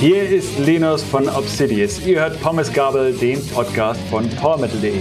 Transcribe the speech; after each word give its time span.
Hier 0.00 0.28
ist 0.28 0.58
Linus 0.58 1.02
von 1.02 1.28
Obsidious. 1.28 2.06
Ihr 2.06 2.20
hört 2.20 2.40
Pommes 2.42 2.72
Gabel, 2.72 3.14
den 3.14 3.44
Podcast 3.48 4.00
von 4.10 4.28
PowerMetal.de. 4.28 5.00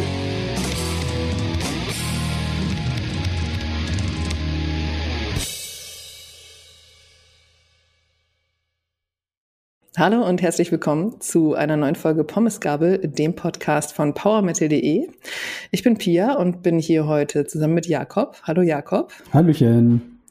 Hallo 9.97 10.27
und 10.27 10.41
herzlich 10.41 10.73
willkommen 10.73 11.21
zu 11.21 11.55
einer 11.55 11.77
neuen 11.77 11.95
Folge 11.95 12.23
Pommesgabel, 12.25 12.99
dem 12.99 13.33
Podcast 13.35 13.93
von 13.93 14.13
PowerMetal.de. 14.13 15.07
Ich 15.71 15.83
bin 15.83 15.97
Pia 15.97 16.35
und 16.35 16.63
bin 16.63 16.79
hier 16.79 17.07
heute 17.07 17.45
zusammen 17.45 17.75
mit 17.75 17.87
Jakob. 17.87 18.41
Hallo 18.43 18.61
Jakob. 18.61 19.13
Hallöchen. 19.31 20.21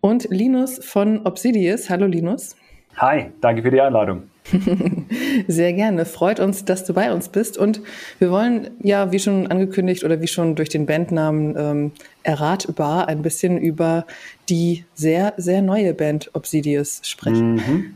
Und 0.00 0.28
Linus 0.30 0.82
von 0.84 1.26
Obsidious. 1.26 1.90
Hallo 1.90 2.06
Linus. 2.06 2.56
Hi, 2.96 3.26
danke 3.40 3.62
für 3.62 3.70
die 3.70 3.80
Einladung. 3.80 4.24
Sehr 5.46 5.72
gerne. 5.74 6.06
Freut 6.06 6.40
uns, 6.40 6.64
dass 6.64 6.84
du 6.84 6.94
bei 6.94 7.12
uns 7.12 7.28
bist. 7.28 7.58
Und 7.58 7.82
wir 8.18 8.30
wollen 8.30 8.70
ja, 8.82 9.12
wie 9.12 9.18
schon 9.18 9.46
angekündigt 9.46 10.02
oder 10.04 10.20
wie 10.20 10.26
schon 10.26 10.56
durch 10.56 10.70
den 10.70 10.86
Bandnamen 10.86 11.54
ähm, 11.56 11.92
erratbar, 12.22 13.08
ein 13.08 13.22
bisschen 13.22 13.58
über 13.58 14.06
die 14.48 14.84
sehr, 14.94 15.34
sehr 15.36 15.62
neue 15.62 15.92
Band 15.94 16.30
Obsidious 16.34 17.00
sprechen. 17.04 17.54
Mhm. 17.54 17.94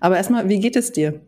Aber 0.00 0.16
erstmal, 0.16 0.48
wie 0.48 0.58
geht 0.58 0.76
es 0.76 0.92
dir? 0.92 1.20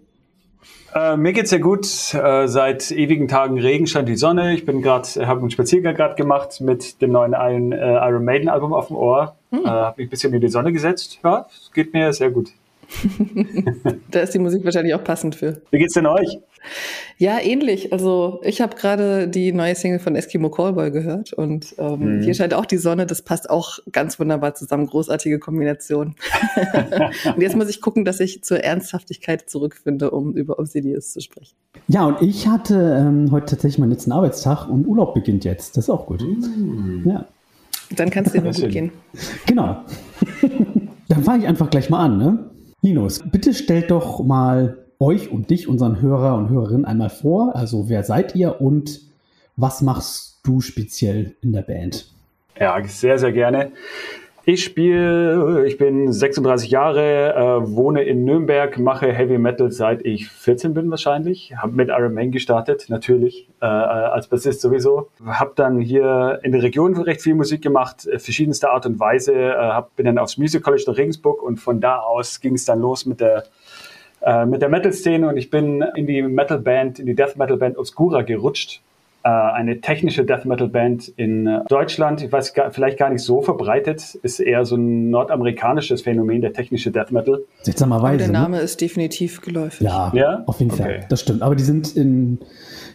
Äh, 0.94 1.16
mir 1.16 1.32
geht's 1.32 1.50
sehr 1.50 1.58
gut. 1.58 2.14
Äh, 2.14 2.46
seit 2.46 2.92
ewigen 2.92 3.26
Tagen 3.26 3.58
Regen 3.58 3.86
scheint 3.86 4.08
die 4.08 4.16
Sonne. 4.16 4.54
Ich 4.54 4.64
bin 4.64 4.80
gerade, 4.80 5.08
habe 5.26 5.40
einen 5.40 5.50
Spaziergang 5.50 5.94
gerade 5.96 6.14
gemacht 6.14 6.60
mit 6.60 7.02
dem 7.02 7.10
neuen 7.10 7.32
Iron, 7.32 7.72
äh, 7.72 7.96
Iron 8.08 8.24
Maiden 8.24 8.48
Album 8.48 8.72
auf 8.72 8.86
dem 8.86 8.96
Ohr. 8.96 9.34
Hm. 9.50 9.64
Äh, 9.64 9.68
habe 9.68 10.00
mich 10.00 10.06
ein 10.06 10.10
bisschen 10.10 10.32
in 10.32 10.40
die 10.40 10.48
Sonne 10.48 10.72
gesetzt. 10.72 11.18
Ja, 11.24 11.46
es 11.50 11.72
geht 11.72 11.92
mir 11.94 12.12
sehr 12.12 12.30
gut. 12.30 12.50
da 14.10 14.20
ist 14.20 14.34
die 14.34 14.38
Musik 14.38 14.64
wahrscheinlich 14.64 14.94
auch 14.94 15.04
passend 15.04 15.34
für. 15.34 15.62
Wie 15.70 15.78
geht's 15.78 15.94
denn 15.94 16.06
euch? 16.06 16.38
Ja, 17.18 17.38
ähnlich. 17.38 17.92
Also 17.92 18.40
ich 18.42 18.60
habe 18.60 18.74
gerade 18.76 19.28
die 19.28 19.52
neue 19.52 19.74
Single 19.74 19.98
von 19.98 20.16
Eskimo 20.16 20.50
Callboy 20.50 20.90
gehört 20.90 21.32
und 21.32 21.74
ähm, 21.78 22.18
mhm. 22.18 22.22
hier 22.22 22.34
scheint 22.34 22.54
auch 22.54 22.66
die 22.66 22.78
Sonne. 22.78 23.06
Das 23.06 23.22
passt 23.22 23.50
auch 23.50 23.78
ganz 23.92 24.18
wunderbar 24.18 24.54
zusammen. 24.54 24.86
Großartige 24.86 25.38
Kombination. 25.38 26.14
und 27.36 27.42
jetzt 27.42 27.56
muss 27.56 27.68
ich 27.68 27.80
gucken, 27.80 28.04
dass 28.04 28.20
ich 28.20 28.42
zur 28.42 28.60
Ernsthaftigkeit 28.64 29.48
zurückfinde, 29.48 30.10
um 30.10 30.32
über 30.32 30.58
Obsidious 30.58 31.12
zu 31.12 31.20
sprechen. 31.20 31.54
Ja, 31.88 32.06
und 32.06 32.22
ich 32.22 32.48
hatte 32.48 32.96
ähm, 32.98 33.30
heute 33.30 33.46
tatsächlich 33.46 33.78
meinen 33.78 33.90
letzten 33.90 34.12
Arbeitstag 34.12 34.68
und 34.68 34.86
Urlaub 34.86 35.14
beginnt 35.14 35.44
jetzt. 35.44 35.76
Das 35.76 35.84
ist 35.84 35.90
auch 35.90 36.06
gut. 36.06 36.22
Mhm. 36.22 37.02
Ja. 37.04 37.28
Dann 37.96 38.10
kann 38.10 38.24
es 38.24 38.32
dir 38.32 38.42
gut 38.42 38.56
gehen. 38.70 38.92
Genau. 39.46 39.84
Dann 41.08 41.22
fange 41.22 41.42
ich 41.42 41.48
einfach 41.48 41.68
gleich 41.70 41.90
mal 41.90 42.04
an. 42.04 42.18
Ne? 42.18 42.50
Linus, 42.84 43.20
bitte 43.24 43.54
stellt 43.54 43.90
doch 43.90 44.22
mal 44.22 44.76
euch 45.00 45.32
und 45.32 45.48
dich, 45.48 45.68
unseren 45.68 46.02
Hörer 46.02 46.34
und 46.36 46.50
Hörerinnen, 46.50 46.84
einmal 46.84 47.08
vor. 47.08 47.56
Also 47.56 47.88
wer 47.88 48.02
seid 48.02 48.36
ihr 48.36 48.60
und 48.60 49.00
was 49.56 49.80
machst 49.80 50.40
du 50.42 50.60
speziell 50.60 51.34
in 51.40 51.54
der 51.54 51.62
Band? 51.62 52.12
Ja, 52.60 52.78
sehr, 52.84 53.18
sehr 53.18 53.32
gerne. 53.32 53.72
Ich 54.46 54.62
spiele, 54.62 55.64
ich 55.66 55.78
bin 55.78 56.12
36 56.12 56.70
Jahre, 56.70 57.34
äh, 57.34 57.74
wohne 57.74 58.02
in 58.02 58.24
Nürnberg, 58.24 58.78
mache 58.78 59.10
Heavy 59.10 59.38
Metal 59.38 59.72
seit 59.72 60.04
ich 60.04 60.28
14 60.28 60.74
bin 60.74 60.90
wahrscheinlich. 60.90 61.54
Habe 61.56 61.72
mit 61.72 61.88
Iron 61.88 62.12
Man 62.12 62.30
gestartet, 62.30 62.90
natürlich, 62.90 63.48
äh, 63.62 63.64
als 63.64 64.28
Bassist 64.28 64.60
sowieso. 64.60 65.08
Habe 65.24 65.52
dann 65.54 65.80
hier 65.80 66.40
in 66.42 66.52
der 66.52 66.62
Region 66.62 66.94
recht 66.94 67.22
viel 67.22 67.34
Musik 67.34 67.62
gemacht, 67.62 68.06
äh, 68.06 68.18
verschiedenster 68.18 68.70
Art 68.70 68.84
und 68.84 69.00
Weise. 69.00 69.32
Äh, 69.32 69.54
hab, 69.56 69.96
bin 69.96 70.04
dann 70.04 70.18
aufs 70.18 70.36
Music 70.36 70.62
College 70.62 70.84
nach 70.88 70.98
Regensburg 70.98 71.42
und 71.42 71.56
von 71.56 71.80
da 71.80 72.00
aus 72.00 72.42
ging 72.42 72.52
es 72.52 72.66
dann 72.66 72.80
los 72.80 73.06
mit 73.06 73.20
der 73.20 73.44
äh, 74.20 74.44
mit 74.44 74.60
der 74.60 74.68
Metal-Szene 74.68 75.26
und 75.26 75.38
ich 75.38 75.48
bin 75.48 75.82
in 75.96 76.06
die 76.06 76.20
Metal-Band, 76.20 76.98
in 76.98 77.06
die 77.06 77.14
Death 77.14 77.36
Metal-Band 77.36 77.78
Obscura 77.78 78.20
gerutscht 78.20 78.82
eine 79.28 79.80
technische 79.80 80.24
Death 80.24 80.44
Metal 80.44 80.68
Band 80.68 81.08
in 81.16 81.46
äh, 81.46 81.60
Deutschland. 81.68 82.22
Ich 82.22 82.30
weiß 82.30 82.52
gar, 82.52 82.70
vielleicht 82.70 82.98
gar 82.98 83.08
nicht 83.10 83.22
so 83.22 83.40
verbreitet, 83.40 84.16
ist 84.22 84.38
eher 84.38 84.64
so 84.66 84.76
ein 84.76 85.08
nordamerikanisches 85.10 86.02
Phänomen, 86.02 86.42
der 86.42 86.52
technische 86.52 86.90
Death 86.90 87.10
Metal. 87.10 87.42
Seltsamerweise. 87.62 88.18
Der 88.18 88.26
ne? 88.26 88.32
Name 88.34 88.56
ne? 88.58 88.62
ist 88.62 88.80
definitiv 88.80 89.40
geläufig. 89.40 89.80
Ja, 89.80 90.12
ja? 90.14 90.42
auf 90.46 90.60
jeden 90.60 90.72
okay. 90.72 90.82
Fall. 90.82 91.06
Das 91.08 91.22
stimmt. 91.22 91.42
Aber 91.42 91.56
die 91.56 91.64
sind 91.64 91.96
in 91.96 92.38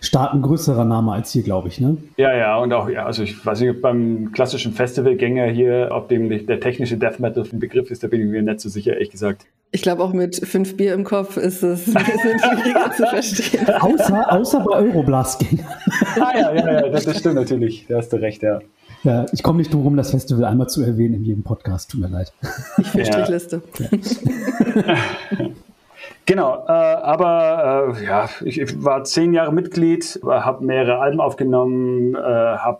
Staaten 0.01 0.41
größerer 0.41 0.85
Name 0.85 1.13
als 1.13 1.31
hier, 1.31 1.43
glaube 1.43 1.67
ich, 1.67 1.81
ne? 1.81 1.97
Ja, 2.17 2.35
ja, 2.35 2.57
und 2.57 2.71
auch, 2.73 2.87
ja, 2.89 3.05
also 3.05 3.23
ich 3.23 3.45
weiß 3.45 3.61
nicht, 3.61 3.81
beim 3.81 4.31
klassischen 4.31 4.73
Festivalgänger 4.73 5.47
hier, 5.47 5.89
ob 5.91 6.09
dem 6.09 6.29
der 6.45 6.59
technische 6.59 6.97
Death 6.97 7.19
Metal 7.19 7.43
ein 7.51 7.59
Begriff 7.59 7.91
ist, 7.91 8.03
da 8.03 8.07
bin 8.07 8.21
ich 8.21 8.27
mir 8.27 8.41
nicht 8.41 8.59
so 8.59 8.69
sicher, 8.69 8.93
ehrlich 8.93 9.09
gesagt. 9.09 9.45
Ich 9.71 9.83
glaube, 9.83 10.03
auch 10.03 10.13
mit 10.13 10.35
fünf 10.35 10.77
Bier 10.77 10.95
im 10.95 11.03
Kopf 11.03 11.37
ist 11.37 11.61
es 11.61 11.87
ein 11.95 12.03
bisschen 12.03 12.39
schwieriger 12.39 12.91
zu 12.91 13.05
verstehen. 13.05 13.69
Außer, 13.69 14.33
außer 14.33 14.59
bei 14.61 14.77
Euroblast. 14.77 15.45
ah 16.19 16.31
ja, 16.35 16.53
ja, 16.53 16.73
ja, 16.73 16.89
das, 16.89 17.05
das 17.05 17.19
stimmt 17.19 17.35
natürlich. 17.35 17.85
Da 17.87 17.97
hast 17.97 18.11
du 18.11 18.17
recht, 18.17 18.41
ja. 18.41 18.59
Ja, 19.03 19.25
ich 19.31 19.43
komme 19.43 19.59
nicht 19.59 19.73
drum 19.73 19.83
rum, 19.83 19.95
das 19.95 20.11
Festival 20.11 20.45
einmal 20.45 20.67
zu 20.67 20.81
erwähnen 20.81 21.15
in 21.15 21.23
jedem 21.23 21.43
Podcast. 21.43 21.91
Tut 21.91 22.01
mir 22.01 22.09
leid. 22.09 22.33
Ich 22.79 22.87
für 22.87 22.99
ja. 22.99 23.05
Strichliste. 23.05 23.61
Ja. 23.77 24.95
genau, 26.25 26.65
äh, 26.67 26.71
aber 26.71 27.95
äh, 27.95 28.05
ja, 28.05 28.29
ich, 28.43 28.59
ich, 28.59 28.83
war 28.83 29.03
zehn 29.03 29.33
Jahre 29.33 29.53
Mitglied, 29.53 30.19
habe 30.25 30.65
mehrere 30.65 30.99
Alben 30.99 31.21
aufgenommen, 31.21 32.15
äh, 32.15 32.19
habe 32.19 32.79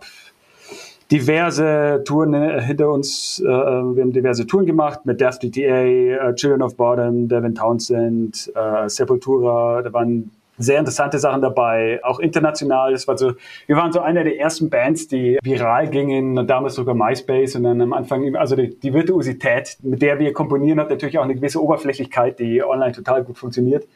diverse 1.10 2.02
Touren 2.04 2.34
äh, 2.34 2.60
hinter 2.62 2.90
uns. 2.90 3.40
Äh, 3.40 3.46
wir 3.46 4.02
haben 4.02 4.12
diverse 4.12 4.46
Touren 4.46 4.66
gemacht 4.66 5.04
mit 5.04 5.20
Death 5.20 5.40
DTA, 5.42 6.28
äh, 6.28 6.34
Children 6.34 6.62
of 6.62 6.76
Bottom, 6.76 7.28
Devin 7.28 7.54
Townsend, 7.54 8.52
äh, 8.54 8.88
Sepultura. 8.88 9.82
Da 9.82 9.92
waren 9.92 10.30
sehr 10.60 10.78
interessante 10.78 11.18
Sachen 11.18 11.40
dabei, 11.40 12.00
auch 12.04 12.20
international. 12.20 12.92
Das 12.92 13.08
war 13.08 13.16
so, 13.16 13.32
wir 13.66 13.76
waren 13.76 13.92
so 13.92 14.00
einer 14.00 14.24
der 14.24 14.38
ersten 14.38 14.68
Bands, 14.68 15.08
die 15.08 15.38
viral 15.42 15.88
gingen, 15.88 16.46
damals 16.46 16.74
sogar 16.74 16.94
MySpace 16.94 17.56
und 17.56 17.64
dann 17.64 17.80
am 17.80 17.92
Anfang, 17.94 18.36
also 18.36 18.56
die, 18.56 18.78
die 18.78 18.92
Virtuosität, 18.92 19.78
mit 19.82 20.02
der 20.02 20.18
wir 20.18 20.32
komponieren, 20.34 20.78
hat 20.78 20.90
natürlich 20.90 21.18
auch 21.18 21.24
eine 21.24 21.34
gewisse 21.34 21.62
Oberflächlichkeit, 21.62 22.38
die 22.38 22.62
online 22.62 22.92
total 22.92 23.24
gut 23.24 23.38
funktioniert. 23.38 23.86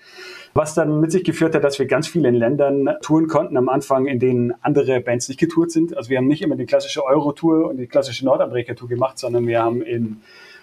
Was 0.54 0.74
dann 0.74 1.00
mit 1.00 1.10
sich 1.10 1.24
geführt 1.24 1.54
hat, 1.54 1.64
dass 1.64 1.80
wir 1.80 1.86
ganz 1.86 2.06
viele 2.06 2.28
in 2.28 2.36
Ländern 2.36 2.88
touren 3.02 3.26
konnten 3.26 3.56
am 3.56 3.68
Anfang, 3.68 4.06
in 4.06 4.20
denen 4.20 4.54
andere 4.62 5.00
Bands 5.00 5.28
nicht 5.28 5.40
getourt 5.40 5.72
sind. 5.72 5.96
Also 5.96 6.10
wir 6.10 6.18
haben 6.18 6.28
nicht 6.28 6.42
immer 6.42 6.54
die 6.54 6.64
klassische 6.64 7.04
Euro-Tour 7.04 7.68
und 7.68 7.76
die 7.76 7.88
klassische 7.88 8.24
Nordamerika-Tour 8.24 8.88
gemacht, 8.88 9.18
sondern 9.18 9.48
wir 9.48 9.60
haben 9.60 9.82
in 9.82 10.20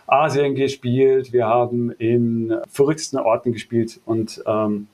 Asien 0.08 0.56
gespielt, 0.56 1.34
wir 1.34 1.46
haben 1.46 1.92
in 1.92 2.56
verrücktesten 2.70 3.20
Orten 3.20 3.52
gespielt 3.52 4.00
und 4.06 4.42
ähm, 4.48 4.88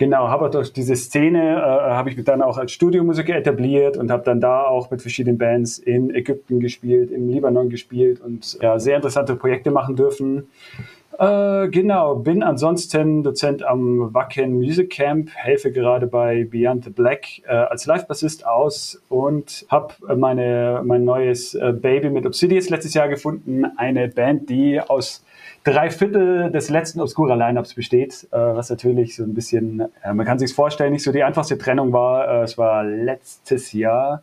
Genau, 0.00 0.28
habe 0.28 0.48
durch 0.48 0.72
diese 0.72 0.96
Szene 0.96 1.58
äh, 1.58 1.60
habe 1.60 2.08
ich 2.08 2.16
mich 2.16 2.24
dann 2.24 2.40
auch 2.40 2.56
als 2.56 2.72
Studiomusiker 2.72 3.36
etabliert 3.36 3.98
und 3.98 4.10
habe 4.10 4.22
dann 4.24 4.40
da 4.40 4.64
auch 4.64 4.90
mit 4.90 5.02
verschiedenen 5.02 5.36
Bands 5.36 5.76
in 5.76 6.08
Ägypten 6.14 6.58
gespielt, 6.58 7.10
im 7.10 7.28
Libanon 7.28 7.68
gespielt 7.68 8.18
und 8.18 8.56
ja, 8.62 8.78
sehr 8.78 8.96
interessante 8.96 9.36
Projekte 9.36 9.70
machen 9.70 9.96
dürfen. 9.96 10.48
Äh, 11.18 11.68
genau, 11.68 12.14
bin 12.14 12.42
ansonsten 12.42 13.22
Dozent 13.22 13.62
am 13.64 14.14
Wacken 14.14 14.54
Music 14.54 14.90
Camp, 14.90 15.30
helfe 15.34 15.72
gerade 15.72 16.06
bei 16.06 16.44
Beyond 16.44 16.84
the 16.84 16.90
Black 16.90 17.26
äh, 17.46 17.52
als 17.52 17.86
Live-Bassist 17.86 18.46
aus 18.46 19.02
und 19.08 19.66
habe 19.68 19.94
meine, 20.16 20.82
mein 20.84 21.04
neues 21.04 21.54
äh, 21.54 21.72
Baby 21.72 22.10
mit 22.10 22.26
Obsidious 22.26 22.70
letztes 22.70 22.94
Jahr 22.94 23.08
gefunden. 23.08 23.64
Eine 23.76 24.08
Band, 24.08 24.48
die 24.48 24.80
aus 24.80 25.24
drei 25.64 25.90
Viertel 25.90 26.50
des 26.52 26.70
letzten 26.70 27.00
Obscura-Lineups 27.00 27.74
besteht, 27.74 28.28
äh, 28.30 28.36
was 28.36 28.70
natürlich 28.70 29.16
so 29.16 29.24
ein 29.24 29.34
bisschen, 29.34 29.88
äh, 30.02 30.14
man 30.14 30.24
kann 30.24 30.38
sich 30.38 30.54
vorstellen, 30.54 30.92
nicht 30.92 31.04
so 31.04 31.12
die 31.12 31.24
einfachste 31.24 31.58
Trennung 31.58 31.92
war. 31.92 32.28
Äh, 32.28 32.44
es 32.44 32.56
war 32.56 32.84
letztes 32.84 33.72
Jahr 33.72 34.22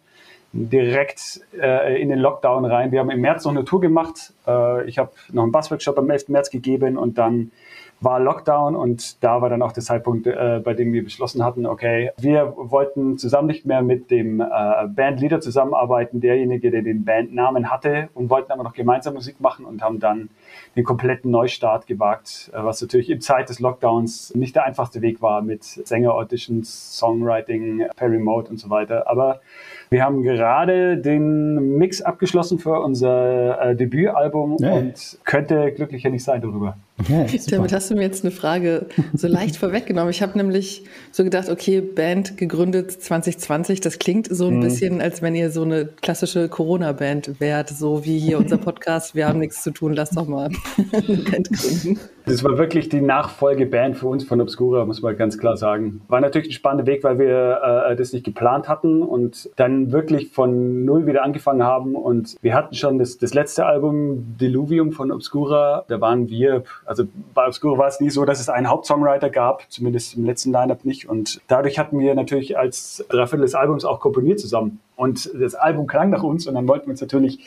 direkt 0.54 1.42
äh, 1.60 2.02
in 2.02 2.10
den 2.10 2.20
Lockdown 2.20 2.66
rein. 2.66 2.92
Wir 2.92 3.00
haben 3.00 3.10
im 3.10 3.22
März 3.22 3.46
noch 3.46 3.52
eine 3.52 3.66
Tour 3.66 3.82
gemacht. 3.82 4.34
Äh, 4.48 4.88
ich 4.88 4.98
habe 4.98 5.12
noch 5.32 5.44
einen 5.44 5.52
Bassworkshop 5.52 5.98
am 5.98 6.10
11. 6.10 6.30
März 6.30 6.50
gegeben 6.50 6.98
und 6.98 7.18
dann 7.18 7.52
war 8.00 8.20
Lockdown 8.20 8.76
und 8.76 9.24
da 9.24 9.42
war 9.42 9.50
dann 9.50 9.62
auch 9.62 9.72
der 9.72 9.84
Zeitpunkt, 9.84 10.28
äh, 10.28 10.62
bei 10.64 10.74
dem 10.74 10.94
wir 10.94 11.04
beschlossen 11.04 11.44
hatten, 11.44 11.66
okay, 11.66 12.12
wir 12.18 12.54
wollten 12.56 13.18
zusammen 13.18 13.48
nicht 13.48 13.66
mehr 13.66 13.82
mit 13.82 14.12
dem 14.12 14.40
äh, 14.40 14.46
Bandleader 14.88 15.42
zusammenarbeiten, 15.42 16.22
derjenige, 16.22 16.70
der 16.70 16.84
den 16.84 17.06
Bandnamen 17.06 17.72
hatte 17.72 18.10
und 18.14 18.30
wollten 18.30 18.52
aber 18.52 18.64
noch 18.64 18.74
gemeinsam 18.74 19.16
Musik 19.16 19.42
machen 19.42 19.66
und 19.66 19.82
haben 19.82 20.00
dann 20.00 20.30
den 20.78 20.86
kompletten 20.86 21.32
Neustart 21.32 21.88
gewagt, 21.88 22.52
äh, 22.54 22.64
was 22.64 22.82
natürlich 22.82 23.10
in 23.10 23.20
Zeit 23.20 23.50
des 23.50 23.60
Lockdowns 23.60 24.34
nicht 24.36 24.56
der 24.56 24.66
einfachste 24.66 25.02
Weg 25.02 25.22
war 25.22 25.42
mit 25.42 25.64
Sänger-Auditions, 25.64 26.98
Songwriting 26.98 27.88
per 27.96 28.10
Remote 28.10 28.50
und 28.50 28.58
so 28.58 28.70
weiter. 28.70 29.10
Aber 29.10 29.42
wir 29.90 30.04
haben 30.04 30.22
gerade 30.22 30.98
den 30.98 31.78
Mix 31.78 32.02
abgeschlossen 32.02 32.60
für 32.60 32.80
unser 32.80 33.60
äh, 33.62 33.76
Debütalbum 33.76 34.58
ja. 34.60 34.74
und 34.74 35.20
könnte 35.26 35.72
glücklicher 35.72 36.10
nicht 36.10 36.24
sein 36.24 36.42
darüber. 36.42 36.78
Ja, 37.08 37.26
Damit 37.52 37.74
hast 37.74 37.92
du 37.92 37.96
mir 37.96 38.02
jetzt 38.02 38.24
eine 38.24 38.32
Frage 38.32 38.88
so 39.14 39.28
leicht 39.28 39.56
vorweggenommen. 39.58 40.10
Ich 40.10 40.22
habe 40.22 40.38
nämlich 40.38 40.84
so 41.12 41.24
gedacht, 41.24 41.50
okay, 41.50 41.82
Band 41.82 42.38
gegründet 42.38 42.92
2020, 42.92 43.82
das 43.82 44.00
klingt 44.00 44.28
so 44.30 44.48
ein 44.48 44.58
mhm. 44.58 44.62
bisschen, 44.62 45.02
als 45.02 45.22
wenn 45.22 45.36
ihr 45.36 45.52
so 45.52 45.64
eine 45.64 45.86
klassische 45.86 46.50
Corona-Band 46.50 47.40
wärt, 47.40 47.70
so 47.70 48.04
wie 48.06 48.18
hier 48.20 48.38
unser 48.40 48.58
Podcast, 48.68 49.16
wir 49.16 49.28
haben 49.28 49.40
nichts 49.40 49.62
zu 49.64 49.72
tun, 49.72 49.94
lass 49.94 50.12
doch 50.12 50.28
mal 50.28 50.50
eine 50.78 51.18
Band 51.18 51.50
gründen. 51.52 52.00
Das 52.28 52.44
war 52.44 52.58
wirklich 52.58 52.90
die 52.90 53.00
Nachfolgeband 53.00 53.96
für 53.96 54.08
uns 54.08 54.26
von 54.26 54.42
Obscura, 54.42 54.86
muss 54.86 55.02
man 55.02 55.16
ganz 55.16 55.38
klar 55.38 55.56
sagen. 55.56 56.02
War 56.10 56.20
natürlich 56.20 56.50
ein 56.50 56.54
spannender 56.54 56.86
Weg, 56.86 57.02
weil 57.06 57.20
wir 57.20 57.86
äh, 57.88 57.96
das 57.96 58.12
nicht 58.12 58.26
geplant 58.26 58.68
hatten 58.68 59.02
und 59.02 59.50
dann 59.56 59.94
wirklich 59.94 60.32
von 60.32 60.84
null 60.84 61.08
wieder 61.08 61.24
angefangen 61.24 61.64
haben. 61.64 61.96
Und 61.96 62.36
wir 62.42 62.54
hatten 62.54 62.76
schon 62.76 63.00
das, 63.00 63.18
das 63.18 63.34
letzte 63.34 63.66
Album, 63.66 64.36
Diluvium 64.38 64.92
von 64.92 65.14
Obscura, 65.14 65.86
da 65.88 66.02
waren 66.02 66.28
wir 66.28 66.64
also 66.88 67.04
bei 67.34 67.46
Obscuro 67.46 67.78
war 67.78 67.88
es 67.88 68.00
nie 68.00 68.10
so, 68.10 68.24
dass 68.24 68.40
es 68.40 68.50
einen 68.50 68.70
Hauptsongwriter 68.70 69.30
gab, 69.30 69.70
zumindest 69.70 70.16
im 70.16 70.26
letzten 70.26 70.52
Lineup 70.52 70.86
nicht. 70.86 71.08
Und 71.08 71.42
dadurch 71.48 71.78
hatten 71.78 72.00
wir 72.00 72.16
natürlich 72.16 72.58
als 72.58 73.06
Dreiviertel 73.10 73.42
des 73.42 73.56
Albums 73.56 73.84
auch 73.84 74.00
komponiert 74.00 74.40
zusammen. 74.40 74.80
Und 74.96 75.30
das 75.40 75.54
Album 75.54 75.86
klang 75.86 76.10
nach 76.10 76.24
uns 76.24 76.48
und 76.48 76.56
dann 76.56 76.68
wollten 76.68 76.88
wir 76.88 76.92
uns 76.92 77.02
natürlich 77.02 77.40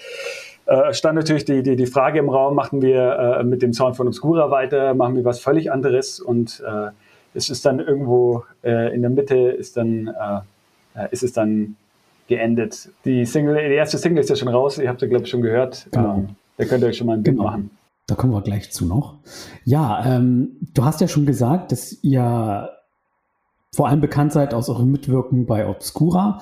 äh, 0.66 0.92
stand 0.92 1.16
natürlich 1.16 1.46
die, 1.46 1.62
die, 1.62 1.74
die 1.74 1.86
Frage 1.86 2.18
im 2.18 2.28
Raum, 2.28 2.54
machen 2.54 2.82
wir 2.82 3.38
äh, 3.40 3.44
mit 3.44 3.62
dem 3.62 3.72
Sound 3.72 3.96
von 3.96 4.06
Obscura 4.06 4.50
weiter, 4.50 4.94
machen 4.94 5.16
wir 5.16 5.24
was 5.24 5.40
völlig 5.40 5.72
anderes 5.72 6.20
und 6.20 6.62
äh, 6.64 6.90
es 7.34 7.48
ist 7.48 7.64
dann 7.64 7.80
irgendwo 7.80 8.44
äh, 8.62 8.94
in 8.94 9.00
der 9.00 9.10
Mitte 9.10 9.36
ist 9.36 9.76
dann 9.76 10.08
äh, 10.94 11.08
ist 11.10 11.22
es 11.22 11.32
dann 11.32 11.76
geendet. 12.28 12.90
Die 13.04 13.24
Single, 13.24 13.56
die 13.56 13.74
erste 13.74 13.98
Single 13.98 14.20
ist 14.20 14.30
ja 14.30 14.36
schon 14.36 14.48
raus, 14.48 14.78
ihr 14.78 14.88
habt 14.88 15.00
ja 15.02 15.08
glaube 15.08 15.24
ich 15.24 15.30
schon 15.30 15.42
gehört. 15.42 15.88
Genau. 15.90 16.14
Ähm, 16.14 16.28
da 16.56 16.64
könnt 16.66 16.82
ihr 16.82 16.88
euch 16.88 16.98
schon 16.98 17.06
mal 17.06 17.14
ein 17.14 17.22
Bild 17.22 17.36
genau. 17.36 17.48
machen. 17.48 17.70
Da 18.10 18.16
kommen 18.16 18.32
wir 18.32 18.42
gleich 18.42 18.72
zu 18.72 18.86
noch. 18.86 19.18
Ja, 19.64 20.04
ähm, 20.04 20.56
du 20.74 20.84
hast 20.84 21.00
ja 21.00 21.06
schon 21.06 21.26
gesagt, 21.26 21.70
dass 21.70 22.02
ihr 22.02 22.70
vor 23.72 23.86
allem 23.86 24.00
bekannt 24.00 24.32
seid 24.32 24.52
aus 24.52 24.68
eurem 24.68 24.90
Mitwirken 24.90 25.46
bei 25.46 25.68
Obscura, 25.68 26.40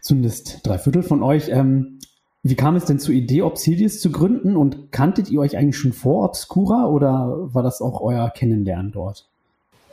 zumindest 0.00 0.66
drei 0.66 0.78
Viertel 0.78 1.02
von 1.02 1.22
euch. 1.22 1.50
Ähm, 1.50 1.98
wie 2.42 2.54
kam 2.54 2.74
es 2.76 2.86
denn 2.86 2.98
zur 2.98 3.14
Idee, 3.14 3.42
Obsidius 3.42 4.00
zu 4.00 4.10
gründen 4.12 4.56
und 4.56 4.92
kanntet 4.92 5.30
ihr 5.30 5.40
euch 5.40 5.58
eigentlich 5.58 5.76
schon 5.76 5.92
vor 5.92 6.24
Obscura 6.24 6.86
oder 6.86 7.36
war 7.52 7.62
das 7.62 7.82
auch 7.82 8.00
euer 8.00 8.30
Kennenlernen 8.30 8.90
dort? 8.90 9.26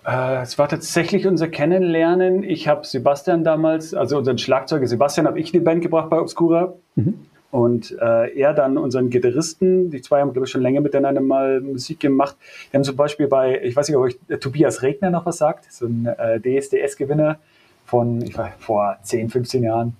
Äh, 0.06 0.42
es 0.42 0.58
war 0.58 0.70
tatsächlich 0.70 1.28
unser 1.28 1.50
Kennenlernen. 1.50 2.44
Ich 2.44 2.70
habe 2.70 2.86
Sebastian 2.86 3.44
damals, 3.44 3.94
also 3.94 4.18
unseren 4.18 4.38
Schlagzeuger 4.38 4.88
Sebastian, 4.88 5.28
habe 5.28 5.42
ich 5.42 5.54
in 5.54 5.60
die 5.60 5.66
Band 5.66 5.82
gebracht 5.82 6.10
bei 6.10 6.22
Obscura. 6.22 6.74
Mhm. 6.96 7.16
Und 7.52 7.92
äh, 8.00 8.34
er 8.34 8.54
dann 8.54 8.78
unseren 8.78 9.10
Gitarristen, 9.10 9.92
die 9.92 10.02
zwei 10.02 10.22
haben, 10.22 10.32
glaube 10.32 10.46
ich, 10.46 10.52
schon 10.52 10.62
länger 10.62 10.80
miteinander 10.80 11.20
mal 11.20 11.60
Musik 11.60 12.00
gemacht. 12.00 12.38
Wir 12.72 12.78
haben 12.78 12.86
zum 12.86 12.96
Beispiel 12.96 13.28
bei, 13.28 13.62
ich 13.62 13.76
weiß 13.76 13.90
nicht, 13.90 13.98
ob 13.98 14.04
euch 14.04 14.18
äh, 14.30 14.38
Tobias 14.38 14.82
Regner 14.82 15.10
noch 15.10 15.26
was 15.26 15.38
sagt, 15.38 15.72
so 15.72 15.86
ein 15.86 16.06
äh, 16.06 16.40
DSDS-Gewinner 16.40 17.40
von, 17.86 18.22
ich 18.22 18.38
weiß, 18.38 18.54
vor 18.60 18.98
10, 19.04 19.30
15 19.30 19.64
Jahren. 19.64 19.98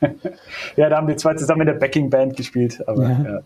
ja, 0.76 0.90
da 0.90 0.96
haben 0.98 1.06
die 1.06 1.16
zwei 1.16 1.34
zusammen 1.34 1.62
in 1.62 1.68
der 1.68 1.74
Backing-Band 1.74 2.36
gespielt. 2.36 2.86
Aber, 2.86 3.02
ja. 3.02 3.24
ja. 3.24 3.40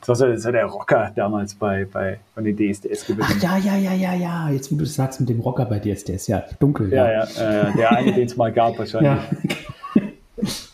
Das 0.00 0.08
war 0.08 0.16
so, 0.16 0.26
das 0.26 0.44
war 0.44 0.52
der 0.52 0.66
Rocker 0.66 1.12
damals 1.14 1.54
bei, 1.54 1.84
bei 1.84 2.18
von 2.34 2.42
den 2.42 2.56
DSDS-Gewinnern. 2.56 3.30
Ach 3.30 3.42
ja, 3.42 3.56
ja, 3.58 3.76
ja, 3.76 3.92
ja, 3.92 4.14
ja. 4.14 4.50
Jetzt, 4.50 4.72
wo 4.72 4.76
du 4.76 4.84
sagst 4.84 5.20
mit 5.20 5.28
dem 5.28 5.40
Rocker 5.40 5.64
bei 5.66 5.78
DSDS, 5.78 6.26
ja, 6.26 6.44
dunkel. 6.58 6.92
Ja, 6.92 7.10
ja, 7.10 7.24
ja 7.24 7.68
äh, 7.68 7.76
der 7.76 7.92
eine, 7.92 8.12
den 8.12 8.26
es 8.26 8.36
mal 8.36 8.52
gab 8.52 8.78
wahrscheinlich. 8.78 9.22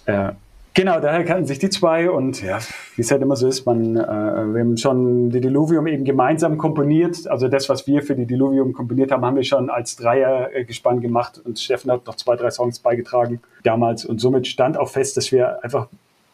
Ja. 0.04 0.12
ja. 0.12 0.36
Genau, 0.74 1.00
daher 1.00 1.22
kannten 1.24 1.44
sich 1.44 1.58
die 1.58 1.68
zwei 1.68 2.10
und 2.10 2.42
ja, 2.42 2.58
wie 2.96 3.02
es 3.02 3.10
halt 3.10 3.20
immer 3.20 3.36
so 3.36 3.46
ist, 3.46 3.66
man, 3.66 3.94
äh, 3.94 4.00
wir 4.00 4.60
haben 4.60 4.78
schon 4.78 5.28
die 5.28 5.42
Diluvium 5.42 5.86
eben 5.86 6.04
gemeinsam 6.04 6.56
komponiert. 6.56 7.28
Also 7.28 7.48
das, 7.48 7.68
was 7.68 7.86
wir 7.86 8.02
für 8.02 8.14
die 8.14 8.24
Diluvium 8.24 8.72
komponiert 8.72 9.12
haben, 9.12 9.22
haben 9.22 9.36
wir 9.36 9.44
schon 9.44 9.68
als 9.68 9.96
Dreiergespann 9.96 10.98
äh, 10.98 11.00
gemacht 11.02 11.42
und 11.44 11.58
Steffen 11.58 11.90
hat 11.90 12.06
noch 12.06 12.16
zwei, 12.16 12.36
drei 12.36 12.50
Songs 12.50 12.78
beigetragen 12.78 13.42
damals 13.64 14.06
und 14.06 14.18
somit 14.18 14.46
stand 14.46 14.78
auch 14.78 14.88
fest, 14.88 15.18
dass 15.18 15.30
wir 15.30 15.62
einfach, 15.62 15.88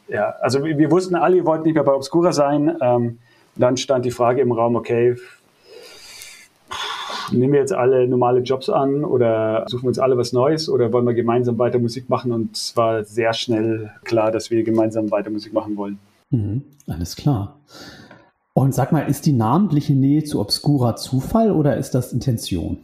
ja, 0.06 0.36
also 0.40 0.64
wir, 0.64 0.78
wir 0.78 0.90
wussten 0.92 1.16
alle, 1.16 1.34
wir 1.34 1.44
wollten 1.44 1.64
nicht 1.64 1.74
mehr 1.74 1.82
bei 1.82 1.94
Obscura 1.94 2.32
sein. 2.32 2.76
Ähm, 2.80 3.18
dann 3.56 3.76
stand 3.76 4.04
die 4.04 4.12
Frage 4.12 4.40
im 4.40 4.52
Raum, 4.52 4.76
okay, 4.76 5.16
nehmen 7.32 7.52
wir 7.52 7.60
jetzt 7.60 7.72
alle 7.72 8.06
normale 8.08 8.40
Jobs 8.40 8.68
an 8.68 9.04
oder 9.04 9.64
suchen 9.68 9.84
wir 9.84 9.88
uns 9.88 9.98
alle 9.98 10.16
was 10.16 10.32
Neues 10.32 10.68
oder 10.68 10.92
wollen 10.92 11.06
wir 11.06 11.14
gemeinsam 11.14 11.58
weiter 11.58 11.78
Musik 11.78 12.08
machen? 12.08 12.32
Und 12.32 12.56
es 12.56 12.76
war 12.76 13.04
sehr 13.04 13.32
schnell 13.32 13.90
klar, 14.04 14.30
dass 14.30 14.50
wir 14.50 14.62
gemeinsam 14.62 15.10
weiter 15.10 15.30
Musik 15.30 15.52
machen 15.52 15.76
wollen. 15.76 15.98
Mhm, 16.30 16.62
alles 16.86 17.16
klar. 17.16 17.56
Und 18.52 18.74
sag 18.74 18.90
mal, 18.92 19.08
ist 19.08 19.26
die 19.26 19.32
namentliche 19.32 19.92
Nähe 19.92 20.24
zu 20.24 20.40
Obscura 20.40 20.96
Zufall 20.96 21.52
oder 21.52 21.76
ist 21.76 21.94
das 21.94 22.12
Intention? 22.12 22.78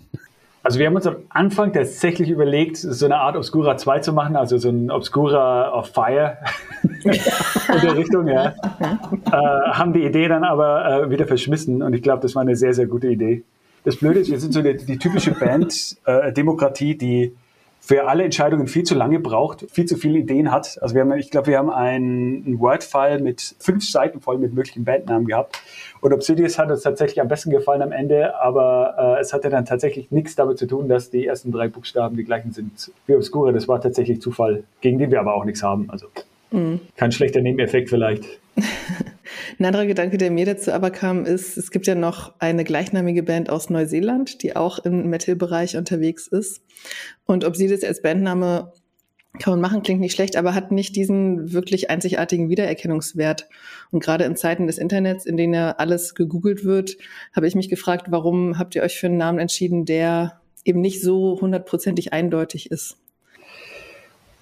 Also 0.64 0.78
wir 0.78 0.86
haben 0.86 0.96
uns 0.96 1.06
am 1.06 1.16
Anfang 1.28 1.74
tatsächlich 1.74 2.30
überlegt, 2.30 2.78
so 2.78 3.04
eine 3.04 3.16
Art 3.16 3.36
Obscura 3.36 3.76
2 3.76 3.98
zu 3.98 4.14
machen, 4.14 4.34
also 4.34 4.56
so 4.56 4.70
ein 4.70 4.90
Obscura 4.90 5.78
of 5.78 5.88
Fire 5.88 6.38
in 7.04 7.80
der 7.82 7.96
Richtung, 7.96 8.26
ja. 8.28 8.46
äh, 8.80 9.30
haben 9.72 9.92
die 9.92 10.04
Idee 10.04 10.26
dann 10.26 10.42
aber 10.42 11.02
äh, 11.02 11.10
wieder 11.10 11.26
verschmissen 11.26 11.82
und 11.82 11.92
ich 11.92 12.02
glaube, 12.02 12.22
das 12.22 12.34
war 12.34 12.40
eine 12.40 12.56
sehr, 12.56 12.72
sehr 12.72 12.86
gute 12.86 13.08
Idee. 13.08 13.42
Das 13.84 13.96
Blöde 13.96 14.20
ist, 14.20 14.30
wir 14.30 14.40
sind 14.40 14.52
so 14.52 14.62
die, 14.62 14.76
die 14.76 14.98
typische 14.98 15.32
Band-Demokratie, 15.32 16.92
äh, 16.92 16.96
die 16.96 17.32
für 17.80 18.08
alle 18.08 18.24
Entscheidungen 18.24 18.66
viel 18.66 18.84
zu 18.84 18.94
lange 18.94 19.20
braucht, 19.20 19.66
viel 19.70 19.84
zu 19.84 19.96
viele 19.96 20.18
Ideen 20.18 20.50
hat. 20.50 20.78
Also 20.80 20.94
wir 20.94 21.02
haben, 21.02 21.12
ich 21.18 21.30
glaube, 21.30 21.48
wir 21.48 21.58
haben 21.58 21.68
einen 21.68 22.58
Word-File 22.58 23.20
mit 23.20 23.56
fünf 23.58 23.86
Seiten 23.86 24.22
voll 24.22 24.38
mit 24.38 24.54
möglichen 24.54 24.86
Bandnamen 24.86 25.26
gehabt. 25.26 25.60
Und 26.00 26.14
Obsidious 26.14 26.58
hat 26.58 26.70
uns 26.70 26.80
tatsächlich 26.80 27.20
am 27.20 27.28
besten 27.28 27.50
gefallen 27.50 27.82
am 27.82 27.92
Ende, 27.92 28.40
aber 28.40 29.16
äh, 29.18 29.20
es 29.20 29.34
hatte 29.34 29.50
dann 29.50 29.66
tatsächlich 29.66 30.10
nichts 30.10 30.34
damit 30.34 30.56
zu 30.56 30.66
tun, 30.66 30.88
dass 30.88 31.10
die 31.10 31.26
ersten 31.26 31.52
drei 31.52 31.68
Buchstaben 31.68 32.16
die 32.16 32.24
gleichen 32.24 32.52
sind 32.52 32.90
wie 33.06 33.16
Obscura. 33.16 33.52
Das 33.52 33.68
war 33.68 33.82
tatsächlich 33.82 34.22
Zufall, 34.22 34.64
gegen 34.80 34.98
den 34.98 35.10
wir 35.10 35.20
aber 35.20 35.34
auch 35.34 35.44
nichts 35.44 35.62
haben. 35.62 35.90
Also 35.90 36.06
mhm. 36.52 36.80
kein 36.96 37.12
schlechter 37.12 37.42
Nebeneffekt 37.42 37.90
vielleicht. 37.90 38.24
Ein 39.58 39.66
anderer 39.66 39.86
Gedanke, 39.86 40.18
der 40.18 40.30
mir 40.30 40.46
dazu 40.46 40.72
aber 40.72 40.90
kam, 40.90 41.24
ist, 41.24 41.56
es 41.56 41.70
gibt 41.70 41.86
ja 41.86 41.94
noch 41.94 42.34
eine 42.40 42.64
gleichnamige 42.64 43.22
Band 43.22 43.50
aus 43.50 43.70
Neuseeland, 43.70 44.42
die 44.42 44.56
auch 44.56 44.78
im 44.80 45.08
Metal-Bereich 45.10 45.76
unterwegs 45.76 46.26
ist. 46.26 46.62
Und 47.24 47.44
ob 47.44 47.56
sie 47.56 47.68
das 47.68 47.84
als 47.84 48.02
Bandname 48.02 48.72
kann 49.40 49.52
man 49.52 49.60
machen, 49.60 49.82
klingt 49.82 50.00
nicht 50.00 50.14
schlecht, 50.14 50.36
aber 50.36 50.54
hat 50.54 50.70
nicht 50.70 50.94
diesen 50.94 51.52
wirklich 51.52 51.90
einzigartigen 51.90 52.48
Wiedererkennungswert. 52.48 53.48
Und 53.90 54.02
gerade 54.02 54.24
in 54.24 54.36
Zeiten 54.36 54.66
des 54.66 54.78
Internets, 54.78 55.26
in 55.26 55.36
denen 55.36 55.54
ja 55.54 55.72
alles 55.72 56.14
gegoogelt 56.14 56.64
wird, 56.64 56.96
habe 57.34 57.48
ich 57.48 57.56
mich 57.56 57.68
gefragt, 57.68 58.06
warum 58.10 58.58
habt 58.58 58.74
ihr 58.74 58.82
euch 58.82 58.98
für 58.98 59.08
einen 59.08 59.16
Namen 59.16 59.40
entschieden, 59.40 59.84
der 59.84 60.40
eben 60.64 60.80
nicht 60.80 61.02
so 61.02 61.40
hundertprozentig 61.40 62.12
eindeutig 62.12 62.70
ist? 62.70 62.96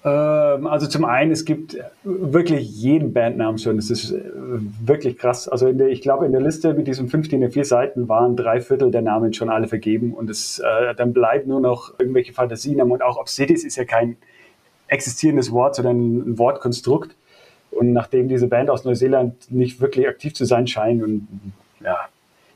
Ähm, 0.05 0.67
also 0.67 0.87
zum 0.87 1.05
einen, 1.05 1.31
es 1.31 1.45
gibt 1.45 1.77
wirklich 2.03 2.69
jeden 2.69 3.13
Bandnamen 3.13 3.57
schon. 3.57 3.77
Das 3.77 3.89
ist 3.89 4.11
äh, 4.11 4.21
wirklich 4.85 5.17
krass. 5.17 5.47
Also 5.47 5.71
der, 5.71 5.87
ich 5.87 6.01
glaube, 6.01 6.25
in 6.25 6.31
der 6.31 6.41
Liste 6.41 6.73
mit 6.73 6.87
diesen 6.87 7.07
15 7.07 7.51
vier 7.51 7.65
Seiten 7.65 8.09
waren 8.09 8.35
drei 8.35 8.59
Viertel 8.59 8.91
der 8.91 9.01
Namen 9.01 9.33
schon 9.33 9.49
alle 9.49 9.67
vergeben. 9.67 10.13
Und 10.13 10.29
es, 10.29 10.59
äh, 10.59 10.93
dann 10.95 11.13
bleibt 11.13 11.47
nur 11.47 11.61
noch 11.61 11.97
irgendwelche 11.99 12.33
Fantasienamen. 12.33 12.91
Und 12.91 13.01
auch 13.01 13.17
Obsidies 13.17 13.63
ist 13.63 13.77
ja 13.77 13.85
kein 13.85 14.17
existierendes 14.87 15.51
Wort, 15.51 15.75
sondern 15.75 16.17
ein 16.17 16.37
Wortkonstrukt. 16.37 17.15
Und 17.71 17.93
nachdem 17.93 18.27
diese 18.27 18.47
Band 18.47 18.69
aus 18.69 18.83
Neuseeland 18.83 19.51
nicht 19.51 19.81
wirklich 19.81 20.07
aktiv 20.07 20.33
zu 20.33 20.45
sein 20.45 20.67
scheint 20.67 21.01
und 21.01 21.27
ja, 21.83 21.97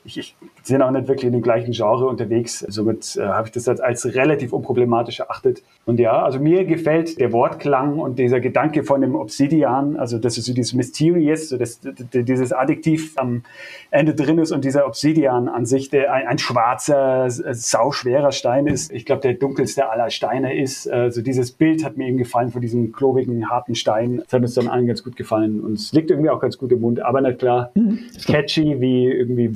ich, 0.08 0.18
ich 0.18 0.36
sind 0.64 0.82
auch 0.82 0.92
nicht 0.92 1.08
wirklich 1.08 1.26
in 1.26 1.34
dem 1.34 1.42
gleichen 1.42 1.72
Genre 1.72 2.08
unterwegs. 2.08 2.60
Somit 2.60 3.18
äh, 3.18 3.24
habe 3.24 3.48
ich 3.48 3.54
das 3.54 3.68
als, 3.68 3.80
als 3.80 4.06
relativ 4.16 4.54
unproblematisch 4.54 5.20
erachtet. 5.20 5.64
Und 5.86 6.00
ja, 6.00 6.24
also 6.24 6.40
mir 6.40 6.66
gefällt 6.66 7.20
der 7.20 7.32
Wortklang 7.32 8.00
und 8.00 8.18
dieser 8.18 8.40
Gedanke 8.40 8.84
von 8.84 9.02
dem 9.02 9.16
Obsidian, 9.16 9.98
also 9.98 10.18
das 10.18 10.38
ist 10.38 10.46
so 10.46 10.54
dieses 10.54 10.74
Mysterious, 10.74 11.50
so 11.50 11.58
das, 11.58 11.80
dieses 12.14 12.54
Adjektiv 12.54 13.14
am 13.18 13.44
Ende 13.92 14.16
drin 14.16 14.38
ist 14.40 14.52
und 14.52 14.64
dieser 14.66 14.88
Obsidian 14.88 15.50
an 15.50 15.66
sich, 15.66 15.90
der 15.90 16.14
ein, 16.14 16.28
ein 16.28 16.38
schwarzer, 16.38 17.30
sauschwerer 17.30 18.32
Stein 18.32 18.68
ist. 18.68 18.92
Ich 18.92 19.06
glaube, 19.06 19.22
der 19.22 19.34
dunkelste 19.34 19.90
aller 19.90 20.10
Steine 20.10 20.58
ist. 20.58 20.90
Also 20.90 21.22
dieses 21.22 21.52
Bild 21.52 21.84
hat 21.84 21.98
mir 21.98 22.08
eben 22.08 22.18
gefallen 22.18 22.52
von 22.52 22.62
diesem 22.62 22.92
klobigen, 22.94 23.50
harten 23.50 23.76
Stein. 23.76 24.18
Das 24.24 24.34
hat 24.34 24.42
uns 24.42 24.54
dann 24.54 24.68
allen 24.70 24.88
ganz 24.88 25.04
gut 25.04 25.18
gefallen 25.18 25.60
und 25.62 25.74
es 25.74 25.92
liegt 25.92 26.10
irgendwie 26.12 26.30
auch 26.30 26.40
ganz 26.40 26.58
gut 26.58 26.72
im 26.72 26.82
Mund. 26.82 27.02
Aber 27.02 27.20
na 27.20 27.34
klar, 27.34 27.72
mhm. 27.76 28.00
catchy 28.26 28.80
wie 28.80 29.06
irgendwie 29.06 29.56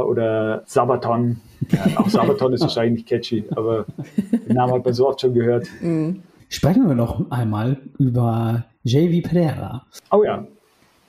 Oder 0.00 0.62
Sabaton. 0.66 1.40
Ja, 1.70 2.00
auch 2.00 2.08
Sabaton 2.08 2.52
ist 2.52 2.62
wahrscheinlich 2.62 3.06
catchy, 3.06 3.44
aber 3.54 3.86
den 4.32 4.54
Namen 4.54 4.74
hat 4.74 4.84
man 4.84 4.94
so 4.94 5.08
oft 5.08 5.20
schon 5.20 5.34
gehört. 5.34 5.68
Mhm. 5.80 6.22
Sprechen 6.48 6.86
wir 6.86 6.94
noch 6.94 7.30
einmal 7.30 7.78
über 7.98 8.64
JV 8.84 9.26
Pereira. 9.26 9.86
Oh 10.10 10.22
ja. 10.24 10.44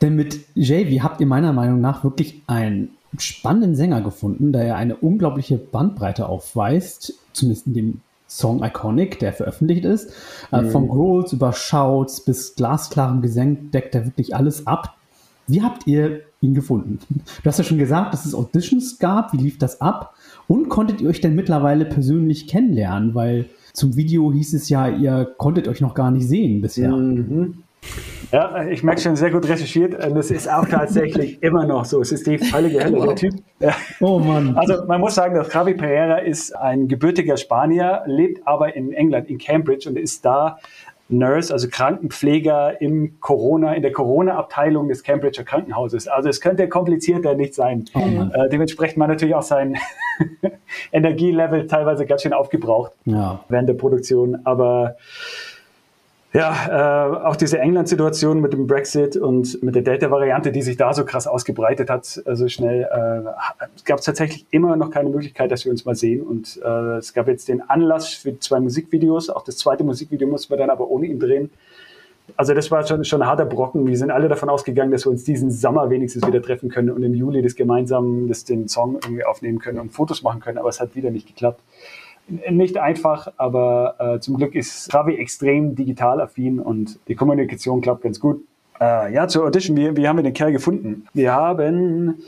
Denn 0.01 0.15
mit 0.15 0.39
JV 0.55 1.03
habt 1.03 1.21
ihr 1.21 1.27
meiner 1.27 1.53
Meinung 1.53 1.81
nach 1.81 2.03
wirklich 2.03 2.41
einen 2.47 2.89
spannenden 3.17 3.75
Sänger 3.75 4.01
gefunden, 4.01 4.51
da 4.51 4.61
er 4.61 4.75
eine 4.75 4.95
unglaubliche 4.95 5.57
Bandbreite 5.57 6.27
aufweist, 6.27 7.13
zumindest 7.33 7.67
in 7.67 7.73
dem 7.73 8.01
Song 8.27 8.63
Iconic, 8.63 9.19
der 9.19 9.33
veröffentlicht 9.33 9.85
ist. 9.85 10.11
Äh, 10.51 10.61
mhm. 10.61 10.71
Von 10.71 10.87
Growls 10.87 11.33
über 11.33 11.53
Shouts 11.53 12.21
bis 12.25 12.55
glasklarem 12.55 13.21
Gesang 13.21 13.71
deckt 13.71 13.95
er 13.95 14.05
wirklich 14.05 14.35
alles 14.35 14.65
ab. 14.65 14.95
Wie 15.47 15.61
habt 15.61 15.87
ihr 15.87 16.21
ihn 16.43 16.53
gefunden. 16.53 16.99
Du 17.41 17.45
hast 17.45 17.57
ja 17.57 17.63
schon 17.63 17.77
gesagt, 17.77 18.13
dass 18.13 18.25
es 18.25 18.35
Auditions 18.35 18.99
gab. 18.99 19.33
Wie 19.33 19.37
lief 19.37 19.57
das 19.57 19.81
ab? 19.81 20.13
Und 20.47 20.69
konntet 20.69 21.01
ihr 21.01 21.09
euch 21.09 21.21
denn 21.21 21.35
mittlerweile 21.35 21.85
persönlich 21.85 22.47
kennenlernen? 22.47 23.15
Weil 23.15 23.45
zum 23.71 23.95
Video 23.95 24.31
hieß 24.31 24.53
es 24.53 24.69
ja, 24.69 24.87
ihr 24.87 25.33
konntet 25.37 25.67
euch 25.67 25.81
noch 25.81 25.95
gar 25.95 26.11
nicht 26.11 26.27
sehen 26.27 26.61
bisher. 26.61 26.91
Mhm. 26.91 27.63
Ja, 28.31 28.65
ich 28.65 28.81
merke 28.81 28.99
schon 28.99 29.15
sehr 29.15 29.29
gut 29.29 29.47
recherchiert 29.47 29.93
und 30.03 30.17
es 30.17 30.31
ist 30.31 30.49
auch 30.49 30.67
tatsächlich 30.67 31.37
immer 31.43 31.65
noch 31.65 31.85
so. 31.85 32.01
Es 32.01 32.11
ist 32.11 32.25
die 32.25 32.39
völlige 32.39 32.83
Hölle, 32.83 33.05
der 33.05 33.15
Typ. 33.15 33.35
Ja. 33.59 33.75
Oh 33.99 34.17
Mann. 34.19 34.55
Also 34.55 34.85
man 34.87 35.01
muss 35.01 35.13
sagen, 35.13 35.35
dass 35.35 35.53
Javi 35.53 35.75
Pereira 35.75 36.17
ist 36.17 36.55
ein 36.55 36.87
gebürtiger 36.87 37.37
Spanier, 37.37 38.01
lebt 38.07 38.47
aber 38.47 38.75
in 38.75 38.91
England, 38.91 39.29
in 39.29 39.37
Cambridge 39.37 39.87
und 39.87 39.99
ist 39.99 40.25
da 40.25 40.57
Nurse, 41.17 41.53
also 41.53 41.67
Krankenpfleger 41.69 42.81
im 42.81 43.19
Corona, 43.19 43.73
in 43.73 43.81
der 43.81 43.91
Corona-Abteilung 43.91 44.87
des 44.87 45.03
Cambridger 45.03 45.43
Krankenhauses. 45.43 46.07
Also 46.07 46.29
es 46.29 46.41
könnte 46.41 46.67
komplizierter 46.67 47.35
nicht 47.35 47.55
sein. 47.55 47.85
Oh 47.93 47.99
äh, 47.99 48.49
dementsprechend 48.49 48.99
war 48.99 49.07
natürlich 49.07 49.35
auch 49.35 49.43
sein 49.43 49.77
Energielevel 50.91 51.67
teilweise 51.67 52.05
ganz 52.05 52.23
schön 52.23 52.33
aufgebraucht 52.33 52.91
ja. 53.05 53.43
während 53.49 53.69
der 53.69 53.75
Produktion. 53.75 54.39
Aber 54.45 54.97
ja, 56.33 57.11
äh, 57.11 57.25
auch 57.25 57.35
diese 57.35 57.59
England-Situation 57.59 58.41
mit 58.41 58.53
dem 58.53 58.65
Brexit 58.65 59.17
und 59.17 59.61
mit 59.61 59.75
der 59.75 59.83
Delta-Variante, 59.83 60.51
die 60.51 60.63
sich 60.63 60.77
da 60.77 60.91
so 60.91 61.05
krass 61.05 61.27
ausgebreitet 61.27 61.91
hat, 61.91 62.05
so 62.05 62.23
also 62.25 62.47
schnell, 62.49 62.81
äh, 62.81 63.83
gab 63.85 63.99
es 63.99 64.05
tatsächlich 64.05 64.47
immer 64.49 64.75
noch 64.75 64.89
keine 64.89 65.09
Möglichkeit, 65.09 65.51
dass 65.51 65.63
wir 65.65 65.71
uns 65.71 65.85
mal 65.85 65.93
sehen. 65.93 66.23
Und 66.23 66.59
äh, 66.63 66.97
es 66.97 67.13
gab 67.13 67.27
jetzt 67.27 67.49
den 67.49 67.61
Anlass 67.69 68.09
für 68.09 68.39
zwei 68.39 68.59
Musikvideos. 68.59 69.29
Auch 69.29 69.43
das 69.43 69.57
zweite 69.57 69.83
Musikvideo 69.83 70.27
mussten 70.27 70.51
wir 70.51 70.57
dann 70.57 70.71
aber 70.71 70.89
ohne 70.89 71.05
ihn 71.05 71.19
drehen. 71.19 71.51
Also 72.35 72.55
das 72.55 72.71
war 72.71 72.87
schon, 72.87 73.05
schon 73.05 73.21
ein 73.21 73.27
harter 73.27 73.45
Brocken. 73.45 73.85
Wir 73.85 73.97
sind 73.97 74.09
alle 74.09 74.27
davon 74.27 74.49
ausgegangen, 74.49 74.91
dass 74.91 75.05
wir 75.05 75.11
uns 75.11 75.23
diesen 75.25 75.51
Sommer 75.51 75.91
wenigstens 75.91 76.25
wieder 76.25 76.41
treffen 76.41 76.69
können 76.69 76.89
und 76.89 77.03
im 77.03 77.13
Juli 77.13 77.43
das 77.43 77.53
gemeinsam 77.53 78.27
das, 78.27 78.43
den 78.43 78.67
Song 78.67 78.95
irgendwie 78.95 79.23
aufnehmen 79.23 79.59
können 79.59 79.77
und 79.77 79.91
Fotos 79.91 80.23
machen 80.23 80.39
können. 80.39 80.57
Aber 80.57 80.69
es 80.69 80.79
hat 80.79 80.95
wieder 80.95 81.11
nicht 81.11 81.27
geklappt 81.27 81.61
nicht 82.27 82.77
einfach, 82.77 83.31
aber 83.37 83.95
äh, 83.99 84.19
zum 84.19 84.37
Glück 84.37 84.55
ist 84.55 84.89
Travi 84.89 85.15
extrem 85.15 85.75
digital 85.75 86.21
affin 86.21 86.59
und 86.59 86.99
die 87.07 87.15
Kommunikation 87.15 87.81
klappt 87.81 88.03
ganz 88.03 88.19
gut. 88.19 88.43
Äh, 88.79 89.13
ja, 89.13 89.27
zur 89.27 89.45
Audition, 89.45 89.77
wie, 89.77 89.95
wie 89.95 90.07
haben 90.07 90.17
wir 90.17 90.23
den 90.23 90.33
Kerl 90.33 90.51
gefunden? 90.51 91.05
Wir 91.13 91.33
haben 91.33 92.23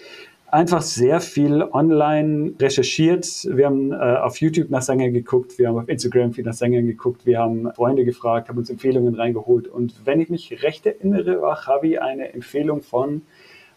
einfach 0.47 0.81
sehr 0.81 1.19
viel 1.19 1.63
online 1.63 2.53
recherchiert. 2.59 3.25
Wir 3.49 3.65
haben 3.65 3.91
äh, 3.91 3.95
auf 3.95 4.39
YouTube 4.39 4.69
nach 4.69 4.81
Sängern 4.81 5.13
geguckt, 5.13 5.57
wir 5.57 5.67
haben 5.67 5.77
auf 5.77 5.89
Instagram 5.89 6.33
viel 6.33 6.45
nach 6.45 6.53
Sängern 6.53 6.85
geguckt, 6.85 7.25
wir 7.25 7.39
haben 7.39 7.71
Freunde 7.73 8.05
gefragt, 8.05 8.49
haben 8.49 8.57
uns 8.57 8.69
Empfehlungen 8.69 9.15
reingeholt. 9.15 9.67
Und 9.67 10.05
wenn 10.05 10.21
ich 10.21 10.29
mich 10.29 10.63
recht 10.63 10.85
erinnere, 10.85 11.41
war 11.41 11.59
Javi 11.65 11.97
eine 11.97 12.33
Empfehlung 12.33 12.81
von 12.81 13.23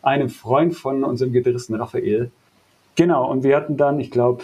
einem 0.03 0.29
Freund 0.29 0.75
von 0.75 1.05
unserem 1.05 1.33
Gitarristen 1.33 1.75
Raphael. 1.75 2.31
Genau, 2.95 3.31
und 3.31 3.45
wir 3.45 3.57
hatten 3.57 3.77
dann, 3.77 4.01
ich 4.01 4.11
glaube, 4.11 4.43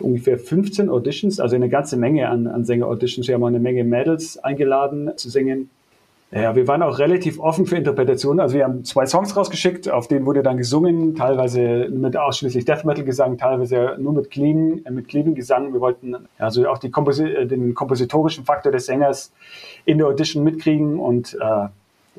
ungefähr 0.00 0.38
15 0.38 0.88
Auditions, 0.88 1.40
also 1.40 1.56
eine 1.56 1.68
ganze 1.68 1.96
Menge 1.96 2.28
an, 2.28 2.46
an 2.46 2.64
Sänger-Auditions. 2.64 3.28
Wir 3.28 3.34
haben 3.34 3.42
auch 3.42 3.48
eine 3.48 3.60
Menge 3.60 3.84
Mädels 3.84 4.38
eingeladen 4.38 5.10
zu 5.16 5.30
singen. 5.30 5.70
Ja, 6.32 6.54
wir 6.54 6.68
waren 6.68 6.80
auch 6.82 7.00
relativ 7.00 7.40
offen 7.40 7.66
für 7.66 7.76
Interpretationen. 7.76 8.38
Also 8.38 8.56
wir 8.56 8.64
haben 8.64 8.84
zwei 8.84 9.04
Songs 9.04 9.36
rausgeschickt, 9.36 9.90
auf 9.90 10.06
denen 10.06 10.26
wurde 10.26 10.44
dann 10.44 10.58
gesungen, 10.58 11.16
teilweise 11.16 11.88
mit 11.90 12.16
ausschließlich 12.16 12.64
Death 12.64 12.84
Metal 12.84 13.04
Gesang, 13.04 13.36
teilweise 13.36 13.96
nur 13.98 14.12
mit 14.12 14.30
clean, 14.30 14.80
äh, 14.84 14.92
mit 14.92 15.08
clean 15.08 15.34
Gesang. 15.34 15.72
Wir 15.72 15.80
wollten 15.80 16.14
also 16.38 16.68
auch 16.68 16.78
die 16.78 16.92
Komposi 16.92 17.24
äh, 17.24 17.46
den 17.46 17.74
kompositorischen 17.74 18.44
Faktor 18.44 18.70
des 18.70 18.86
Sängers 18.86 19.32
in 19.84 19.98
der 19.98 20.06
Audition 20.06 20.44
mitkriegen 20.44 21.00
und 21.00 21.34
äh, 21.34 21.66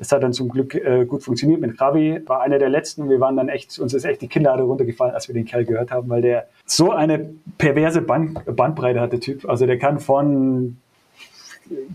es 0.02 0.10
hat 0.10 0.24
dann 0.24 0.32
zum 0.32 0.48
Glück 0.48 0.74
äh, 0.74 1.04
gut 1.06 1.22
funktioniert 1.22 1.60
mit 1.60 1.80
Ravi. 1.80 2.20
War 2.26 2.40
einer 2.40 2.58
der 2.58 2.68
letzten. 2.68 3.08
Wir 3.08 3.20
waren 3.20 3.36
dann 3.36 3.48
echt, 3.48 3.78
uns 3.78 3.94
ist 3.94 4.04
echt 4.04 4.20
die 4.20 4.26
Kinnlade 4.26 4.64
runtergefallen, 4.64 5.14
als 5.14 5.28
wir 5.28 5.34
den 5.34 5.44
Kerl 5.44 5.64
gehört 5.64 5.92
haben, 5.92 6.08
weil 6.10 6.22
der 6.22 6.48
so 6.66 6.90
eine 6.90 7.30
perverse 7.56 8.02
Band, 8.02 8.44
Bandbreite 8.44 9.00
hat, 9.00 9.12
der 9.12 9.20
Typ. 9.20 9.48
Also 9.48 9.64
der 9.64 9.78
kann 9.78 10.00
von 10.00 10.78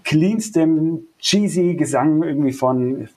cleanstem, 0.05 1.01
cheesy 1.19 1.75
Gesang 1.75 2.23
irgendwie 2.23 2.53
von 2.53 3.09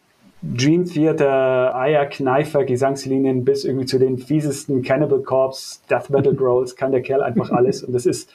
Dream 0.42 0.86
Theater, 0.86 1.76
Aya 1.76 2.06
Kneifer 2.06 2.64
Gesangslinien 2.64 3.44
bis 3.44 3.64
irgendwie 3.64 3.86
zu 3.86 4.00
den 4.00 4.18
fiesesten 4.18 4.82
Cannibal 4.82 5.20
Corpse, 5.20 5.78
Death 5.88 6.10
Metal 6.10 6.34
Growls 6.34 6.74
kann 6.74 6.90
der 6.90 7.02
Kerl 7.02 7.22
einfach 7.22 7.50
alles. 7.52 7.84
Und 7.84 7.92
das 7.92 8.06
ist 8.06 8.28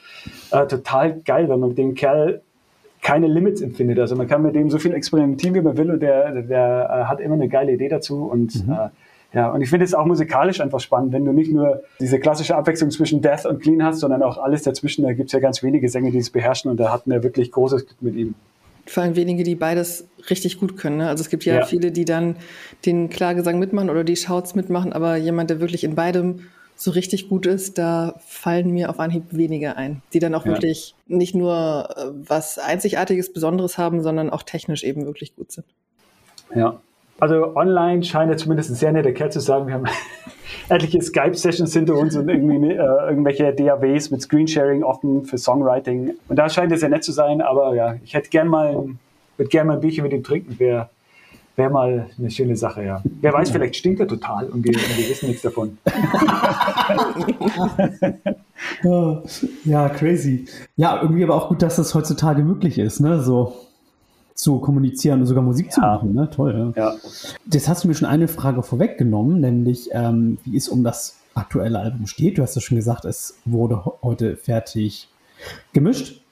äh, 0.52 0.66
total 0.66 1.20
geil, 1.20 1.50
wenn 1.50 1.60
man 1.60 1.68
mit 1.68 1.78
dem 1.78 1.94
Kerl 1.94 2.40
keine 3.06 3.28
Limits 3.28 3.60
empfindet. 3.60 4.00
Also 4.00 4.16
man 4.16 4.26
kann 4.26 4.42
mit 4.42 4.56
dem 4.56 4.68
so 4.68 4.78
viel 4.80 4.92
experimentieren, 4.92 5.54
wie 5.54 5.60
man 5.60 5.76
will 5.76 5.92
und 5.92 6.00
der, 6.00 6.42
der 6.42 6.90
äh, 6.90 7.04
hat 7.04 7.20
immer 7.20 7.34
eine 7.34 7.48
geile 7.48 7.72
Idee 7.72 7.88
dazu 7.88 8.24
und 8.24 8.66
mhm. 8.66 8.72
äh, 8.72 8.88
ja, 9.32 9.52
und 9.52 9.60
ich 9.60 9.70
finde 9.70 9.84
es 9.84 9.94
auch 9.94 10.06
musikalisch 10.06 10.60
einfach 10.60 10.80
spannend, 10.80 11.12
wenn 11.12 11.24
du 11.24 11.30
nicht 11.30 11.52
nur 11.52 11.84
diese 12.00 12.18
klassische 12.18 12.56
Abwechslung 12.56 12.90
zwischen 12.90 13.22
Death 13.22 13.46
und 13.46 13.62
Clean 13.62 13.80
hast, 13.84 14.00
sondern 14.00 14.24
auch 14.24 14.38
alles 14.38 14.64
dazwischen. 14.64 15.04
Da 15.04 15.12
gibt 15.12 15.28
es 15.28 15.32
ja 15.34 15.38
ganz 15.38 15.62
wenige 15.62 15.88
Sänger, 15.88 16.10
die 16.10 16.18
es 16.18 16.30
beherrschen 16.30 16.68
und 16.68 16.80
da 16.80 16.92
hatten 16.92 17.12
wir 17.12 17.22
wirklich 17.22 17.52
großes 17.52 17.86
Glück 17.86 18.02
mit 18.02 18.16
ihm. 18.16 18.34
Vor 18.86 19.04
allem 19.04 19.14
wenige, 19.14 19.44
die 19.44 19.54
beides 19.54 20.08
richtig 20.28 20.58
gut 20.58 20.76
können. 20.76 20.96
Ne? 20.96 21.08
Also 21.08 21.22
es 21.22 21.30
gibt 21.30 21.44
ja, 21.44 21.56
ja, 21.56 21.64
viele, 21.64 21.92
die 21.92 22.06
dann 22.06 22.34
den 22.86 23.08
Klagesang 23.08 23.60
mitmachen 23.60 23.88
oder 23.88 24.02
die 24.02 24.16
Shouts 24.16 24.56
mitmachen, 24.56 24.92
aber 24.92 25.14
jemand, 25.16 25.50
der 25.50 25.60
wirklich 25.60 25.84
in 25.84 25.94
beidem 25.94 26.40
so 26.76 26.90
richtig 26.90 27.28
gut 27.28 27.46
ist, 27.46 27.78
da 27.78 28.14
fallen 28.26 28.70
mir 28.70 28.90
auf 28.90 29.00
Anhieb 29.00 29.24
weniger 29.30 29.76
ein, 29.76 30.02
die 30.12 30.18
dann 30.18 30.34
auch 30.34 30.44
ja. 30.44 30.52
wirklich 30.52 30.94
nicht 31.06 31.34
nur 31.34 31.88
äh, 31.96 32.04
was 32.28 32.58
Einzigartiges, 32.58 33.32
Besonderes 33.32 33.78
haben, 33.78 34.02
sondern 34.02 34.30
auch 34.30 34.42
technisch 34.42 34.84
eben 34.84 35.06
wirklich 35.06 35.34
gut 35.34 35.50
sind. 35.50 35.66
Ja, 36.54 36.78
also 37.18 37.56
online 37.56 38.02
scheint 38.04 38.30
er 38.30 38.36
zumindest 38.36 38.70
ein 38.70 38.74
sehr 38.74 38.92
netter 38.92 39.12
Kerl 39.12 39.32
zu 39.32 39.40
sagen. 39.40 39.66
Wir 39.66 39.74
haben 39.74 39.86
etliche 40.68 41.00
Skype-Sessions 41.00 41.72
hinter 41.72 41.94
uns 41.94 42.14
und 42.14 42.28
irgendwie 42.28 42.72
äh, 42.72 43.08
irgendwelche 43.08 43.54
DAWs 43.54 44.10
mit 44.10 44.20
Screensharing 44.20 44.82
offen 44.82 45.24
für 45.24 45.38
Songwriting. 45.38 46.14
Und 46.28 46.36
da 46.36 46.50
scheint 46.50 46.72
er 46.72 46.78
sehr 46.78 46.90
nett 46.90 47.04
zu 47.04 47.12
sein, 47.12 47.40
aber 47.40 47.74
ja, 47.74 47.96
ich 48.04 48.12
hätte 48.12 48.28
gern 48.28 48.48
mal, 48.48 48.86
würde 49.38 49.48
gerne 49.48 49.68
mal 49.68 49.74
ein 49.74 49.80
Bierchen 49.80 50.02
mit 50.02 50.12
ihm 50.12 50.22
trinken, 50.22 50.58
wäre 50.58 50.90
Wäre 51.56 51.70
mal 51.70 52.06
eine 52.18 52.30
schöne 52.30 52.54
Sache, 52.54 52.84
ja. 52.84 53.02
Wer 53.22 53.32
weiß, 53.32 53.50
vielleicht 53.50 53.76
stinkt 53.76 53.98
er 54.00 54.06
total 54.06 54.46
und 54.50 54.62
wir, 54.62 54.74
und 54.74 54.98
wir 54.98 55.08
wissen 55.08 55.28
nichts 55.28 55.42
davon. 55.42 55.78
ja, 59.64 59.88
crazy. 59.88 60.44
Ja, 60.76 61.00
irgendwie 61.00 61.24
aber 61.24 61.34
auch 61.34 61.48
gut, 61.48 61.62
dass 61.62 61.76
das 61.76 61.94
heutzutage 61.94 62.42
möglich 62.42 62.78
ist, 62.78 63.00
ne? 63.00 63.22
So 63.22 63.54
zu 64.34 64.58
kommunizieren 64.58 65.20
und 65.20 65.26
sogar 65.26 65.42
Musik 65.42 65.68
ja. 65.68 65.72
zu 65.72 65.80
machen. 65.80 66.14
Ne? 66.14 66.28
Toll, 66.30 66.74
ja. 66.76 66.90
ja. 66.90 66.94
Jetzt 67.50 67.68
hast 67.68 67.84
du 67.84 67.88
mir 67.88 67.94
schon 67.94 68.06
eine 68.06 68.28
Frage 68.28 68.62
vorweggenommen, 68.62 69.40
nämlich 69.40 69.88
ähm, 69.92 70.36
wie 70.44 70.56
es 70.56 70.68
um 70.68 70.84
das 70.84 71.16
aktuelle 71.34 71.78
Album 71.78 72.06
steht. 72.06 72.36
Du 72.36 72.42
hast 72.42 72.54
ja 72.54 72.60
schon 72.60 72.76
gesagt, 72.76 73.06
es 73.06 73.38
wurde 73.46 73.82
heute 74.02 74.36
fertig 74.36 75.08
gemischt. 75.72 76.22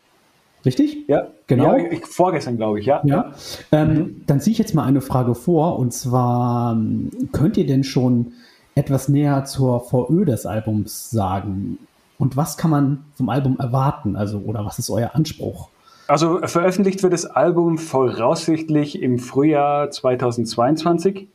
Richtig? 0.64 1.06
Ja, 1.08 1.28
genau. 1.46 1.76
Ja, 1.76 1.90
ich, 1.90 2.06
vorgestern, 2.06 2.56
glaube 2.56 2.80
ich, 2.80 2.86
ja. 2.86 3.02
ja. 3.04 3.32
Ähm. 3.72 4.22
Dann 4.26 4.40
ziehe 4.40 4.52
ich 4.52 4.58
jetzt 4.58 4.74
mal 4.74 4.84
eine 4.84 5.00
Frage 5.00 5.34
vor 5.34 5.78
und 5.78 5.92
zwar: 5.92 6.72
ähm, 6.72 7.10
Könnt 7.32 7.56
ihr 7.56 7.66
denn 7.66 7.84
schon 7.84 8.32
etwas 8.74 9.08
näher 9.08 9.44
zur 9.44 9.80
VÖ 9.80 10.24
des 10.24 10.46
Albums 10.46 11.10
sagen? 11.10 11.78
Und 12.18 12.36
was 12.36 12.56
kann 12.56 12.70
man 12.70 13.04
vom 13.14 13.28
Album 13.28 13.58
erwarten? 13.58 14.16
Also, 14.16 14.38
oder 14.38 14.64
was 14.64 14.78
ist 14.78 14.90
euer 14.90 15.10
Anspruch? 15.14 15.68
Also, 16.06 16.38
veröffentlicht 16.44 17.02
wird 17.02 17.12
das 17.12 17.26
Album 17.26 17.78
voraussichtlich 17.78 19.02
im 19.02 19.18
Frühjahr 19.18 19.90
2022. 19.90 21.28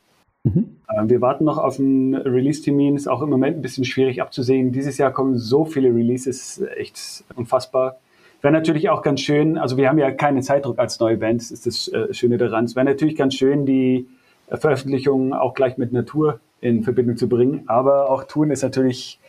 Mhm. 0.44 0.78
Ähm, 0.98 1.10
wir 1.10 1.22
warten 1.22 1.44
noch 1.44 1.58
auf 1.58 1.80
einen 1.80 2.16
Release-Termin, 2.16 2.96
ist 2.96 3.08
auch 3.08 3.22
im 3.22 3.30
Moment 3.30 3.58
ein 3.58 3.62
bisschen 3.62 3.86
schwierig 3.86 4.22
abzusehen. 4.22 4.72
Dieses 4.72 4.98
Jahr 4.98 5.12
kommen 5.12 5.38
so 5.38 5.66
viele 5.66 5.90
Releases, 5.90 6.62
echt 6.78 7.24
unfassbar. 7.36 7.98
Wäre 8.42 8.54
natürlich 8.54 8.90
auch 8.90 9.02
ganz 9.02 9.20
schön, 9.20 9.58
also 9.58 9.76
wir 9.76 9.90
haben 9.90 9.98
ja 9.98 10.12
keinen 10.12 10.42
Zeitdruck 10.42 10.80
als 10.80 11.00
neue 11.00 11.18
Band, 11.18 11.42
das 11.42 11.52
ist 11.52 11.66
das 11.66 11.88
äh, 11.90 12.14
Schöne 12.14 12.38
daran. 12.38 12.66
Es 12.66 12.76
wäre 12.76 12.86
natürlich 12.86 13.16
ganz 13.16 13.36
schön, 13.36 13.66
die 13.66 14.08
äh, 14.48 14.58
Veröffentlichungen 14.58 15.34
auch 15.34 15.54
gleich 15.54 15.78
mit 15.78 15.92
Natur 15.92 16.40
in 16.62 16.84
Verbindung 16.84 17.18
zu 17.18 17.28
bringen. 17.28 17.64
Aber 17.68 18.10
auch 18.10 18.24
Touren 18.24 18.52
ist 18.52 18.64
natürlich 18.64 19.20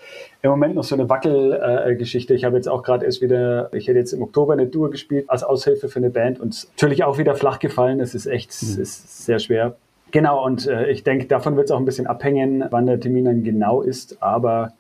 im 0.43 0.51
Moment 0.51 0.75
noch 0.75 0.85
so 0.85 0.95
eine 0.95 1.09
Wackelgeschichte. 1.09 2.35
Äh, 2.35 2.37
ich 2.37 2.45
habe 2.45 2.57
jetzt 2.57 2.69
auch 2.69 2.83
gerade 2.83 3.05
erst 3.05 3.21
wieder, 3.21 3.73
ich 3.73 3.89
hätte 3.89 3.99
jetzt 3.99 4.13
im 4.13 4.23
Oktober 4.23 4.53
eine 4.53 4.71
Tour 4.71 4.91
gespielt 4.91 5.29
als 5.29 5.43
Aushilfe 5.43 5.89
für 5.89 5.99
eine 5.99 6.11
Band 6.11 6.41
und 6.41 6.69
natürlich 6.71 7.05
auch 7.05 7.19
wieder 7.19 7.35
flach 7.35 7.59
gefallen. 7.59 7.99
Das 7.99 8.15
ist 8.15 8.27
echt, 8.27 8.51
mhm. 8.63 8.83
ist 8.83 9.27
sehr 9.27 9.39
schwer. 9.39 9.77
Genau, 10.13 10.45
und 10.45 10.67
äh, 10.67 10.91
ich 10.91 11.05
denke, 11.05 11.27
davon 11.27 11.57
wird 11.57 11.67
es 11.67 11.71
auch 11.71 11.79
ein 11.79 11.85
bisschen 11.85 12.07
abhängen, 12.07 12.65
wann 12.71 12.87
der 12.87 12.99
Termin 12.99 13.25
dann 13.27 13.45
genau 13.45 13.83
ist. 13.83 14.21
Aber 14.23 14.73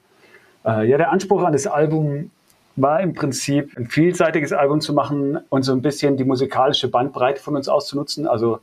äh, 0.64 0.88
ja, 0.88 0.96
der 0.96 1.12
Anspruch 1.12 1.42
an 1.42 1.52
das 1.52 1.66
Album 1.66 2.30
war 2.76 3.00
im 3.00 3.14
Prinzip 3.14 3.76
ein 3.76 3.86
vielseitiges 3.86 4.52
Album 4.52 4.80
zu 4.80 4.92
machen 4.92 5.38
und 5.48 5.62
so 5.62 5.72
ein 5.72 5.82
bisschen 5.82 6.16
die 6.16 6.24
musikalische 6.24 6.88
Bandbreite 6.88 7.42
von 7.42 7.56
uns 7.56 7.68
auszunutzen. 7.68 8.26
Also 8.26 8.60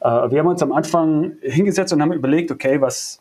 äh, 0.00 0.06
wir 0.06 0.40
haben 0.40 0.48
uns 0.48 0.62
am 0.62 0.72
Anfang 0.72 1.32
hingesetzt 1.40 1.92
und 1.92 2.02
haben 2.02 2.12
überlegt, 2.12 2.50
okay, 2.50 2.80
was, 2.80 3.20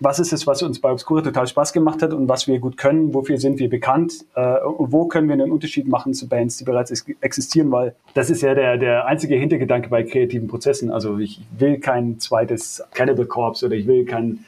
was 0.00 0.18
ist 0.18 0.32
es, 0.32 0.46
was 0.46 0.62
uns 0.62 0.80
bei 0.80 0.90
Obscura 0.92 1.22
total 1.22 1.46
Spaß 1.46 1.72
gemacht 1.72 2.02
hat 2.02 2.12
und 2.12 2.28
was 2.28 2.46
wir 2.46 2.58
gut 2.60 2.76
können, 2.76 3.12
wofür 3.14 3.38
sind 3.38 3.58
wir 3.58 3.68
bekannt 3.68 4.24
äh, 4.34 4.60
und 4.60 4.92
wo 4.92 5.06
können 5.06 5.28
wir 5.28 5.34
einen 5.34 5.50
Unterschied 5.50 5.88
machen 5.88 6.14
zu 6.14 6.28
Bands, 6.28 6.58
die 6.58 6.64
bereits 6.64 7.04
existieren, 7.20 7.70
weil 7.72 7.94
das 8.14 8.30
ist 8.30 8.42
ja 8.42 8.54
der, 8.54 8.76
der 8.76 9.06
einzige 9.06 9.34
Hintergedanke 9.34 9.88
bei 9.88 10.04
kreativen 10.04 10.46
Prozessen. 10.46 10.90
Also 10.90 11.18
ich 11.18 11.40
will 11.58 11.78
kein 11.80 12.20
zweites 12.20 12.82
Cannibal 12.94 13.26
Corpse 13.26 13.66
oder 13.66 13.74
ich 13.74 13.86
will 13.86 14.04
kein, 14.04 14.44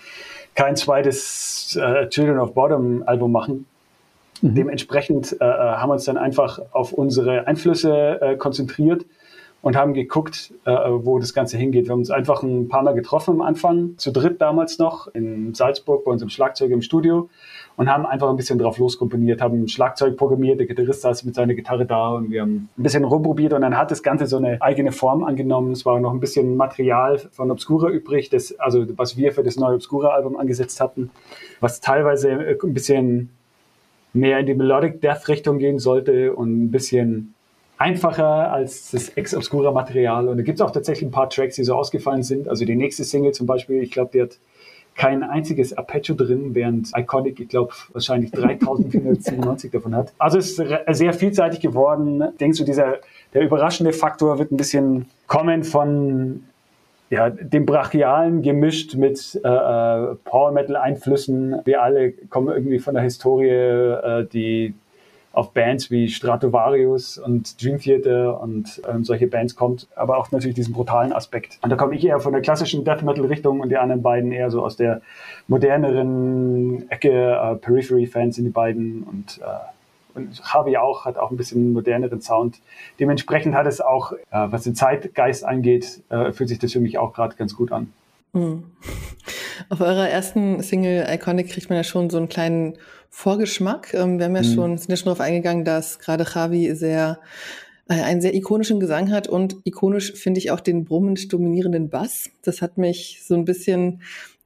kein 0.55 0.77
zweites 0.77 1.77
äh, 1.81 2.09
Children 2.09 2.39
of 2.39 2.55
Bottom 2.55 3.03
Album 3.07 3.33
machen. 3.33 3.67
Mhm. 4.43 4.55
Dementsprechend 4.55 5.33
äh, 5.41 5.45
äh 5.45 5.49
haben 5.49 5.89
wir 5.89 5.95
uns 5.95 6.05
dann 6.05 6.17
einfach 6.17 6.61
auf 6.73 6.93
unsere 6.93 7.47
Einflüsse 7.47 8.21
äh, 8.21 8.37
konzentriert 8.37 9.05
und 9.63 9.77
haben 9.77 9.93
geguckt, 9.93 10.55
äh, 10.65 10.71
wo 10.71 11.19
das 11.19 11.35
Ganze 11.35 11.59
hingeht. 11.59 11.87
Wir 11.87 11.93
haben 11.93 12.01
uns 12.01 12.11
einfach 12.11 12.43
ein 12.43 12.69
paar 12.69 12.83
Mal 12.83 12.95
getroffen 12.95 13.35
am 13.35 13.41
Anfang, 13.43 13.95
zu 13.99 14.11
dritt 14.11 14.41
damals 14.41 14.79
noch, 14.79 15.09
in 15.09 15.55
Salzburg 15.55 16.05
bei 16.05 16.11
unserem 16.11 16.31
Schlagzeug 16.31 16.71
im 16.71 16.81
Studio 16.81 17.29
und 17.77 17.91
haben 17.91 18.07
einfach 18.07 18.31
ein 18.31 18.37
bisschen 18.37 18.59
drauf 18.59 18.79
loskomponiert, 18.79 19.43
haben 19.43 19.69
Schlagzeug 19.69 20.17
programmiert, 20.17 20.61
der 20.61 20.67
Gitarrist 20.67 21.03
saß 21.03 21.25
mit 21.25 21.35
seiner 21.35 21.55
Gitarre 21.55 21.85
da 21.85 22.11
und 22.11 22.31
wir 22.31 22.41
haben 22.41 22.71
ein 22.77 22.83
bisschen 22.83 23.05
rumprobiert 23.05 23.53
und 23.53 23.61
dann 23.61 23.77
hat 23.77 23.91
das 23.91 24.03
Ganze 24.03 24.27
so 24.27 24.39
eine 24.39 24.61
eigene 24.63 24.93
Form 24.93 25.25
angenommen. 25.25 25.73
Es 25.73 25.85
war 25.85 26.01
noch 26.01 26.13
ein 26.13 26.21
bisschen 26.21 26.57
Material 26.57 27.19
von 27.19 27.51
Obscura 27.51 27.91
übrig, 27.91 28.31
das, 28.31 28.59
also 28.59 28.87
was 28.97 29.17
wir 29.17 29.33
für 29.33 29.43
das 29.43 29.57
neue 29.57 29.75
Obscura-Album 29.75 30.37
angesetzt 30.37 30.81
hatten, 30.81 31.11
was 31.61 31.81
teilweise 31.81 32.31
ein 32.63 32.75
bisschen 32.75 33.31
mehr 34.13 34.39
in 34.39 34.47
die 34.47 34.55
Melodic 34.55 35.01
Death 35.01 35.29
Richtung 35.29 35.59
gehen 35.59 35.79
sollte 35.79 36.35
und 36.35 36.65
ein 36.65 36.71
bisschen 36.71 37.35
einfacher 37.79 38.53
als 38.53 38.91
das 38.91 39.09
Ex-Obscura-Material. 39.11 40.29
Und 40.29 40.37
da 40.37 40.43
gibt 40.43 40.59
es 40.59 40.63
auch 40.63 40.71
tatsächlich 40.71 41.09
ein 41.09 41.13
paar 41.13 41.31
Tracks, 41.31 41.57
die 41.57 41.65
so 41.65 41.75
ausgefallen 41.75 42.23
sind. 42.23 42.49
Also 42.49 42.65
die 42.65 42.77
nächste 42.77 43.05
Single 43.05 43.33
zum 43.33 43.47
Beispiel, 43.47 43.83
ich 43.83 43.91
glaube, 43.91 44.11
die 44.13 44.23
hat 44.23 44.39
kein 44.95 45.23
einziges 45.23 45.73
Arpeggio 45.77 46.15
drin, 46.15 46.55
während 46.55 46.91
Iconic, 46.95 47.41
ich 47.41 47.49
glaube, 47.49 47.73
wahrscheinlich 47.93 48.33
3497 48.33 49.71
davon 49.73 49.95
hat. 49.95 50.13
Also 50.19 50.37
es 50.37 50.59
ist 50.59 50.71
sehr 50.89 51.13
vielseitig 51.15 51.61
geworden. 51.61 52.23
Denkst 52.39 52.59
du, 52.59 52.65
dieser, 52.65 52.99
der 53.33 53.43
überraschende 53.43 53.95
Faktor 53.95 54.39
wird 54.39 54.53
ein 54.53 54.59
bisschen 54.59 55.07
kommen 55.27 55.65
von 55.65 56.45
ja, 57.11 57.29
dem 57.29 57.67
Brachialen 57.67 58.41
gemischt 58.43 58.95
mit 58.95 59.41
äh, 59.45 59.49
äh 59.49 60.15
Power 60.25 60.53
Metal 60.53 60.77
Einflüssen. 60.77 61.57
Wir 61.65 61.83
alle 61.83 62.13
kommen 62.13 62.49
irgendwie 62.49 62.79
von 62.79 62.95
der 62.95 63.03
Historie, 63.03 63.49
äh, 63.49 64.27
die 64.27 64.75
auf 65.33 65.53
Bands 65.53 65.91
wie 65.91 66.09
Stratovarius 66.09 67.19
und 67.19 67.63
Dream 67.63 67.79
Theater 67.79 68.41
und 68.41 68.83
ähm, 68.89 69.05
solche 69.05 69.29
Bands 69.29 69.55
kommt, 69.55 69.87
aber 69.95 70.19
auch 70.19 70.31
natürlich 70.33 70.57
diesen 70.57 70.75
brutalen 70.75 71.13
Aspekt. 71.13 71.59
Und 71.63 71.71
da 71.71 71.77
komme 71.77 71.95
ich 71.95 72.05
eher 72.05 72.19
von 72.19 72.33
der 72.33 72.43
klassischen 72.43 72.85
Death 72.85 73.03
Metal 73.03 73.25
Richtung 73.27 73.61
und 73.61 73.69
die 73.69 73.77
anderen 73.77 74.03
beiden 74.03 74.33
eher 74.33 74.51
so 74.51 74.65
aus 74.65 74.77
der 74.77 75.03
moderneren 75.47 76.91
Ecke. 76.91 77.11
Äh, 77.11 77.57
Periphery-Fans 77.57 78.37
sind 78.37 78.47
die 78.47 78.51
beiden 78.51 79.03
und 79.05 79.41
äh, 79.41 79.45
Javi 80.53 80.77
auch, 80.77 81.05
hat 81.05 81.17
auch 81.17 81.31
ein 81.31 81.37
bisschen 81.37 81.73
moderneren 81.73 82.21
Sound. 82.21 82.61
Dementsprechend 82.99 83.55
hat 83.55 83.67
es 83.67 83.81
auch, 83.81 84.13
äh, 84.13 84.19
was 84.31 84.65
den 84.65 84.75
Zeitgeist 84.75 85.45
angeht, 85.45 86.03
äh, 86.09 86.33
fühlt 86.33 86.49
sich 86.49 86.59
das 86.59 86.73
für 86.73 86.81
mich 86.81 86.99
auch 86.99 87.13
gerade 87.13 87.37
ganz 87.37 87.57
gut 87.57 87.73
an. 87.73 87.93
Mhm. 88.33 88.65
Auf 89.69 89.81
eurer 89.81 90.09
ersten 90.09 90.63
Single 90.63 91.07
Iconic 91.11 91.51
kriegt 91.51 91.69
man 91.69 91.77
ja 91.77 91.85
schon 91.85 92.11
so 92.11 92.17
einen 92.17 92.29
kleinen 92.29 92.79
Vorgeschmack. 93.09 93.93
Ähm, 93.95 94.19
wir 94.19 94.27
haben 94.27 94.37
ja 94.37 94.43
mhm. 94.43 94.55
schon, 94.55 94.79
sind 94.79 94.91
ja 94.91 94.97
schon 94.97 95.07
darauf 95.07 95.21
eingegangen, 95.21 95.65
dass 95.65 95.99
gerade 95.99 96.25
Javi 96.25 96.75
sehr 96.75 97.19
äh, 97.89 98.03
einen 98.03 98.21
sehr 98.21 98.35
ikonischen 98.35 98.81
Gesang 98.81 99.11
hat 99.11 99.27
und 99.27 99.57
ikonisch 99.65 100.13
finde 100.15 100.39
ich 100.39 100.51
auch 100.51 100.61
den 100.61 100.85
brummend 100.85 101.33
dominierenden 101.33 101.91
Bass. 101.91 102.31
Das 102.43 102.63
hat 102.63 102.79
mich 102.79 103.21
so 103.25 103.35
ein 103.35 103.45
bisschen 103.45 104.03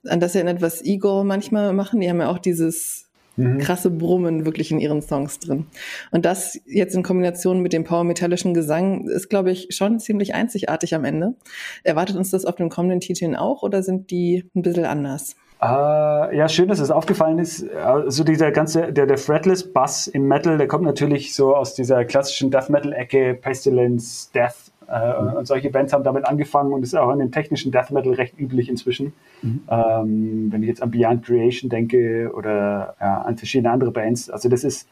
an 0.06 0.20
das 0.20 0.34
erinnert, 0.34 0.62
was 0.62 0.82
Igor 0.82 1.24
manchmal 1.24 1.72
machen. 1.72 2.00
Die 2.00 2.08
haben 2.08 2.20
ja 2.20 2.30
auch 2.30 2.38
dieses 2.38 3.03
mhm. 3.36 3.58
krasse 3.58 3.90
Brummen 3.90 4.44
wirklich 4.44 4.70
in 4.70 4.78
ihren 4.78 5.02
Songs 5.02 5.38
drin. 5.38 5.66
Und 6.10 6.24
das 6.24 6.60
jetzt 6.66 6.94
in 6.94 7.02
Kombination 7.02 7.60
mit 7.60 7.72
dem 7.72 7.84
power-metallischen 7.84 8.54
Gesang 8.54 9.08
ist, 9.08 9.28
glaube 9.28 9.50
ich, 9.50 9.68
schon 9.70 10.00
ziemlich 10.00 10.34
einzigartig 10.34 10.94
am 10.94 11.04
Ende. 11.04 11.34
Erwartet 11.82 12.16
uns 12.16 12.30
das 12.30 12.44
auf 12.44 12.56
den 12.56 12.68
kommenden 12.68 13.00
Titeln 13.00 13.36
auch 13.36 13.62
oder 13.62 13.82
sind 13.82 14.10
die 14.10 14.44
ein 14.54 14.62
bisschen 14.62 14.84
anders? 14.84 15.36
Uh, 15.62 16.30
ja, 16.32 16.46
schön, 16.48 16.68
dass 16.68 16.78
es 16.78 16.90
aufgefallen 16.90 17.38
ist. 17.38 17.66
Also 17.70 18.22
dieser 18.22 18.50
ganze, 18.50 18.92
der, 18.92 19.06
der 19.06 19.16
Fretless 19.16 19.72
Bass 19.72 20.08
im 20.08 20.28
Metal, 20.28 20.58
der 20.58 20.68
kommt 20.68 20.84
natürlich 20.84 21.34
so 21.34 21.56
aus 21.56 21.74
dieser 21.74 22.04
klassischen 22.04 22.50
Death 22.50 22.68
Metal 22.68 22.92
Ecke, 22.92 23.34
Pestilence, 23.34 24.30
Death 24.34 24.63
äh, 24.90 25.22
mhm. 25.22 25.32
Und 25.34 25.46
solche 25.46 25.70
Bands 25.70 25.92
haben 25.92 26.04
damit 26.04 26.26
angefangen 26.26 26.72
und 26.72 26.82
ist 26.82 26.94
auch 26.94 27.12
in 27.12 27.18
dem 27.18 27.32
technischen 27.32 27.72
Death 27.72 27.90
Metal 27.90 28.12
recht 28.12 28.38
üblich 28.38 28.68
inzwischen. 28.68 29.12
Mhm. 29.42 29.62
Ähm, 29.68 30.48
wenn 30.52 30.62
ich 30.62 30.68
jetzt 30.68 30.82
an 30.82 30.90
Beyond 30.90 31.24
Creation 31.24 31.70
denke 31.70 32.30
oder 32.34 32.94
ja, 33.00 33.22
an 33.22 33.36
verschiedene 33.36 33.70
andere 33.70 33.90
Bands. 33.90 34.30
Also 34.30 34.48
das 34.48 34.64
ist 34.64 34.88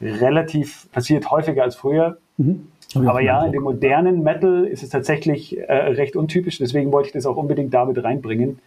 relativ, 0.00 0.90
passiert 0.92 1.30
häufiger 1.30 1.62
als 1.62 1.76
früher. 1.76 2.18
Mhm. 2.36 2.68
Aber 2.94 3.20
ja, 3.20 3.44
in 3.44 3.52
dem 3.52 3.62
modernen 3.62 4.22
Metal 4.22 4.64
ist 4.64 4.82
es 4.82 4.90
tatsächlich 4.90 5.58
äh, 5.58 5.72
recht 5.72 6.16
untypisch. 6.16 6.58
Deswegen 6.58 6.92
wollte 6.92 7.08
ich 7.08 7.12
das 7.12 7.24
auch 7.26 7.36
unbedingt 7.36 7.72
damit 7.72 8.02
reinbringen, 8.02 8.58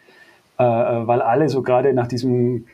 äh, 0.58 0.64
weil 0.64 1.22
alle 1.22 1.50
so 1.50 1.62
gerade 1.62 1.94
nach 1.94 2.08
diesem 2.08 2.66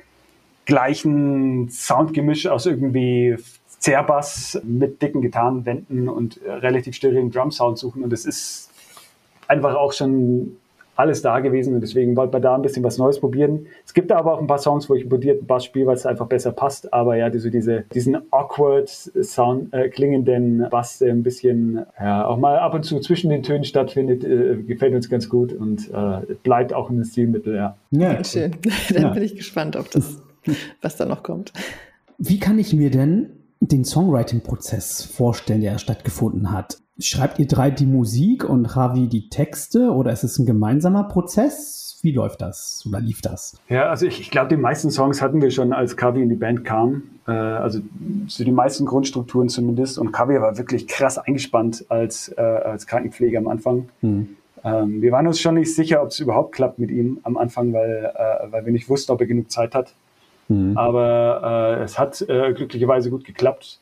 gleichen 0.66 1.70
Soundgemisch 1.70 2.48
aus 2.48 2.66
irgendwie 2.66 3.36
Zerbass 3.82 4.62
mit 4.64 5.02
dicken 5.02 5.22
Gitarrenwänden 5.22 6.08
und 6.08 6.42
äh, 6.44 6.52
relativ 6.52 6.96
sterilen 6.96 7.32
Drum-Sound 7.32 7.80
suchen. 7.80 8.04
Und 8.04 8.14
es 8.14 8.26
ist 8.26 8.70
einfach 9.48 9.76
auch 9.76 9.92
schon 9.92 10.56
alles 10.96 11.24
da 11.24 11.40
gewesen 11.40 11.74
und 11.74 11.82
deswegen 11.82 12.16
wollte 12.16 12.34
man 12.34 12.44
da 12.44 12.54
ein 12.54 12.62
bisschen 12.62 12.84
was 12.84 13.00
Neues 13.00 13.20
probieren. 13.20 13.66
Es 13.84 13.96
gibt 13.96 14.12
da 14.12 14.18
aber 14.18 14.36
auch 14.36 14.40
ein 14.40 14.46
paar 14.46 14.60
Songs, 14.60 14.88
wo 14.88 14.94
ich 14.94 15.04
importierten 15.04 15.48
Bass 15.48 15.66
spiele, 15.66 15.88
weil 15.88 15.96
es 15.96 16.06
einfach 16.06 16.28
besser 16.28 16.52
passt. 16.52 16.94
Aber 16.94 17.16
ja, 17.16 17.32
diese, 17.32 17.50
diese, 17.50 17.86
diesen 17.92 18.18
awkward 18.32 18.88
Sound, 18.88 19.74
äh, 19.74 19.90
klingenden 19.90 20.68
Bass, 20.70 21.00
der 21.00 21.12
ein 21.12 21.24
bisschen 21.24 21.84
ja, 22.00 22.28
auch 22.28 22.38
mal 22.38 22.60
ab 22.60 22.76
und 22.76 22.84
zu 22.84 23.00
zwischen 23.00 23.32
den 23.32 23.42
Tönen 23.42 23.64
stattfindet, 23.64 24.24
äh, 24.24 24.58
gefällt 24.62 24.94
uns 24.94 25.10
ganz 25.10 25.28
gut 25.28 25.54
und 25.54 25.90
äh, 25.92 26.36
bleibt 26.44 26.72
auch 26.72 26.92
ein 26.92 27.04
Stilmittel, 27.04 27.56
ja. 27.56 27.76
Ja, 27.90 28.24
schön. 28.24 28.52
Dann 28.94 29.02
ja. 29.02 29.10
bin 29.10 29.24
ich 29.24 29.36
gespannt, 29.36 29.76
ob 29.76 29.90
das, 29.90 30.22
was 30.84 30.98
da 30.98 31.06
noch 31.06 31.24
kommt. 31.24 31.52
Wie 32.20 32.38
kann 32.38 32.60
ich 32.60 32.74
mir 32.74 32.92
denn 32.92 33.41
den 33.62 33.86
Songwriting-Prozess 33.86 35.04
vorstellen, 35.04 35.62
der 35.62 35.78
stattgefunden 35.78 36.52
hat. 36.52 36.80
Schreibt 37.00 37.40
ihr 37.40 37.48
drei 37.48 37.72
die 37.72 37.86
Musik 37.86 38.44
und 38.44 38.76
Javi 38.76 39.08
die 39.08 39.30
Texte 39.30 39.92
oder 39.92 40.12
ist 40.12 40.24
es 40.24 40.38
ein 40.40 40.46
gemeinsamer 40.46 41.06
Prozess? 41.06 42.00
Wie 42.02 42.12
läuft 42.12 42.42
das 42.42 42.84
oder 42.88 43.00
lief 43.00 43.22
das? 43.22 43.60
Ja, 43.70 43.90
also 43.90 44.08
ich, 44.08 44.20
ich 44.20 44.32
glaube, 44.32 44.50
die 44.50 44.58
meisten 44.58 44.90
Songs 44.90 45.22
hatten 45.22 45.42
wir 45.42 45.52
schon, 45.52 45.72
als 45.72 45.96
Kavi 45.96 46.22
in 46.22 46.30
die 46.30 46.36
Band 46.36 46.66
kam. 46.66 47.04
Äh, 47.28 47.32
also 47.32 47.80
so 48.28 48.44
die 48.44 48.52
meisten 48.52 48.86
Grundstrukturen 48.86 49.50
zumindest. 49.50 50.00
Und 50.00 50.12
Kavi 50.12 50.42
war 50.42 50.58
wirklich 50.58 50.88
krass 50.88 51.20
eingespannt 51.20 51.86
als, 51.90 52.30
äh, 52.30 52.42
als 52.42 52.88
Krankenpfleger 52.88 53.38
am 53.38 53.48
Anfang. 53.48 53.90
Hm. 54.02 54.36
Ähm, 54.64 55.02
wir 55.02 55.12
waren 55.12 55.28
uns 55.28 55.40
schon 55.40 55.56
nicht 55.56 55.74
sicher, 55.76 56.02
ob 56.02 56.10
es 56.10 56.20
überhaupt 56.20 56.54
klappt 56.54 56.80
mit 56.80 56.92
ihm 56.92 57.20
am 57.24 57.38
Anfang, 57.38 57.74
weil, 57.74 58.12
äh, 58.16 58.52
weil 58.52 58.66
wir 58.66 58.72
nicht 58.72 58.90
wussten, 58.90 59.12
ob 59.12 59.22
er 59.22 59.28
genug 59.28 59.52
Zeit 59.52 59.76
hat. 59.76 59.94
Mhm. 60.52 60.78
Aber 60.78 61.78
äh, 61.80 61.84
es 61.84 61.98
hat 61.98 62.22
äh, 62.22 62.54
glücklicherweise 62.54 63.10
gut 63.10 63.24
geklappt. 63.24 63.80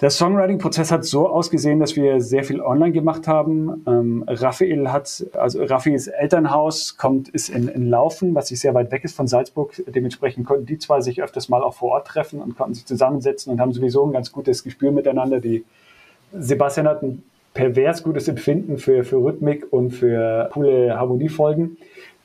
Der 0.00 0.10
Songwriting-Prozess 0.10 0.90
hat 0.90 1.04
so 1.04 1.28
ausgesehen, 1.28 1.78
dass 1.78 1.94
wir 1.94 2.20
sehr 2.20 2.42
viel 2.42 2.60
online 2.60 2.90
gemacht 2.90 3.28
haben. 3.28 3.84
Ähm, 3.86 4.24
Raphael 4.26 4.90
hat, 4.90 5.24
also 5.34 5.62
Raphaels 5.62 6.08
Elternhaus 6.08 6.96
kommt, 6.96 7.28
ist 7.28 7.50
in, 7.50 7.68
in 7.68 7.88
Laufen, 7.88 8.34
was 8.34 8.48
sich 8.48 8.58
sehr 8.58 8.74
weit 8.74 8.90
weg 8.90 9.04
ist 9.04 9.14
von 9.14 9.28
Salzburg. 9.28 9.80
Dementsprechend 9.86 10.44
konnten 10.44 10.66
die 10.66 10.78
zwei 10.78 11.00
sich 11.02 11.22
öfters 11.22 11.48
mal 11.48 11.62
auch 11.62 11.74
vor 11.74 11.92
Ort 11.92 12.08
treffen 12.08 12.40
und 12.40 12.56
konnten 12.56 12.74
sich 12.74 12.84
zusammensetzen 12.84 13.52
und 13.52 13.60
haben 13.60 13.72
sowieso 13.72 14.04
ein 14.04 14.12
ganz 14.12 14.32
gutes 14.32 14.64
Gespür 14.64 14.90
miteinander. 14.90 15.38
Die 15.38 15.64
Sebastian 16.32 16.88
hat 16.88 17.02
ein 17.02 17.22
pervers 17.54 18.02
gutes 18.02 18.26
Empfinden 18.26 18.78
für, 18.78 19.04
für 19.04 19.16
Rhythmik 19.16 19.72
und 19.72 19.90
für 19.90 20.48
coole 20.52 20.98
Harmoniefolgen. 20.98 21.76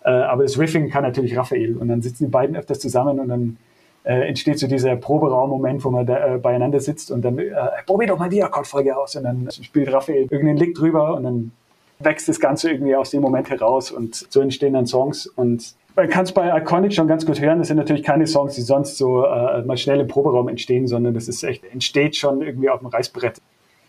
Äh, 0.04 0.10
aber 0.10 0.44
das 0.44 0.58
Riffing 0.58 0.90
kann 0.90 1.04
natürlich 1.04 1.38
Raphael. 1.38 1.78
Und 1.78 1.88
dann 1.88 2.02
sitzen 2.02 2.26
die 2.26 2.32
beiden 2.32 2.56
öfters 2.56 2.80
zusammen 2.80 3.20
und 3.20 3.28
dann 3.28 3.58
äh, 4.04 4.28
entsteht 4.28 4.58
so 4.60 4.68
dieser 4.68 4.96
Proberaum-Moment, 4.96 5.84
wo 5.84 5.90
man 5.90 6.06
da, 6.06 6.36
äh, 6.36 6.38
beieinander 6.38 6.80
sitzt 6.80 7.12
und 7.12 7.24
dann, 7.24 7.38
äh, 7.38 7.52
probier 7.86 8.08
doch 8.08 8.18
mal 8.18 8.30
die 8.30 8.42
Akkordfolge 8.42 8.98
aus 8.98 9.16
und 9.16 9.24
dann 9.24 9.50
spielt 9.52 9.92
Raphael 9.92 10.24
irgendeinen 10.30 10.58
Lick 10.58 10.76
drüber 10.76 11.16
und 11.16 11.24
dann 11.24 11.52
wächst 12.00 12.30
das 12.30 12.40
Ganze 12.40 12.72
irgendwie 12.72 12.96
aus 12.96 13.10
dem 13.10 13.22
Moment 13.22 13.50
heraus 13.50 13.92
und 13.92 14.16
so 14.16 14.40
entstehen 14.40 14.74
dann 14.74 14.86
Songs 14.86 15.28
und 15.28 15.76
man 15.98 16.08
kann 16.10 16.26
es 16.26 16.32
bei 16.32 16.56
Iconic 16.56 16.94
schon 16.94 17.08
ganz 17.08 17.26
gut 17.26 17.42
hören. 17.42 17.58
Das 17.58 17.70
sind 17.70 17.78
natürlich 17.78 18.04
keine 18.04 18.28
Songs, 18.28 18.54
die 18.54 18.62
sonst 18.62 18.98
so 18.98 19.26
äh, 19.26 19.64
mal 19.64 19.78
schnell 19.78 20.00
im 20.00 20.08
Proberaum 20.08 20.48
entstehen, 20.48 20.88
sondern 20.88 21.16
das 21.16 21.28
ist 21.28 21.44
echt, 21.44 21.64
entsteht 21.66 22.16
schon 22.16 22.42
irgendwie 22.42 22.70
auf 22.70 22.80
dem 22.80 22.88
Reißbrett 22.88 23.42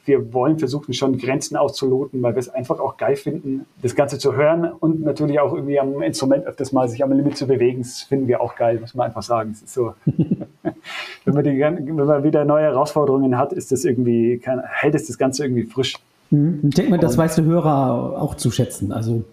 wir 0.05 0.33
wollen 0.33 0.59
versuchen 0.59 0.95
schon 0.95 1.19
Grenzen 1.19 1.57
auszuloten, 1.57 2.23
weil 2.23 2.35
wir 2.35 2.41
es 2.41 2.49
einfach 2.49 2.81
auch 2.81 2.97
geil 2.97 3.17
finden, 3.17 3.67
das 3.83 3.95
Ganze 3.95 4.19
zu 4.19 4.35
hören 4.35 4.73
und 4.81 5.03
natürlich 5.03 5.39
auch 5.41 5.55
irgendwie 5.55 5.79
am 5.79 6.03
Instrument 6.03 6.47
öfters 6.47 6.73
mal 6.73 6.89
sich 6.89 7.03
am 7.05 7.13
Limit 7.13 7.37
zu 7.37 7.47
bewegen. 7.47 7.83
Das 7.83 8.03
finden 8.03 8.27
wir 8.27 8.41
auch 8.41 8.57
geil, 8.57 8.79
muss 8.81 8.95
man 8.95 9.07
einfach 9.07 9.23
sagen. 9.23 9.51
Es 9.53 9.63
ist 9.63 9.75
so, 9.75 9.95
wenn, 11.25 11.35
man 11.35 11.45
die, 11.45 11.59
wenn 11.59 11.95
man 11.95 12.25
wieder 12.25 12.45
neue 12.45 12.65
Herausforderungen 12.65 13.37
hat, 13.37 13.53
ist 13.53 13.71
das 13.73 13.85
irgendwie, 13.85 14.39
kann, 14.39 14.63
hält 14.65 14.95
es 14.95 15.07
das 15.07 15.19
Ganze 15.19 15.45
irgendwie 15.45 15.65
frisch. 15.65 15.95
Mhm. 16.31 16.61
Ich 16.69 16.75
denke 16.75 16.91
mal, 16.91 16.99
das 16.99 17.17
weißt 17.17 17.39
du 17.39 17.45
Hörer 17.45 18.21
auch 18.21 18.35
zu 18.35 18.51
schätzen. 18.51 18.93
Also 18.93 19.25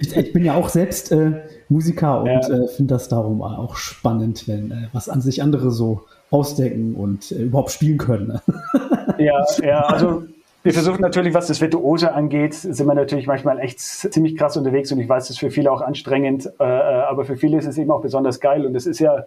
ich, 0.00 0.16
ich 0.16 0.32
bin 0.32 0.44
ja 0.44 0.54
auch 0.54 0.68
selbst 0.68 1.12
äh, 1.12 1.42
Musiker 1.68 2.20
und 2.20 2.26
ja. 2.26 2.40
äh, 2.40 2.68
finde 2.68 2.94
das 2.94 3.08
darum 3.08 3.42
auch 3.42 3.76
spannend, 3.76 4.48
wenn 4.48 4.70
äh, 4.70 4.88
was 4.92 5.08
an 5.08 5.20
sich 5.20 5.42
andere 5.42 5.70
so 5.70 6.02
ausdenken 6.30 6.94
und 6.94 7.30
äh, 7.30 7.42
überhaupt 7.42 7.70
spielen 7.70 7.98
können. 7.98 8.40
ja, 9.18 9.44
ja, 9.62 9.80
also 9.80 10.24
wir 10.64 10.72
versuchen 10.72 11.02
natürlich, 11.02 11.34
was 11.34 11.46
das 11.46 11.60
Virtuose 11.60 12.14
angeht, 12.14 12.54
sind 12.54 12.86
wir 12.86 12.94
natürlich 12.94 13.26
manchmal 13.26 13.60
echt 13.60 13.80
ziemlich 13.80 14.34
krass 14.34 14.56
unterwegs 14.56 14.90
und 14.92 14.98
ich 14.98 15.08
weiß, 15.08 15.24
das 15.24 15.32
ist 15.32 15.40
für 15.40 15.50
viele 15.50 15.70
auch 15.70 15.82
anstrengend, 15.82 16.46
äh, 16.58 16.64
äh, 16.64 16.64
aber 16.64 17.26
für 17.26 17.36
viele 17.36 17.58
ist 17.58 17.66
es 17.66 17.76
eben 17.76 17.90
auch 17.90 18.00
besonders 18.00 18.40
geil 18.40 18.64
und 18.64 18.74
es 18.74 18.86
ist 18.86 18.98
ja 18.98 19.26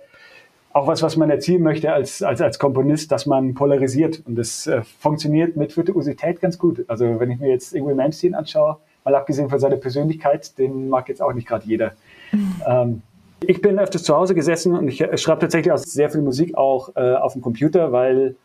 auch 0.73 0.88
was, 0.88 1.04
was 1.04 1.15
man 1.15 1.30
erzielen 1.30 1.62
möchte 1.62 1.93
als, 1.93 2.23
als, 2.23 2.41
als 2.41 2.58
Komponist, 2.58 3.12
dass 3.12 3.28
man 3.28 3.54
polarisiert 3.54 4.23
und 4.26 4.36
das 4.36 4.65
äh, 4.65 4.82
funktioniert 5.00 5.56
mit 5.58 5.78
Virtuosität 5.78 6.41
ganz 6.41 6.58
gut. 6.58 6.84
Also 6.88 7.19
wenn 7.19 7.30
ich 7.30 7.39
mir 7.39 7.50
jetzt 7.50 7.73
Ingrid 7.76 7.97
Malmsteen 7.97 8.34
anschaue, 8.34 8.78
mal 9.06 9.13
abgesehen 9.13 9.47
von 9.47 9.60
seiner 9.60 9.78
Persönlichkeit, 9.78 10.58
den 10.58 10.89
mag 10.89 11.08
jetzt 11.08 11.21
auch 11.21 11.34
nicht 11.34 11.47
gerade 11.47 11.67
jeder. 11.67 11.91
Mhm. 12.32 12.56
Ähm, 12.65 13.02
ich 13.45 13.62
bin 13.62 13.78
öfters 13.78 14.02
zu 14.02 14.15
Hause 14.15 14.34
gesessen 14.34 14.76
und 14.76 14.88
ich 14.88 14.97
schreibe 15.21 15.41
tatsächlich 15.41 15.71
auch 15.71 15.78
sehr 15.78 16.10
viel 16.10 16.21
Musik 16.21 16.58
auch 16.58 16.95
äh, 16.95 17.13
auf 17.13 17.34
dem 17.34 17.43
Computer, 17.43 17.91
weil 17.91 18.36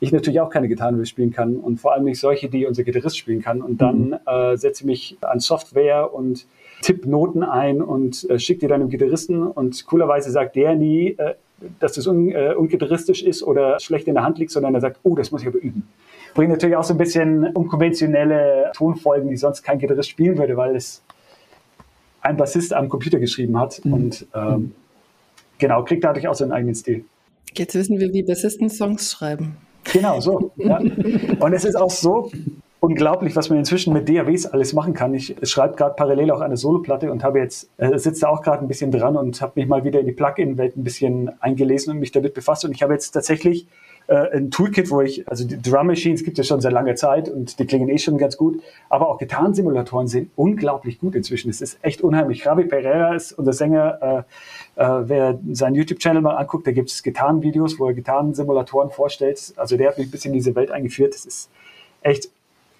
ich 0.00 0.12
natürlich 0.12 0.40
auch 0.40 0.48
keine 0.48 0.66
Gitarren 0.66 1.04
spielen 1.04 1.30
kann 1.30 1.56
und 1.56 1.78
vor 1.78 1.92
allem 1.92 2.04
nicht 2.04 2.18
solche, 2.18 2.48
die 2.48 2.66
unser 2.66 2.82
Gitarrist 2.84 3.18
spielen 3.18 3.42
kann. 3.42 3.60
Und 3.60 3.82
dann 3.82 4.08
mhm. 4.08 4.18
äh, 4.26 4.56
setze 4.56 4.82
ich 4.82 4.86
mich 4.86 5.18
an 5.20 5.40
Software 5.40 6.12
und 6.12 6.46
tipp 6.80 7.06
Noten 7.06 7.42
ein 7.42 7.82
und 7.82 8.28
äh, 8.30 8.38
schicke 8.38 8.60
die 8.60 8.66
dann 8.66 8.80
dem 8.80 8.88
Gitarristen 8.88 9.42
und 9.46 9.84
coolerweise 9.86 10.30
sagt 10.30 10.56
der 10.56 10.74
nie, 10.74 11.10
äh, 11.18 11.34
dass 11.78 11.92
das 11.92 12.06
un, 12.06 12.30
äh, 12.30 12.54
ungitarristisch 12.54 13.22
ist 13.22 13.42
oder 13.42 13.78
schlecht 13.80 14.08
in 14.08 14.14
der 14.14 14.24
Hand 14.24 14.38
liegt, 14.38 14.50
sondern 14.50 14.74
er 14.74 14.80
sagt, 14.80 14.98
oh, 15.02 15.14
das 15.14 15.30
muss 15.30 15.42
ich 15.42 15.48
aber 15.48 15.58
üben. 15.58 15.86
Bringt 16.32 16.50
natürlich 16.50 16.76
auch 16.76 16.84
so 16.84 16.94
ein 16.94 16.98
bisschen 16.98 17.48
unkonventionelle 17.48 18.72
Tonfolgen, 18.74 19.28
die 19.28 19.36
sonst 19.36 19.62
kein 19.62 19.78
Gitarrist 19.78 20.08
spielen 20.08 20.38
würde, 20.38 20.56
weil 20.56 20.74
es 20.76 21.02
ein 22.22 22.38
Bassist 22.38 22.72
am 22.72 22.88
Computer 22.88 23.18
geschrieben 23.18 23.58
hat 23.58 23.84
mhm. 23.84 23.92
und 23.92 24.26
ähm, 24.34 24.74
genau, 25.58 25.84
kriegt 25.84 26.04
dadurch 26.04 26.26
auch 26.28 26.34
seinen 26.34 26.52
eigenen 26.52 26.74
Stil. 26.74 27.04
Jetzt 27.54 27.74
wissen 27.74 27.98
wir, 27.98 28.12
wie 28.14 28.22
Bassisten 28.22 28.70
Songs 28.70 29.10
schreiben. 29.10 29.56
Genau, 29.84 30.20
so. 30.20 30.50
Ja. 30.56 30.78
Und 30.78 31.52
es 31.52 31.64
ist 31.64 31.76
auch 31.76 31.90
so 31.90 32.30
unglaublich, 32.80 33.36
was 33.36 33.50
man 33.50 33.58
inzwischen 33.58 33.92
mit 33.92 34.08
DAWs 34.08 34.46
alles 34.46 34.72
machen 34.72 34.94
kann. 34.94 35.14
Ich 35.14 35.36
schreibe 35.42 35.76
gerade 35.76 35.94
parallel 35.94 36.30
auch 36.30 36.40
eine 36.40 36.56
Soloplatte 36.56 37.12
und 37.12 37.22
habe 37.22 37.38
jetzt, 37.38 37.68
äh, 37.76 37.98
sitze 37.98 38.28
auch 38.28 38.42
gerade 38.42 38.64
ein 38.64 38.68
bisschen 38.68 38.90
dran 38.90 39.16
und 39.16 39.40
habe 39.42 39.52
mich 39.56 39.68
mal 39.68 39.84
wieder 39.84 40.00
in 40.00 40.06
die 40.06 40.12
Plugin-Welt 40.12 40.76
ein 40.76 40.84
bisschen 40.84 41.30
eingelesen 41.40 41.92
und 41.92 42.00
mich 42.00 42.10
damit 42.10 42.34
befasst. 42.34 42.64
Und 42.64 42.72
ich 42.72 42.82
habe 42.82 42.94
jetzt 42.94 43.10
tatsächlich 43.10 43.66
äh, 44.06 44.36
ein 44.36 44.50
Toolkit, 44.50 44.90
wo 44.90 45.02
ich, 45.02 45.28
also 45.28 45.46
die 45.46 45.60
Drum 45.60 45.86
Machines 45.86 46.24
gibt 46.24 46.38
es 46.38 46.46
schon 46.46 46.60
seit 46.60 46.72
langer 46.72 46.96
Zeit 46.96 47.28
und 47.28 47.58
die 47.58 47.66
klingen 47.66 47.88
eh 47.88 47.98
schon 47.98 48.18
ganz 48.18 48.36
gut, 48.36 48.60
aber 48.88 49.08
auch 49.08 49.18
Gitarrensimulatoren 49.18 50.08
sind 50.08 50.30
unglaublich 50.34 50.98
gut 50.98 51.14
inzwischen. 51.14 51.50
Es 51.50 51.60
ist 51.60 51.78
echt 51.82 52.00
unheimlich. 52.00 52.44
Javi 52.44 52.64
Pereira 52.64 53.14
ist 53.14 53.32
unser 53.32 53.52
Sänger, 53.52 53.98
äh, 54.00 54.22
äh, 54.76 54.84
wer 54.84 55.38
seinen 55.52 55.74
YouTube-Channel 55.74 56.22
mal 56.22 56.36
anguckt, 56.36 56.66
da 56.66 56.72
gibt 56.72 56.90
es 56.90 57.02
Gitarrenvideos, 57.02 57.78
wo 57.78 57.88
er 57.88 57.94
Gitarrensimulatoren 57.94 58.90
vorstellt. 58.90 59.52
Also 59.56 59.76
der 59.76 59.88
hat 59.88 59.98
mich 59.98 60.08
ein 60.08 60.10
bisschen 60.10 60.32
in 60.32 60.38
diese 60.38 60.54
Welt 60.54 60.70
eingeführt. 60.70 61.14
Das 61.14 61.24
ist 61.24 61.50
echt 62.02 62.28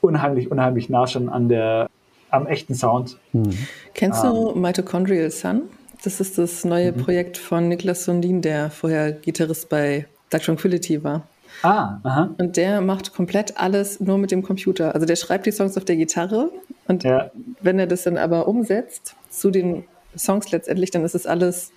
unheimlich, 0.01 0.51
unheimlich 0.51 0.89
nah 0.89 1.07
schon 1.07 1.29
an 1.29 1.49
der, 1.49 1.89
am 2.31 2.47
echten 2.47 2.75
Sound. 2.75 3.19
Mhm. 3.33 3.57
Kennst 3.95 4.25
du 4.25 4.53
ähm, 4.55 4.61
Mitochondrial 4.61 5.31
Sun? 5.31 5.63
Das 6.03 6.21
ist 6.21 6.39
das 6.39 6.65
neue 6.65 6.93
mhm. 6.93 7.03
Projekt 7.03 7.37
von 7.37 7.69
Niklas 7.69 8.05
Sundin, 8.05 8.41
der 8.41 8.71
vorher 8.71 9.13
Gitarrist 9.13 9.69
bei 9.69 10.07
Dark 10.31 10.45
Tranquility 10.45 11.05
war. 11.05 11.27
Ah, 11.63 11.99
aha. 12.05 12.31
Und 12.39 12.57
der 12.57 12.81
macht 12.81 13.13
komplett 13.13 13.59
alles 13.59 14.01
nur 14.01 14.17
mit 14.17 14.31
dem 14.31 14.43
Computer. 14.43 14.95
Also 14.95 15.07
der 15.07 15.17
schreibt 15.17 15.47
die 15.47 15.53
Songs 15.53 15.77
auf 15.77 15.85
der 15.85 15.97
Gitarre 15.97 16.51
und 16.87 17.05
ja. 17.05 17.31
wenn 17.61 17.79
er 17.79 17.87
das 17.87 18.05
dann 18.05 18.17
aber 18.17 18.49
umsetzt 18.49 19.15
zu 19.29 19.51
den 19.51 19.85
Songs 20.17 20.51
letztendlich, 20.53 20.91
dann 20.91 21.05
ist 21.05 21.15
es 21.15 21.27
alles 21.27 21.73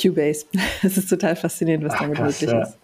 Cubase. 0.00 0.46
Es 0.82 0.96
ist 0.96 1.08
total 1.08 1.36
faszinierend, 1.36 1.84
was 1.84 1.94
Ach, 1.94 2.02
damit 2.02 2.18
krass, 2.18 2.40
möglich 2.40 2.50
ja. 2.50 2.62
ist. 2.62 2.78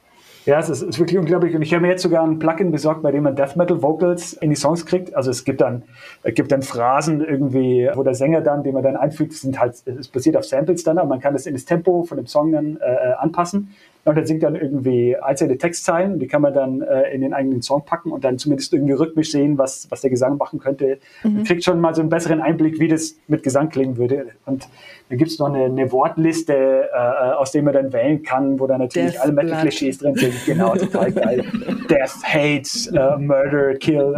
Ja, 0.46 0.58
es 0.58 0.68
ist, 0.68 0.82
ist, 0.82 0.98
wirklich 0.98 1.18
unglaublich. 1.18 1.54
Und 1.54 1.62
ich 1.62 1.72
habe 1.72 1.82
mir 1.82 1.88
jetzt 1.88 2.02
sogar 2.02 2.22
ein 2.22 2.38
Plugin 2.38 2.70
besorgt, 2.70 3.02
bei 3.02 3.10
dem 3.10 3.22
man 3.22 3.34
Death 3.34 3.56
Metal 3.56 3.80
Vocals 3.82 4.34
in 4.34 4.50
die 4.50 4.56
Songs 4.56 4.84
kriegt. 4.84 5.14
Also 5.14 5.30
es 5.30 5.44
gibt 5.44 5.62
dann, 5.62 5.84
es 6.22 6.34
gibt 6.34 6.52
dann 6.52 6.60
Phrasen 6.60 7.24
irgendwie, 7.24 7.88
wo 7.94 8.02
der 8.02 8.14
Sänger 8.14 8.42
dann, 8.42 8.62
den 8.62 8.74
man 8.74 8.82
dann 8.82 8.96
einfügt, 8.96 9.32
sind 9.32 9.58
halt, 9.58 9.74
es 9.86 10.08
basiert 10.08 10.36
auf 10.36 10.44
Samples 10.44 10.84
dann, 10.84 10.98
aber 10.98 11.08
man 11.08 11.20
kann 11.20 11.32
das 11.32 11.46
in 11.46 11.54
das 11.54 11.64
Tempo 11.64 12.02
von 12.02 12.18
dem 12.18 12.26
Song 12.26 12.52
dann 12.52 12.76
äh, 12.76 13.14
anpassen. 13.18 13.74
Und 14.04 14.18
er 14.18 14.26
singt 14.26 14.42
dann 14.42 14.54
irgendwie 14.54 15.16
einzelne 15.16 15.56
Textzeilen, 15.56 16.18
die 16.18 16.26
kann 16.26 16.42
man 16.42 16.52
dann 16.52 16.82
äh, 16.82 17.14
in 17.14 17.22
den 17.22 17.32
eigenen 17.32 17.62
Song 17.62 17.84
packen 17.84 18.12
und 18.12 18.22
dann 18.22 18.38
zumindest 18.38 18.72
irgendwie 18.72 18.92
rhythmisch 18.92 19.30
sehen, 19.30 19.56
was, 19.56 19.90
was 19.90 20.02
der 20.02 20.10
Gesang 20.10 20.36
machen 20.36 20.58
könnte. 20.58 20.98
Mhm. 21.22 21.34
Man 21.34 21.44
kriegt 21.44 21.64
schon 21.64 21.80
mal 21.80 21.94
so 21.94 22.02
einen 22.02 22.10
besseren 22.10 22.42
Einblick, 22.42 22.78
wie 22.78 22.88
das 22.88 23.16
mit 23.28 23.42
Gesang 23.42 23.70
klingen 23.70 23.96
würde. 23.96 24.26
Und 24.44 24.68
dann 25.08 25.18
gibt 25.18 25.30
es 25.30 25.38
noch 25.38 25.48
eine, 25.48 25.64
eine 25.64 25.90
Wortliste, 25.90 26.88
äh, 26.92 26.96
aus 26.96 27.52
der 27.52 27.62
man 27.62 27.72
dann 27.72 27.92
wählen 27.92 28.22
kann, 28.22 28.60
wo 28.60 28.66
dann 28.66 28.80
natürlich 28.80 29.12
Death 29.12 29.22
alle 29.22 29.32
Metal-Klischees 29.32 29.98
drin 29.98 30.14
sind. 30.16 30.34
Genau, 30.44 30.74
total 30.74 31.12
geil. 31.12 31.44
Death, 31.90 32.22
Hate, 32.24 32.68
uh, 32.92 33.18
Murder, 33.18 33.74
Kill. 33.74 34.14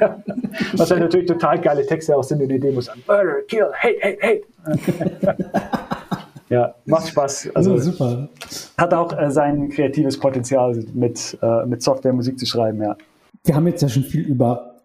was 0.76 0.88
dann 0.88 1.00
natürlich 1.00 1.26
total 1.26 1.60
geile 1.60 1.84
Texte 1.86 2.16
auch 2.16 2.24
sind 2.24 2.40
in 2.40 2.48
den 2.48 2.60
Demos. 2.60 2.90
Murder, 3.06 3.42
Kill, 3.48 3.66
Hate, 3.72 3.98
Hate, 4.00 4.18
Hate. 4.22 4.42
Ja, 6.50 6.74
macht 6.84 7.08
Spaß. 7.08 7.50
Also 7.54 7.78
super. 7.78 8.28
Hat 8.76 8.92
auch 8.92 9.18
äh, 9.18 9.30
sein 9.30 9.70
kreatives 9.70 10.18
Potenzial 10.18 10.84
mit, 10.92 11.38
äh, 11.40 11.66
mit 11.66 11.82
Software 11.82 12.12
Musik 12.12 12.38
zu 12.38 12.46
schreiben, 12.46 12.82
ja. 12.82 12.96
Wir 13.44 13.54
haben 13.56 13.66
jetzt 13.66 13.82
ja 13.82 13.88
schon 13.88 14.04
viel 14.04 14.22
über 14.22 14.80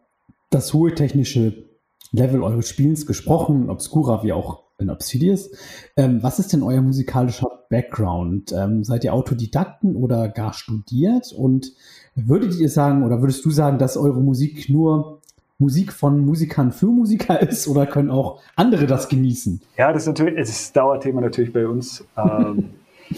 das 0.50 0.74
hohe 0.74 0.94
technische 0.94 1.66
Level 2.12 2.44
eures 2.44 2.68
Spielens 2.68 3.06
gesprochen, 3.06 3.70
Obscura 3.70 4.24
wie 4.24 4.34
auch 4.34 4.64
in 4.80 4.90
Obsidious. 4.90 5.52
Ähm, 5.96 6.24
was 6.24 6.40
ist 6.40 6.54
denn 6.54 6.64
euer 6.64 6.82
musikalischer 6.82 7.66
Background? 7.70 8.52
Ähm, 8.54 8.84
seid 8.84 9.04
ihr 9.04 9.14
Autodidakten 9.14 9.96
oder 9.96 10.30
gar 10.30 10.54
studiert? 10.54 11.32
Und 11.34 11.74
würdet 12.16 12.56
ihr 12.56 12.70
sagen 12.70 13.04
oder 13.04 13.22
würdest 13.22 13.46
du 13.46 13.52
sagen, 13.52 13.78
dass 13.78 13.98
eure 13.98 14.22
Musik 14.22 14.70
nur 14.70 15.19
Musik 15.60 15.92
von 15.92 16.26
Musikern 16.26 16.72
für 16.72 16.88
Musiker 16.88 17.40
ist 17.48 17.68
oder 17.68 17.86
können 17.86 18.10
auch 18.10 18.42
andere 18.56 18.88
das 18.88 19.10
genießen? 19.10 19.62
Ja, 19.78 19.94
das 19.94 20.04
ist 20.04 20.08
natürlich 20.08 20.36
das 20.38 20.50
ist 20.50 20.76
Dauerthema 20.76 21.22
natürlich 21.22 21.54
bei 21.54 21.68
uns. 21.68 22.04
Ähm, 22.18 22.72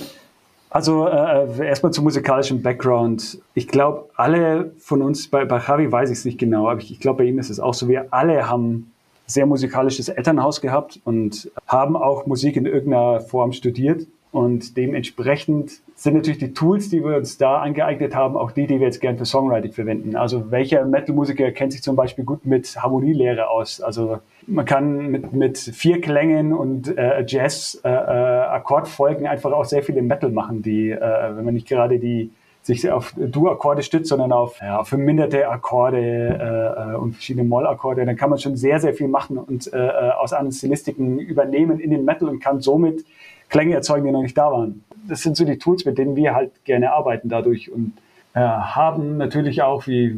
also 0.69 1.07
äh, 1.07 1.67
erstmal 1.67 1.93
zum 1.93 2.03
musikalischen 2.03 2.61
Background. 2.61 3.39
Ich 3.53 3.67
glaube, 3.67 4.09
alle 4.15 4.73
von 4.79 5.01
uns, 5.01 5.27
bei, 5.27 5.45
bei 5.45 5.59
Javi 5.59 5.91
weiß 5.91 6.09
ich 6.09 6.17
es 6.17 6.25
nicht 6.25 6.39
genau, 6.39 6.67
aber 6.67 6.81
ich, 6.81 6.91
ich 6.91 6.99
glaube, 6.99 7.19
bei 7.19 7.29
ihm 7.29 7.39
ist 7.39 7.49
es 7.49 7.59
auch 7.59 7.75
so, 7.75 7.87
wir 7.87 8.11
alle 8.11 8.49
haben 8.49 8.91
sehr 9.27 9.45
musikalisches 9.45 10.09
Elternhaus 10.09 10.61
gehabt 10.61 10.99
und 11.05 11.49
haben 11.67 11.95
auch 11.95 12.25
Musik 12.25 12.57
in 12.57 12.65
irgendeiner 12.65 13.21
Form 13.21 13.53
studiert. 13.53 14.07
Und 14.31 14.77
dementsprechend 14.77 15.81
sind 16.01 16.15
natürlich 16.15 16.39
die 16.39 16.53
Tools, 16.53 16.89
die 16.89 17.03
wir 17.03 17.15
uns 17.15 17.37
da 17.37 17.59
angeeignet 17.59 18.15
haben, 18.15 18.35
auch 18.35 18.49
die, 18.51 18.65
die 18.65 18.79
wir 18.79 18.87
jetzt 18.87 19.01
gern 19.01 19.19
für 19.19 19.25
Songwriting 19.25 19.71
verwenden. 19.71 20.15
Also 20.15 20.49
welcher 20.49 20.83
Metal-Musiker 20.83 21.51
kennt 21.51 21.73
sich 21.73 21.83
zum 21.83 21.95
Beispiel 21.95 22.25
gut 22.25 22.43
mit 22.43 22.75
Harmonielehre 22.75 23.51
aus? 23.51 23.81
Also 23.81 24.17
man 24.47 24.65
kann 24.65 25.11
mit, 25.11 25.31
mit 25.31 25.59
vier 25.59 26.01
Klängen 26.01 26.53
und 26.53 26.97
äh, 26.97 27.23
Jazz-Akkordfolgen 27.27 29.25
äh, 29.25 29.27
äh 29.27 29.29
einfach 29.29 29.51
auch 29.51 29.65
sehr 29.65 29.83
viele 29.83 30.01
Metal 30.01 30.31
machen, 30.31 30.63
die, 30.63 30.89
äh, 30.89 31.35
wenn 31.35 31.45
man 31.45 31.53
nicht 31.53 31.67
gerade 31.67 31.99
die 31.99 32.31
sich 32.63 32.89
auf 32.89 33.13
Dur-Akkorde 33.15 33.83
stützt, 33.83 34.09
sondern 34.09 34.31
auf, 34.31 34.59
ja, 34.59 34.83
verminderte 34.83 35.47
Akkorde 35.49 35.99
äh, 35.99 36.93
äh, 36.93 36.95
und 36.95 37.13
verschiedene 37.13 37.47
Moll-Akkorde, 37.47 38.05
dann 38.05 38.15
kann 38.15 38.31
man 38.31 38.39
schon 38.39 38.55
sehr, 38.55 38.79
sehr 38.79 38.95
viel 38.95 39.07
machen 39.07 39.37
und 39.37 39.71
äh, 39.71 39.77
äh 39.77 40.11
aus 40.13 40.33
anderen 40.33 40.51
Stilistiken 40.51 41.19
übernehmen 41.19 41.79
in 41.79 41.91
den 41.91 42.05
Metal 42.05 42.27
und 42.27 42.39
kann 42.39 42.59
somit 42.59 43.05
Klänge 43.49 43.75
erzeugen, 43.75 44.05
die 44.05 44.11
noch 44.11 44.21
nicht 44.23 44.37
da 44.37 44.51
waren. 44.51 44.83
Das 45.07 45.21
sind 45.21 45.35
so 45.35 45.45
die 45.45 45.57
Tools, 45.57 45.85
mit 45.85 45.97
denen 45.97 46.15
wir 46.15 46.33
halt 46.33 46.63
gerne 46.65 46.93
arbeiten 46.93 47.29
dadurch 47.29 47.71
und 47.71 47.93
äh, 48.33 48.39
haben 48.39 49.17
natürlich 49.17 49.61
auch 49.61 49.87
wie 49.87 50.15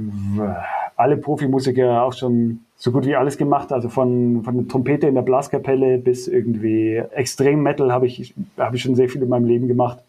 alle 0.96 1.18
Profimusiker 1.18 2.04
auch 2.04 2.14
schon 2.14 2.60
so 2.76 2.92
gut 2.92 3.06
wie 3.06 3.16
alles 3.16 3.38
gemacht, 3.38 3.72
also 3.72 3.90
von, 3.90 4.44
von 4.44 4.58
der 4.58 4.68
Trompete 4.68 5.08
in 5.08 5.16
der 5.16 5.22
Blaskapelle 5.22 5.98
bis 5.98 6.28
irgendwie 6.28 7.02
Extrem 7.12 7.64
Metal 7.64 7.92
habe 7.92 8.08
ich, 8.08 8.34
habe 8.58 8.76
ich 8.76 8.82
schon 8.82 8.96
sehr 8.96 9.10
viel 9.10 9.22
in 9.22 9.30
meinem 9.30 9.46
Leben 9.46 9.68
gemacht. 9.68 10.00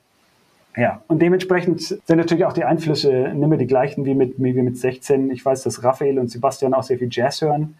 Ja, 0.76 1.02
und 1.06 1.22
dementsprechend 1.22 1.80
sind 1.82 2.16
natürlich 2.16 2.44
auch 2.44 2.52
die 2.52 2.64
Einflüsse 2.64 3.32
nicht 3.32 3.48
mehr 3.48 3.58
die 3.58 3.66
gleichen 3.66 4.04
wie 4.04 4.14
mit, 4.14 4.34
wie 4.38 4.52
mit 4.54 4.76
16. 4.76 5.30
Ich 5.30 5.44
weiß, 5.44 5.62
dass 5.62 5.84
Raphael 5.84 6.18
und 6.18 6.30
Sebastian 6.30 6.74
auch 6.74 6.82
sehr 6.82 6.98
viel 6.98 7.08
Jazz 7.10 7.42
hören. 7.42 7.76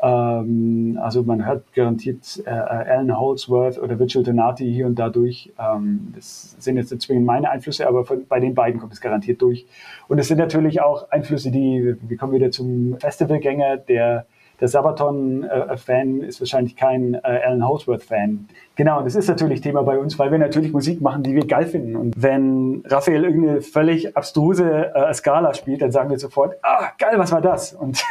Ähm, 0.00 0.98
also 1.00 1.22
man 1.22 1.46
hört 1.46 1.72
garantiert 1.72 2.42
äh, 2.44 2.50
Alan 2.50 3.18
Holdsworth 3.18 3.78
oder 3.78 3.98
Virgil 3.98 4.22
Donati 4.22 4.70
hier 4.70 4.86
und 4.86 4.98
da 4.98 5.08
durch. 5.08 5.52
Ähm, 5.58 6.12
das 6.14 6.56
sind 6.58 6.76
jetzt 6.76 6.90
nicht 6.90 7.02
zwingend 7.02 7.24
meine 7.24 7.48
Einflüsse, 7.48 7.88
aber 7.88 8.04
von, 8.04 8.26
bei 8.26 8.40
den 8.40 8.54
beiden 8.54 8.78
kommt 8.78 8.92
es 8.92 9.00
garantiert 9.00 9.40
durch. 9.40 9.66
Und 10.08 10.18
es 10.18 10.28
sind 10.28 10.38
natürlich 10.38 10.82
auch 10.82 11.10
Einflüsse, 11.10 11.50
die, 11.50 11.96
wir 11.98 12.16
kommen 12.18 12.34
wieder 12.34 12.50
zum 12.50 12.98
Festivalgänger, 12.98 13.78
der 13.78 14.26
der 14.60 14.68
Sabaton-Fan 14.68 16.20
ist 16.20 16.40
wahrscheinlich 16.40 16.76
kein 16.76 17.14
äh, 17.14 17.18
Alan 17.22 17.66
Holdsworth-Fan. 17.66 18.48
Genau, 18.76 19.02
das 19.02 19.14
ist 19.14 19.28
natürlich 19.28 19.60
Thema 19.60 19.82
bei 19.82 19.98
uns, 19.98 20.18
weil 20.18 20.30
wir 20.30 20.38
natürlich 20.38 20.72
Musik 20.72 21.00
machen, 21.00 21.22
die 21.22 21.34
wir 21.34 21.46
geil 21.46 21.66
finden. 21.66 21.96
Und 21.96 22.14
wenn 22.16 22.82
Raphael 22.86 23.24
irgendeine 23.24 23.62
völlig 23.62 24.16
abstruse 24.16 24.92
äh, 24.94 25.12
Skala 25.12 25.54
spielt, 25.54 25.82
dann 25.82 25.92
sagen 25.92 26.10
wir 26.10 26.18
sofort, 26.18 26.54
ah, 26.62 26.90
geil, 26.98 27.14
was 27.16 27.32
war 27.32 27.40
das? 27.40 27.72
Und 27.72 28.02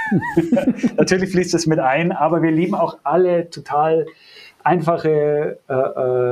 natürlich 0.98 1.32
fließt 1.32 1.54
das 1.54 1.66
mit 1.66 1.80
ein, 1.80 2.12
aber 2.12 2.42
wir 2.42 2.52
lieben 2.52 2.76
auch 2.76 2.98
alle 3.04 3.50
total 3.50 4.06
einfache 4.64 5.60
äh, 5.68 5.74
äh, 5.74 5.80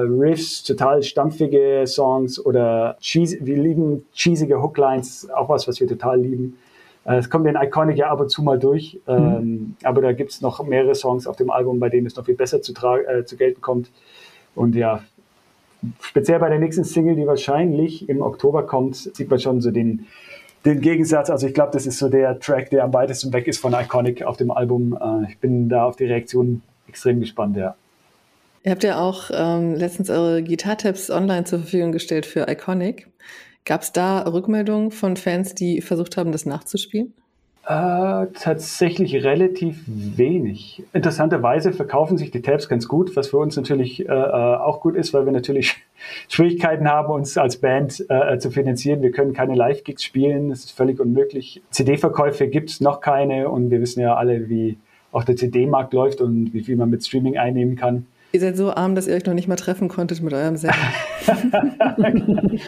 Riffs, 0.07 0.63
total 0.63 1.03
stampfige 1.03 1.83
Songs 1.85 2.43
oder 2.43 2.97
cheese, 2.99 3.37
wir 3.41 3.57
lieben 3.57 4.05
cheesige 4.13 4.61
Hooklines, 4.61 5.29
auch 5.29 5.49
was, 5.49 5.67
was 5.67 5.79
wir 5.79 5.87
total 5.87 6.21
lieben. 6.21 6.57
Äh, 7.05 7.17
es 7.17 7.29
kommt 7.29 7.47
in 7.47 7.55
Iconic 7.55 7.97
ja 7.97 8.09
ab 8.09 8.19
und 8.19 8.29
zu 8.29 8.43
mal 8.43 8.59
durch, 8.59 8.99
mhm. 9.07 9.13
ähm, 9.13 9.75
aber 9.83 10.01
da 10.01 10.13
gibt 10.13 10.31
es 10.31 10.41
noch 10.41 10.63
mehrere 10.65 10.95
Songs 10.95 11.27
auf 11.27 11.35
dem 11.35 11.49
Album, 11.49 11.79
bei 11.79 11.89
denen 11.89 12.07
es 12.07 12.15
noch 12.15 12.25
viel 12.25 12.35
besser 12.35 12.61
zu, 12.61 12.73
äh, 12.73 13.25
zu 13.25 13.37
gelten 13.37 13.61
kommt. 13.61 13.91
Und 14.55 14.75
ja, 14.75 15.01
speziell 16.01 16.39
bei 16.39 16.49
der 16.49 16.59
nächsten 16.59 16.83
Single, 16.83 17.15
die 17.15 17.25
wahrscheinlich 17.25 18.07
im 18.09 18.21
Oktober 18.21 18.63
kommt, 18.63 18.95
sieht 18.95 19.29
man 19.29 19.39
schon 19.39 19.61
so 19.61 19.71
den, 19.71 20.07
den 20.65 20.81
Gegensatz. 20.81 21.29
Also 21.29 21.47
ich 21.47 21.53
glaube, 21.53 21.71
das 21.73 21.85
ist 21.85 21.97
so 21.97 22.09
der 22.09 22.39
Track, 22.39 22.69
der 22.69 22.83
am 22.83 22.93
weitesten 22.93 23.33
weg 23.33 23.47
ist 23.47 23.59
von 23.59 23.73
Iconic 23.73 24.23
auf 24.23 24.37
dem 24.37 24.51
Album. 24.51 24.97
Äh, 24.99 25.31
ich 25.31 25.39
bin 25.39 25.69
da 25.69 25.85
auf 25.85 25.95
die 25.95 26.05
Reaktion 26.05 26.61
extrem 26.87 27.19
gespannt, 27.19 27.57
ja. 27.57 27.75
Ihr 28.63 28.71
habt 28.71 28.83
ja 28.83 28.99
auch 28.99 29.31
ähm, 29.33 29.73
letztens 29.73 30.11
eure 30.11 30.43
Gitartipps 30.43 31.09
online 31.09 31.45
zur 31.45 31.59
Verfügung 31.59 31.91
gestellt 31.91 32.27
für 32.27 32.47
Iconic. 32.47 33.07
Gab 33.65 33.81
es 33.81 33.91
da 33.91 34.21
Rückmeldungen 34.21 34.91
von 34.91 35.17
Fans, 35.17 35.53
die 35.53 35.81
versucht 35.81 36.17
haben, 36.17 36.31
das 36.31 36.45
nachzuspielen? 36.45 37.13
Äh, 37.63 38.27
tatsächlich 38.33 39.23
relativ 39.23 39.83
wenig. 39.85 40.83
Interessanterweise 40.93 41.73
verkaufen 41.73 42.17
sich 42.17 42.31
die 42.31 42.41
Tabs 42.41 42.67
ganz 42.67 42.87
gut, 42.87 43.15
was 43.15 43.27
für 43.27 43.37
uns 43.37 43.55
natürlich 43.55 43.99
äh, 43.99 44.11
äh 44.11 44.55
auch 44.55 44.81
gut 44.81 44.95
ist, 44.95 45.13
weil 45.13 45.25
wir 45.25 45.31
natürlich 45.31 45.77
Schwierigkeiten 46.27 46.89
haben, 46.89 47.13
uns 47.13 47.37
als 47.37 47.57
Band 47.57 48.03
äh, 48.09 48.39
zu 48.39 48.49
finanzieren. 48.49 49.03
Wir 49.03 49.11
können 49.11 49.33
keine 49.33 49.53
Live-Gigs 49.53 50.03
spielen, 50.03 50.49
das 50.49 50.65
ist 50.65 50.71
völlig 50.71 50.99
unmöglich. 50.99 51.61
CD-Verkäufe 51.69 52.47
gibt 52.47 52.71
es 52.71 52.81
noch 52.81 52.99
keine 52.99 53.47
und 53.49 53.69
wir 53.69 53.79
wissen 53.79 54.01
ja 54.01 54.15
alle, 54.15 54.49
wie 54.49 54.79
auch 55.11 55.23
der 55.23 55.35
CD-Markt 55.35 55.93
läuft 55.93 56.19
und 56.19 56.55
wie 56.55 56.61
viel 56.61 56.77
man 56.77 56.89
mit 56.89 57.05
Streaming 57.05 57.37
einnehmen 57.37 57.75
kann. 57.75 58.07
Ihr 58.33 58.39
seid 58.39 58.55
so 58.55 58.71
arm, 58.71 58.95
dass 58.95 59.07
ihr 59.07 59.15
euch 59.15 59.25
noch 59.25 59.33
nicht 59.33 59.49
mal 59.49 59.57
treffen 59.57 59.89
konntet 59.89 60.21
mit 60.21 60.31
eurem 60.33 60.55
Sender. 60.55 60.77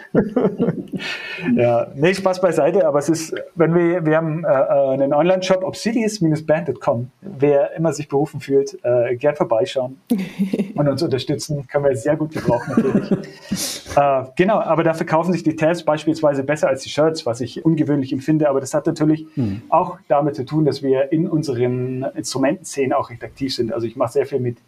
ja, 1.56 1.86
nee, 1.94 2.12
Spaß 2.12 2.42
beiseite, 2.42 2.86
aber 2.86 2.98
es 2.98 3.08
ist, 3.08 3.34
wenn 3.54 3.74
wir, 3.74 4.04
wir 4.04 4.16
haben 4.16 4.44
äh, 4.44 4.48
äh 4.48 4.92
einen 4.92 5.14
Online-Shop, 5.14 5.64
obsidious-band.com. 5.64 7.10
Wer 7.22 7.74
immer 7.76 7.94
sich 7.94 8.08
berufen 8.08 8.40
fühlt, 8.40 8.78
äh, 8.82 9.16
gern 9.16 9.36
vorbeischauen 9.36 9.98
und 10.74 10.86
uns 10.86 11.02
unterstützen, 11.02 11.66
können 11.66 11.84
wir 11.84 11.96
sehr 11.96 12.16
gut 12.16 12.32
gebrauchen 12.32 12.74
natürlich. 12.76 13.10
äh, 13.96 14.24
genau, 14.36 14.60
aber 14.60 14.84
da 14.84 14.92
verkaufen 14.92 15.32
sich 15.32 15.44
die 15.44 15.56
Tabs 15.56 15.82
beispielsweise 15.82 16.44
besser 16.44 16.68
als 16.68 16.82
die 16.82 16.90
Shirts, 16.90 17.24
was 17.24 17.40
ich 17.40 17.64
ungewöhnlich 17.64 18.12
empfinde, 18.12 18.50
aber 18.50 18.60
das 18.60 18.74
hat 18.74 18.86
natürlich 18.86 19.26
hm. 19.34 19.62
auch 19.70 19.96
damit 20.08 20.36
zu 20.36 20.44
tun, 20.44 20.66
dass 20.66 20.82
wir 20.82 21.10
in 21.10 21.26
unseren 21.26 22.04
Instrumentenszenen 22.14 22.92
auch 22.92 23.08
recht 23.08 23.24
aktiv 23.24 23.54
sind. 23.54 23.72
Also 23.72 23.86
ich 23.86 23.96
mache 23.96 24.12
sehr 24.12 24.26
viel 24.26 24.40
mit 24.40 24.58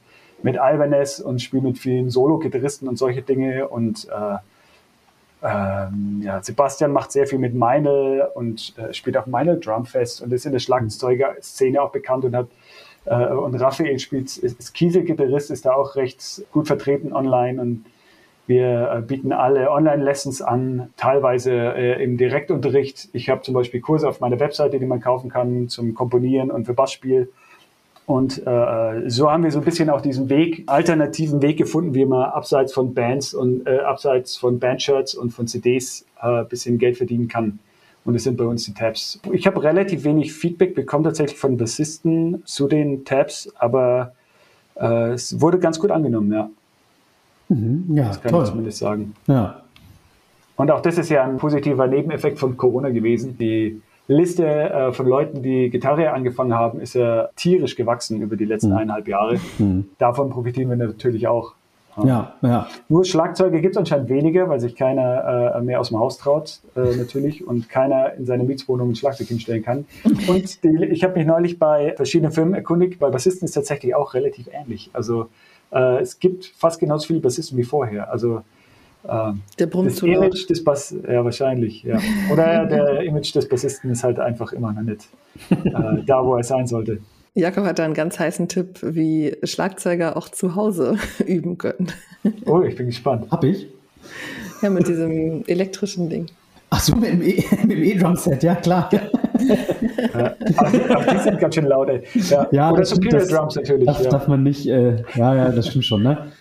mit 0.47 0.59
Albanese 0.59 1.25
und 1.25 1.43
spiele 1.43 1.65
mit 1.65 1.77
vielen 1.77 2.09
Solo-Gitarristen 2.09 2.87
und 2.87 2.97
solche 2.97 3.21
Dinge. 3.21 3.67
Und 3.69 4.07
äh, 4.09 4.37
ähm, 5.43 6.21
ja, 6.23 6.41
Sebastian 6.41 6.93
macht 6.93 7.11
sehr 7.11 7.27
viel 7.27 7.41
mit 7.41 7.53
Meinl 7.53 8.29
und 8.33 8.73
äh, 8.79 8.95
spielt 8.95 9.17
auf 9.17 9.27
Meinl 9.27 9.59
Drumfest 9.59 10.23
und 10.23 10.33
ist 10.33 10.47
in 10.47 10.53
der 10.53 10.61
Schlagzeuger-Szene 10.61 11.83
auch 11.83 11.91
bekannt 11.91 12.25
und 12.25 12.37
hat 12.37 12.47
äh, 13.07 13.27
und 13.27 13.57
Raphael 13.57 13.99
spielt, 13.99 14.37
ist, 14.37 14.61
ist 14.61 14.73
Kiesel-Gitarrist, 14.73 15.51
ist 15.51 15.67
da 15.67 15.73
auch 15.73 15.97
recht 15.97 16.45
gut 16.53 16.69
vertreten 16.69 17.13
online 17.13 17.61
und 17.61 17.85
wir 18.47 18.93
äh, 18.93 19.03
bieten 19.03 19.33
alle 19.33 19.73
Online-Lessons 19.73 20.43
an, 20.43 20.91
teilweise 20.97 21.53
äh, 21.53 22.05
im 22.05 22.19
Direktunterricht. 22.19 23.09
Ich 23.13 23.29
habe 23.29 23.43
zum 23.43 23.55
Beispiel 23.55 23.81
Kurse 23.81 24.09
auf 24.09 24.21
meiner 24.21 24.39
Webseite, 24.39 24.79
die 24.79 24.87
man 24.87 25.01
kaufen 25.01 25.29
kann 25.29 25.69
zum 25.69 25.95
Komponieren 25.95 26.53
und 26.53 26.67
für 26.67 26.75
Bassspiel. 26.75 27.33
Und 28.07 28.47
äh, 28.47 29.11
so 29.11 29.31
haben 29.31 29.43
wir 29.43 29.51
so 29.51 29.59
ein 29.59 29.65
bisschen 29.65 29.91
auch 29.91 30.01
diesen 30.01 30.29
Weg, 30.29 30.63
alternativen 30.67 31.43
Weg 31.43 31.57
gefunden, 31.57 31.93
wie 31.95 32.05
man 32.05 32.31
abseits 32.31 32.73
von 32.73 32.95
Bands 32.95 33.35
und 33.35 33.67
äh, 33.67 33.81
abseits 33.81 34.37
von 34.37 34.61
Bandshirts 34.61 35.17
und 35.17 35.31
von 35.31 35.49
CDs 35.49 36.07
äh, 36.23 36.45
bisschen 36.45 36.79
Geld 36.79 36.97
verdienen 36.97 37.27
kann. 37.27 37.59
Und 38.05 38.15
das 38.15 38.23
sind 38.23 38.37
bei 38.37 38.45
uns 38.45 38.65
die 38.65 38.75
Tabs. 38.75 39.21
Ich 39.33 39.49
habe 39.49 39.61
relativ 39.61 40.05
wenig 40.05 40.33
Feedback 40.33 40.77
bekommen 40.77 41.03
tatsächlich 41.03 41.37
von 41.37 41.57
Bassisten 41.57 42.43
zu 42.45 42.69
den 42.69 43.05
Tabs, 43.05 43.53
aber 43.59 44.13
äh, 44.77 45.11
es 45.11 45.41
wurde 45.41 45.59
ganz 45.59 45.81
gut 45.81 45.91
angenommen, 45.91 46.33
ja. 46.33 46.49
Mhm, 47.49 47.87
ja, 47.91 48.09
das 48.09 48.23
kann 48.23 48.31
toll. 48.31 48.45
ich 48.45 48.51
zumindest 48.51 48.79
sagen. 48.79 49.15
Ja. 49.27 49.63
Und 50.55 50.71
auch 50.71 50.81
das 50.81 50.97
ist 50.99 51.11
ja 51.11 51.25
ein 51.25 51.39
positiver 51.39 51.89
Nebeneffekt 51.89 52.39
von 52.39 52.57
Corona 52.57 52.91
gewesen. 52.91 53.37
Die 53.39 53.83
Liste 54.09 54.47
äh, 54.47 54.93
von 54.93 55.07
Leuten, 55.07 55.43
die 55.43 55.71
Gitarre 55.71 56.13
angefangen 56.13 56.55
haben, 56.55 56.81
ist 56.81 56.95
ja 56.95 57.29
tierisch 57.37 57.77
gewachsen 57.77 58.21
über 58.21 58.37
die 58.37 58.45
letzten 58.45 58.71
mhm. 58.71 58.77
eineinhalb 58.77 59.09
Jahre. 59.09 59.39
Mhm. 59.59 59.89
Davon 59.99 60.31
profitieren 60.31 60.71
wir 60.71 60.77
natürlich 60.77 61.27
auch. 61.27 61.55
Ja, 62.05 62.35
ja. 62.43 62.69
Nur 62.89 63.05
Schlagzeuge 63.05 63.61
gibt 63.63 63.75
es 63.75 63.79
anscheinend 63.79 64.11
weniger, 64.11 64.49
weil 64.51 64.61
sich 64.61 64.77
keiner 64.77 65.55
äh, 65.57 65.61
mehr 65.63 65.81
aus 65.81 65.89
dem 65.89 65.99
Haus 65.99 66.19
traut, 66.19 66.61
äh, 66.77 66.95
natürlich, 66.97 67.47
und 67.47 67.69
keiner 67.69 68.13
in 68.15 68.27
seine 68.27 68.45
Mietswohnung 68.45 68.91
ein 68.91 68.97
Schlagzeug 68.97 69.29
hinstellen 69.29 69.63
kann. 69.63 69.87
Und 70.29 70.63
die, 70.63 70.85
ich 70.85 71.05
habe 71.05 71.15
mich 71.19 71.27
neulich 71.27 71.59
bei 71.59 71.95
verschiedenen 71.97 72.33
Firmen 72.33 72.55
erkundigt, 72.55 72.99
bei 72.99 73.09
Bassisten 73.09 73.47
ist 73.47 73.53
tatsächlich 73.53 73.95
auch 73.95 74.15
relativ 74.15 74.49
ähnlich. 74.53 74.91
Also 74.93 75.29
äh, 75.73 76.01
es 76.01 76.19
gibt 76.19 76.45
fast 76.45 76.81
genauso 76.81 77.07
viele 77.07 77.21
Bassisten 77.21 77.57
wie 77.57 77.65
vorher. 77.65 78.11
Also 78.11 78.43
das 79.07 80.03
Image 80.03 80.49
des 80.49 80.65
Bass, 80.65 80.95
ja 81.09 81.25
wahrscheinlich, 81.25 81.83
ja. 81.83 81.99
Oder 82.33 82.67
der 82.67 83.01
Image 83.05 83.35
des 83.35 83.49
Bassisten 83.49 83.91
ist 83.91 84.05
halt 84.05 84.19
einfach 84.19 84.53
immer 84.53 84.73
noch 84.73 84.83
nicht 84.83 85.09
äh, 85.51 86.03
da, 86.07 86.25
wo 86.25 86.37
er 86.37 86.43
sein 86.43 86.67
sollte. 86.67 86.99
Jakob 87.35 87.67
hat 87.67 87.79
da 87.79 87.85
einen 87.85 87.95
ganz 87.95 88.19
heißen 88.19 88.49
Tipp, 88.49 88.79
wie 88.83 89.37
Schlagzeuger 89.43 90.17
auch 90.17 90.31
zu 90.31 90.55
Hause 90.55 90.97
üben 91.27 91.59
können. 91.59 91.89
Oh, 92.47 92.63
ich 92.63 92.75
bin 92.77 92.87
gespannt. 92.87 93.31
Hab 93.31 93.45
ich? 93.45 93.69
Ja, 94.63 94.71
mit 94.71 94.89
diesem 94.89 95.45
elektrischen 95.47 96.09
Ding. 96.09 96.27
Ach 96.71 96.81
so, 96.81 96.97
mit 96.97 97.11
dem 97.11 97.23
e, 97.23 97.45
E-Drum-Set, 97.93 98.43
ja 98.43 98.55
klar. 98.55 98.89
Ja. 98.91 99.01
aber, 100.89 101.13
die 101.13 101.19
sind 101.19 101.39
ganz 101.39 101.55
schön 101.55 101.67
laut, 101.67 101.91
ey. 101.91 102.03
Ja. 102.15 102.49
ja 102.51 102.73
Oder 102.73 102.85
Superior 102.85 103.21
das, 103.21 103.29
Drums 103.29 103.55
natürlich. 103.57 103.87
Das 103.87 104.05
ja. 104.05 104.11
darf 104.11 104.29
man 104.29 104.43
nicht, 104.43 104.67
äh, 104.67 105.03
ja, 105.15 105.35
ja, 105.35 105.51
das 105.51 105.69
stimmt 105.69 105.85
schon, 105.85 106.03
ne? 106.03 106.33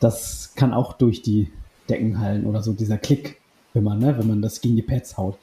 Das 0.00 0.52
kann 0.56 0.74
auch 0.74 0.94
durch 0.94 1.22
die 1.22 1.50
Deckenhallen 1.90 2.46
oder 2.46 2.62
so, 2.62 2.72
dieser 2.72 2.98
Klick, 2.98 3.40
wenn 3.74 3.84
man, 3.84 3.98
ne, 3.98 4.16
wenn 4.18 4.28
man 4.28 4.42
das 4.42 4.60
gegen 4.60 4.76
die 4.76 4.82
Pads 4.82 5.16
haut. 5.16 5.38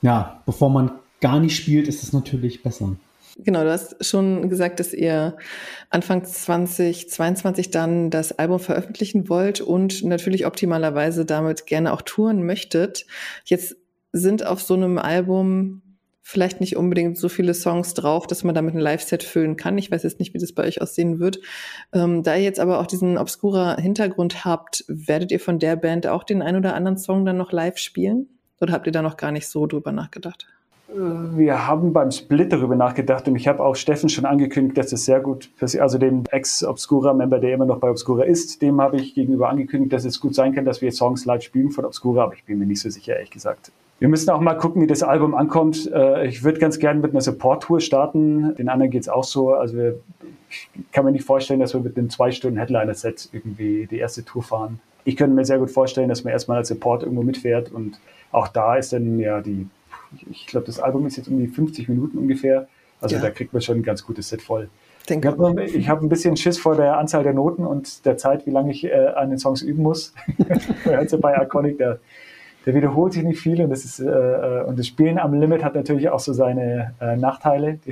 Ja, 0.00 0.42
bevor 0.46 0.70
man 0.70 0.92
gar 1.20 1.38
nicht 1.38 1.56
spielt, 1.56 1.86
ist 1.88 2.02
es 2.02 2.12
natürlich 2.12 2.62
besser. 2.62 2.96
Genau, 3.38 3.62
du 3.62 3.72
hast 3.72 4.04
schon 4.04 4.50
gesagt, 4.50 4.78
dass 4.78 4.92
ihr 4.92 5.36
Anfang 5.88 6.24
2022 6.24 7.70
dann 7.70 8.10
das 8.10 8.32
Album 8.32 8.58
veröffentlichen 8.58 9.28
wollt 9.28 9.60
und 9.60 10.04
natürlich 10.04 10.44
optimalerweise 10.44 11.24
damit 11.24 11.66
gerne 11.66 11.92
auch 11.92 12.02
touren 12.02 12.44
möchtet. 12.44 13.06
Jetzt 13.44 13.76
sind 14.12 14.44
auf 14.44 14.60
so 14.60 14.74
einem 14.74 14.98
Album 14.98 15.80
vielleicht 16.22 16.60
nicht 16.60 16.76
unbedingt 16.76 17.18
so 17.18 17.28
viele 17.28 17.52
Songs 17.52 17.94
drauf, 17.94 18.26
dass 18.26 18.44
man 18.44 18.54
damit 18.54 18.74
ein 18.74 18.80
Live-Set 18.80 19.22
füllen 19.24 19.56
kann. 19.56 19.76
Ich 19.76 19.90
weiß 19.90 20.04
jetzt 20.04 20.20
nicht, 20.20 20.32
wie 20.32 20.38
das 20.38 20.52
bei 20.52 20.64
euch 20.64 20.80
aussehen 20.80 21.18
wird. 21.18 21.40
Ähm, 21.92 22.22
da 22.22 22.36
ihr 22.36 22.44
jetzt 22.44 22.60
aber 22.60 22.80
auch 22.80 22.86
diesen 22.86 23.18
obskurer 23.18 23.76
Hintergrund 23.76 24.44
habt, 24.44 24.84
werdet 24.88 25.32
ihr 25.32 25.40
von 25.40 25.58
der 25.58 25.76
Band 25.76 26.06
auch 26.06 26.22
den 26.24 26.40
ein 26.40 26.56
oder 26.56 26.74
anderen 26.74 26.96
Song 26.96 27.24
dann 27.24 27.36
noch 27.36 27.52
live 27.52 27.76
spielen? 27.76 28.28
Oder 28.60 28.72
habt 28.72 28.86
ihr 28.86 28.92
da 28.92 29.02
noch 29.02 29.16
gar 29.16 29.32
nicht 29.32 29.48
so 29.48 29.66
drüber 29.66 29.90
nachgedacht? 29.90 30.46
Wir 30.94 31.66
haben 31.66 31.94
beim 31.94 32.10
Split 32.10 32.52
darüber 32.52 32.76
nachgedacht 32.76 33.26
und 33.26 33.34
ich 33.34 33.48
habe 33.48 33.64
auch 33.64 33.76
Steffen 33.76 34.10
schon 34.10 34.26
angekündigt, 34.26 34.76
dass 34.76 34.92
es 34.92 35.06
sehr 35.06 35.20
gut, 35.20 35.50
also 35.78 35.96
dem 35.96 36.24
Ex-Obscura-Member, 36.30 37.38
der 37.38 37.54
immer 37.54 37.64
noch 37.64 37.78
bei 37.78 37.88
Obscura 37.88 38.24
ist, 38.24 38.60
dem 38.60 38.78
habe 38.80 38.98
ich 38.98 39.14
gegenüber 39.14 39.48
angekündigt, 39.48 39.94
dass 39.94 40.04
es 40.04 40.20
gut 40.20 40.34
sein 40.34 40.54
kann, 40.54 40.66
dass 40.66 40.82
wir 40.82 40.92
Songs 40.92 41.24
live 41.24 41.42
spielen 41.42 41.70
von 41.70 41.86
Obscura, 41.86 42.24
aber 42.24 42.34
ich 42.34 42.44
bin 42.44 42.58
mir 42.58 42.66
nicht 42.66 42.80
so 42.80 42.90
sicher, 42.90 43.14
ehrlich 43.14 43.30
gesagt. 43.30 43.72
Wir 44.02 44.08
müssen 44.08 44.30
auch 44.30 44.40
mal 44.40 44.54
gucken, 44.54 44.82
wie 44.82 44.88
das 44.88 45.04
Album 45.04 45.32
ankommt. 45.36 45.88
Äh, 45.94 46.26
ich 46.26 46.42
würde 46.42 46.58
ganz 46.58 46.80
gerne 46.80 46.98
mit 46.98 47.12
einer 47.12 47.20
Support-Tour 47.20 47.80
starten. 47.80 48.52
Den 48.56 48.68
anderen 48.68 48.90
geht 48.90 49.02
es 49.02 49.08
auch 49.08 49.22
so. 49.22 49.54
Also 49.54 49.76
wir, 49.76 50.00
ich 50.50 50.68
kann 50.90 51.04
mir 51.04 51.12
nicht 51.12 51.24
vorstellen, 51.24 51.60
dass 51.60 51.72
wir 51.72 51.80
mit 51.80 51.96
einem 51.96 52.10
zwei 52.10 52.32
Stunden 52.32 52.58
Headliner-Set 52.58 53.28
irgendwie 53.30 53.86
die 53.86 53.98
erste 53.98 54.24
Tour 54.24 54.42
fahren. 54.42 54.80
Ich 55.04 55.16
könnte 55.16 55.36
mir 55.36 55.44
sehr 55.44 55.60
gut 55.60 55.70
vorstellen, 55.70 56.08
dass 56.08 56.24
man 56.24 56.32
erstmal 56.32 56.56
als 56.56 56.66
Support 56.66 57.04
irgendwo 57.04 57.22
mitfährt 57.22 57.70
und 57.70 58.00
auch 58.32 58.48
da 58.48 58.74
ist 58.74 58.92
dann 58.92 59.20
ja 59.20 59.40
die, 59.40 59.68
ich 60.28 60.48
glaube, 60.48 60.66
das 60.66 60.80
Album 60.80 61.06
ist 61.06 61.16
jetzt 61.16 61.28
um 61.28 61.38
die 61.38 61.46
50 61.46 61.88
Minuten 61.88 62.18
ungefähr. 62.18 62.66
Also 63.00 63.14
ja. 63.14 63.22
da 63.22 63.30
kriegt 63.30 63.52
man 63.52 63.62
schon 63.62 63.78
ein 63.78 63.82
ganz 63.84 64.04
gutes 64.04 64.30
Set 64.30 64.42
voll. 64.42 64.68
Denke 65.08 65.28
ich 65.28 65.88
habe 65.88 65.88
hab 65.88 66.02
ein 66.02 66.08
bisschen 66.08 66.36
Schiss 66.36 66.58
vor 66.58 66.74
der 66.74 66.98
Anzahl 66.98 67.22
der 67.22 67.34
Noten 67.34 67.64
und 67.64 68.04
der 68.04 68.16
Zeit, 68.16 68.46
wie 68.46 68.50
lange 68.50 68.72
ich 68.72 68.82
äh, 68.82 69.12
an 69.14 69.30
den 69.30 69.38
Songs 69.38 69.62
üben 69.62 69.84
muss. 69.84 70.12
also 70.86 71.20
bei 71.20 71.40
Iconic, 71.40 71.78
der 71.78 72.00
der 72.66 72.74
wiederholt 72.74 73.12
sich 73.12 73.24
nicht 73.24 73.40
viel 73.40 73.60
und 73.62 73.70
das 73.70 73.84
ist 73.84 74.00
äh, 74.00 74.06
äh, 74.06 74.64
und 74.64 74.78
das 74.78 74.86
Spielen 74.86 75.18
am 75.18 75.34
Limit 75.34 75.64
hat 75.64 75.74
natürlich 75.74 76.08
auch 76.10 76.20
so 76.20 76.32
seine 76.32 76.94
äh, 77.00 77.16
Nachteile. 77.16 77.78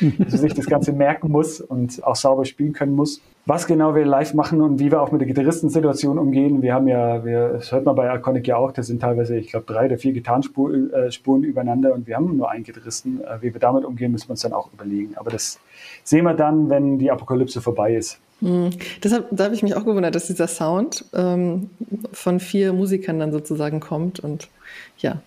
Die, 0.00 0.16
dass 0.16 0.32
man 0.32 0.40
sich 0.40 0.54
das 0.54 0.66
Ganze 0.66 0.92
merken 0.92 1.30
muss 1.30 1.60
und 1.60 2.02
auch 2.04 2.16
sauber 2.16 2.46
spielen 2.46 2.72
können 2.72 2.94
muss. 2.94 3.20
Was 3.44 3.66
genau 3.66 3.94
wir 3.94 4.04
live 4.06 4.34
machen 4.34 4.60
und 4.62 4.78
wie 4.78 4.90
wir 4.90 5.02
auch 5.02 5.10
mit 5.10 5.20
der 5.20 5.28
Gitarristensituation 5.28 6.18
umgehen. 6.18 6.62
Wir 6.62 6.74
haben 6.74 6.88
ja, 6.88 7.24
wir, 7.24 7.48
das 7.48 7.72
hört 7.72 7.84
man 7.84 7.94
bei 7.94 8.08
Arconic 8.10 8.46
ja 8.46 8.56
auch, 8.56 8.72
das 8.72 8.86
sind 8.86 9.00
teilweise, 9.00 9.36
ich 9.36 9.48
glaube, 9.48 9.66
drei 9.66 9.86
oder 9.86 9.98
vier 9.98 10.12
Gitarrenspuren 10.12 10.90
äh, 10.92 11.46
übereinander 11.46 11.92
und 11.92 12.06
wir 12.06 12.16
haben 12.16 12.36
nur 12.36 12.50
einen 12.50 12.64
Gitarristen. 12.64 13.20
Äh, 13.22 13.42
wie 13.42 13.52
wir 13.52 13.60
damit 13.60 13.84
umgehen, 13.84 14.12
müssen 14.12 14.28
wir 14.28 14.32
uns 14.32 14.42
dann 14.42 14.52
auch 14.52 14.72
überlegen. 14.72 15.16
Aber 15.16 15.30
das 15.30 15.58
sehen 16.04 16.24
wir 16.24 16.34
dann, 16.34 16.70
wenn 16.70 16.98
die 16.98 17.10
Apokalypse 17.10 17.60
vorbei 17.60 17.94
ist. 17.94 18.20
Mhm. 18.40 18.70
Deshalb, 19.02 19.28
da 19.30 19.44
habe 19.44 19.54
ich 19.54 19.62
mich 19.62 19.74
auch 19.74 19.84
gewundert, 19.84 20.14
dass 20.14 20.26
dieser 20.26 20.46
Sound 20.46 21.04
ähm, 21.14 21.70
von 22.12 22.40
vier 22.40 22.72
Musikern 22.72 23.18
dann 23.18 23.32
sozusagen 23.32 23.80
kommt 23.80 24.20
und 24.20 24.48
ja, 24.98 25.20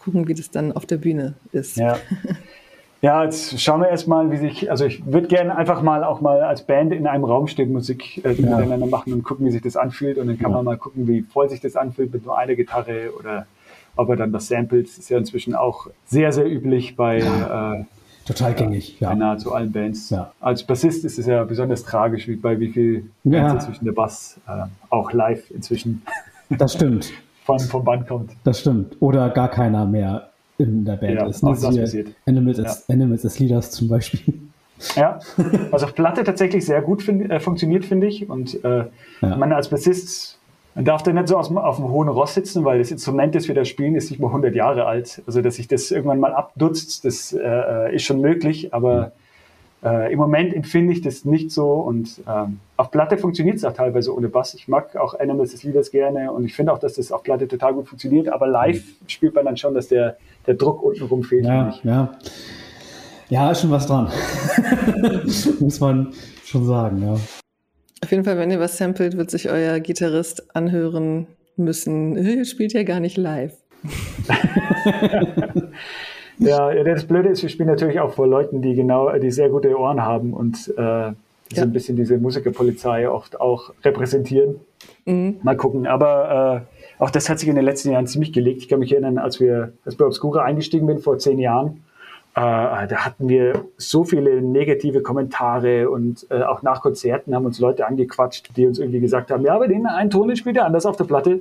gucken, 0.00 0.28
wie 0.28 0.34
das 0.34 0.50
dann 0.50 0.72
auf 0.72 0.86
der 0.86 0.96
Bühne 0.96 1.34
ist. 1.52 1.76
Ja. 1.76 1.98
Ja, 3.00 3.22
jetzt 3.22 3.60
schauen 3.60 3.80
wir 3.80 3.88
erstmal, 3.88 4.32
wie 4.32 4.38
sich, 4.38 4.72
also 4.72 4.84
ich 4.84 5.06
würde 5.06 5.28
gerne 5.28 5.56
einfach 5.56 5.82
mal 5.82 6.02
auch 6.02 6.20
mal 6.20 6.42
als 6.42 6.62
Band 6.62 6.92
in 6.92 7.06
einem 7.06 7.24
Raum 7.24 7.46
stehen, 7.46 7.72
Musik 7.72 8.24
äh, 8.24 8.32
ja. 8.32 8.56
miteinander 8.56 8.86
machen 8.86 9.12
und 9.12 9.22
gucken, 9.22 9.46
wie 9.46 9.52
sich 9.52 9.62
das 9.62 9.76
anfühlt. 9.76 10.18
Und 10.18 10.26
dann 10.26 10.36
kann 10.36 10.50
ja. 10.50 10.56
man 10.56 10.64
mal 10.64 10.76
gucken, 10.76 11.06
wie 11.06 11.22
voll 11.22 11.48
sich 11.48 11.60
das 11.60 11.76
anfühlt 11.76 12.12
mit 12.12 12.26
nur 12.26 12.36
einer 12.36 12.56
Gitarre 12.56 13.12
oder 13.16 13.46
ob 13.94 14.08
er 14.08 14.16
dann. 14.16 14.32
Das 14.32 14.50
ist 14.50 15.10
ja 15.10 15.18
inzwischen 15.18 15.54
auch 15.54 15.86
sehr, 16.06 16.32
sehr 16.32 16.50
üblich 16.50 16.96
bei 16.96 17.20
ja. 17.20 17.74
äh, 17.74 17.84
total 18.28 18.54
gängig, 18.54 19.00
ja. 19.00 19.14
nahezu 19.14 19.52
allen 19.52 19.72
Bands. 19.72 20.10
Ja. 20.10 20.32
Als 20.40 20.62
Bassist 20.62 21.04
ist 21.04 21.18
es 21.18 21.26
ja 21.26 21.44
besonders 21.44 21.82
tragisch, 21.82 22.28
wie 22.28 22.36
bei 22.36 22.60
wie 22.60 22.68
viel 22.68 23.10
ja. 23.24 23.52
inzwischen 23.52 23.84
der 23.84 23.92
Bass 23.92 24.38
äh, 24.46 24.64
auch 24.90 25.12
live 25.12 25.50
inzwischen. 25.50 26.02
Das 26.50 26.72
stimmt. 26.72 27.12
von, 27.44 27.58
vom 27.58 27.84
Band 27.84 28.08
kommt. 28.08 28.30
Das 28.42 28.60
stimmt. 28.60 28.96
Oder 29.00 29.28
gar 29.28 29.50
keiner 29.50 29.84
mehr 29.84 30.30
in 30.56 30.86
der 30.86 30.96
Band 30.96 31.14
ja, 31.14 31.26
ist. 31.26 31.42
Ne? 31.42 31.50
das 31.50 31.60
passiert. 31.60 32.08
Animals, 32.24 32.56
ja. 32.56 32.64
as, 32.64 32.88
Animals 32.88 33.26
as 33.26 33.38
Leaders 33.38 33.70
zum 33.70 33.88
Beispiel. 33.88 34.34
Ja, 34.96 35.18
was 35.70 35.82
auf 35.84 35.94
Platte 35.94 36.24
tatsächlich 36.24 36.64
sehr 36.64 36.80
gut 36.80 37.02
find, 37.02 37.30
äh, 37.30 37.38
funktioniert, 37.38 37.84
finde 37.84 38.06
ich. 38.06 38.30
Und 38.30 38.64
äh, 38.64 38.86
ja. 39.20 39.36
man 39.36 39.52
als 39.52 39.68
Bassist, 39.68 40.37
man 40.74 40.84
darf 40.84 41.02
da 41.02 41.12
nicht 41.12 41.28
so 41.28 41.36
aus, 41.36 41.50
auf 41.50 41.76
dem 41.76 41.88
hohen 41.88 42.08
Ross 42.08 42.34
sitzen, 42.34 42.64
weil 42.64 42.78
das 42.78 42.90
Instrument, 42.90 43.34
das 43.34 43.48
wir 43.48 43.54
da 43.54 43.64
spielen, 43.64 43.94
ist 43.96 44.10
nicht 44.10 44.20
mal 44.20 44.28
100 44.28 44.54
Jahre 44.54 44.86
alt. 44.86 45.22
Also, 45.26 45.42
dass 45.42 45.56
sich 45.56 45.68
das 45.68 45.90
irgendwann 45.90 46.20
mal 46.20 46.32
abdutzt, 46.32 47.04
das 47.04 47.32
äh, 47.32 47.94
ist 47.94 48.04
schon 48.04 48.20
möglich, 48.20 48.72
aber 48.72 49.12
äh, 49.82 50.12
Im 50.12 50.18
Moment 50.18 50.54
empfinde 50.54 50.92
ich 50.92 51.02
das 51.02 51.24
nicht 51.24 51.52
so 51.52 51.70
und 51.74 52.20
ähm, 52.28 52.58
auf 52.76 52.90
Platte 52.90 53.16
funktioniert 53.16 53.56
es 53.56 53.64
auch 53.64 53.72
teilweise 53.72 54.14
ohne 54.14 54.28
Bass. 54.28 54.54
Ich 54.54 54.66
mag 54.66 54.96
auch 54.96 55.18
Animals 55.18 55.52
des 55.52 55.62
Leaders 55.62 55.92
gerne 55.92 56.32
und 56.32 56.44
ich 56.44 56.54
finde 56.54 56.72
auch, 56.72 56.80
dass 56.80 56.94
das 56.94 57.12
auf 57.12 57.22
Platte 57.22 57.46
total 57.46 57.74
gut 57.74 57.86
funktioniert, 57.86 58.28
aber 58.28 58.48
live 58.48 58.82
mhm. 58.84 59.08
spielt 59.08 59.34
man 59.34 59.44
dann 59.44 59.56
schon, 59.56 59.74
dass 59.74 59.86
der, 59.86 60.16
der 60.48 60.54
Druck 60.54 60.82
untenrum 60.82 61.22
fehlt. 61.22 61.44
Ja, 61.44 61.74
ja. 61.84 62.12
ja, 63.28 63.50
ist 63.52 63.60
schon 63.60 63.70
was 63.70 63.86
dran. 63.86 64.10
Muss 65.60 65.78
man 65.78 66.12
schon 66.44 66.64
sagen, 66.66 67.00
ja. 67.00 67.16
Auf 68.02 68.10
jeden 68.10 68.24
Fall, 68.24 68.38
wenn 68.38 68.50
ihr 68.50 68.60
was 68.60 68.78
samplet, 68.78 69.16
wird 69.16 69.30
sich 69.30 69.50
euer 69.50 69.80
Gitarrist 69.80 70.54
anhören 70.54 71.26
müssen. 71.56 72.16
Ihr 72.16 72.44
spielt 72.44 72.72
ja 72.72 72.84
gar 72.84 73.00
nicht 73.00 73.16
live. 73.16 73.54
Ja, 76.38 76.72
das 76.84 77.04
Blöde 77.04 77.30
ist, 77.30 77.42
wir 77.42 77.48
spielen 77.48 77.68
natürlich 77.68 78.00
auch 78.00 78.12
vor 78.12 78.26
Leuten, 78.26 78.62
die 78.62 78.74
genau, 78.74 79.10
die 79.18 79.30
sehr 79.30 79.48
gute 79.48 79.76
Ohren 79.76 80.02
haben 80.02 80.32
und 80.32 80.72
äh, 80.76 80.80
ja. 80.80 81.14
so 81.52 81.62
ein 81.62 81.72
bisschen 81.72 81.96
diese 81.96 82.18
Musikerpolizei 82.18 83.08
oft 83.08 83.40
auch 83.40 83.72
repräsentieren. 83.84 84.60
Mhm. 85.04 85.38
Mal 85.42 85.56
gucken. 85.56 85.86
Aber 85.86 86.66
äh, 86.98 87.02
auch 87.02 87.10
das 87.10 87.28
hat 87.28 87.38
sich 87.38 87.48
in 87.48 87.56
den 87.56 87.64
letzten 87.64 87.90
Jahren 87.90 88.06
ziemlich 88.06 88.32
gelegt. 88.32 88.62
Ich 88.62 88.68
kann 88.68 88.78
mich 88.78 88.92
erinnern, 88.92 89.18
als 89.18 89.40
wir, 89.40 89.72
als 89.84 89.96
bei 89.96 90.04
Obscura 90.04 90.44
eingestiegen 90.44 90.86
bin 90.86 90.98
vor 90.98 91.18
zehn 91.18 91.38
Jahren, 91.38 91.82
da 92.40 93.04
hatten 93.04 93.28
wir 93.28 93.64
so 93.76 94.04
viele 94.04 94.42
negative 94.42 95.02
Kommentare 95.02 95.90
und 95.90 96.26
äh, 96.30 96.42
auch 96.42 96.62
nach 96.62 96.82
Konzerten 96.82 97.34
haben 97.34 97.46
uns 97.46 97.58
Leute 97.58 97.86
angequatscht, 97.86 98.50
die 98.56 98.66
uns 98.66 98.78
irgendwie 98.78 99.00
gesagt 99.00 99.30
haben, 99.30 99.44
ja, 99.44 99.54
aber 99.54 99.68
den 99.68 99.86
einen 99.86 100.10
Ton 100.10 100.34
spielt 100.36 100.56
er 100.56 100.66
anders 100.66 100.86
auf 100.86 100.96
der 100.96 101.04
Platte. 101.04 101.40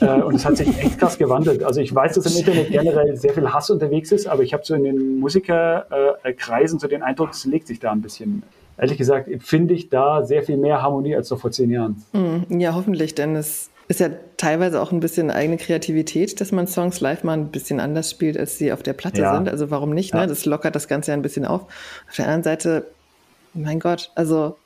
Äh, 0.00 0.22
und 0.22 0.34
es 0.34 0.44
hat 0.44 0.56
sich 0.56 0.68
echt 0.78 0.98
krass 0.98 1.18
gewandelt. 1.18 1.62
Also 1.62 1.80
ich 1.80 1.94
weiß, 1.94 2.14
dass 2.14 2.32
im 2.32 2.38
Internet 2.38 2.70
generell 2.70 3.16
sehr 3.16 3.32
viel 3.32 3.52
Hass 3.52 3.70
unterwegs 3.70 4.12
ist, 4.12 4.26
aber 4.26 4.42
ich 4.42 4.52
habe 4.52 4.64
so 4.64 4.74
in 4.74 4.84
den 4.84 5.18
Musikerkreisen 5.20 6.78
so 6.78 6.86
den 6.86 7.02
Eindruck, 7.02 7.30
es 7.30 7.44
legt 7.44 7.66
sich 7.66 7.80
da 7.80 7.90
ein 7.92 8.02
bisschen. 8.02 8.42
Ehrlich 8.78 8.98
gesagt 8.98 9.28
finde 9.40 9.74
ich 9.74 9.90
da 9.90 10.24
sehr 10.24 10.42
viel 10.42 10.56
mehr 10.56 10.82
Harmonie 10.82 11.14
als 11.14 11.30
noch 11.30 11.38
vor 11.38 11.50
zehn 11.50 11.70
Jahren. 11.70 12.02
Hm, 12.12 12.60
ja, 12.60 12.74
hoffentlich, 12.74 13.14
denn 13.14 13.36
es 13.36 13.69
ist 13.90 13.98
ja 13.98 14.08
teilweise 14.36 14.80
auch 14.80 14.92
ein 14.92 15.00
bisschen 15.00 15.32
eigene 15.32 15.56
Kreativität, 15.56 16.40
dass 16.40 16.52
man 16.52 16.68
Songs 16.68 17.00
live 17.00 17.24
mal 17.24 17.32
ein 17.32 17.48
bisschen 17.48 17.80
anders 17.80 18.08
spielt, 18.08 18.38
als 18.38 18.56
sie 18.56 18.72
auf 18.72 18.84
der 18.84 18.92
Platte 18.92 19.22
ja. 19.22 19.34
sind. 19.34 19.48
Also 19.48 19.72
warum 19.72 19.90
nicht? 19.90 20.14
Ne? 20.14 20.28
Das 20.28 20.44
lockert 20.44 20.76
das 20.76 20.86
Ganze 20.86 21.10
ja 21.10 21.16
ein 21.16 21.22
bisschen 21.22 21.44
auf. 21.44 21.62
Auf 22.08 22.14
der 22.16 22.26
anderen 22.26 22.44
Seite, 22.44 22.86
mein 23.52 23.80
Gott, 23.80 24.12
also 24.14 24.56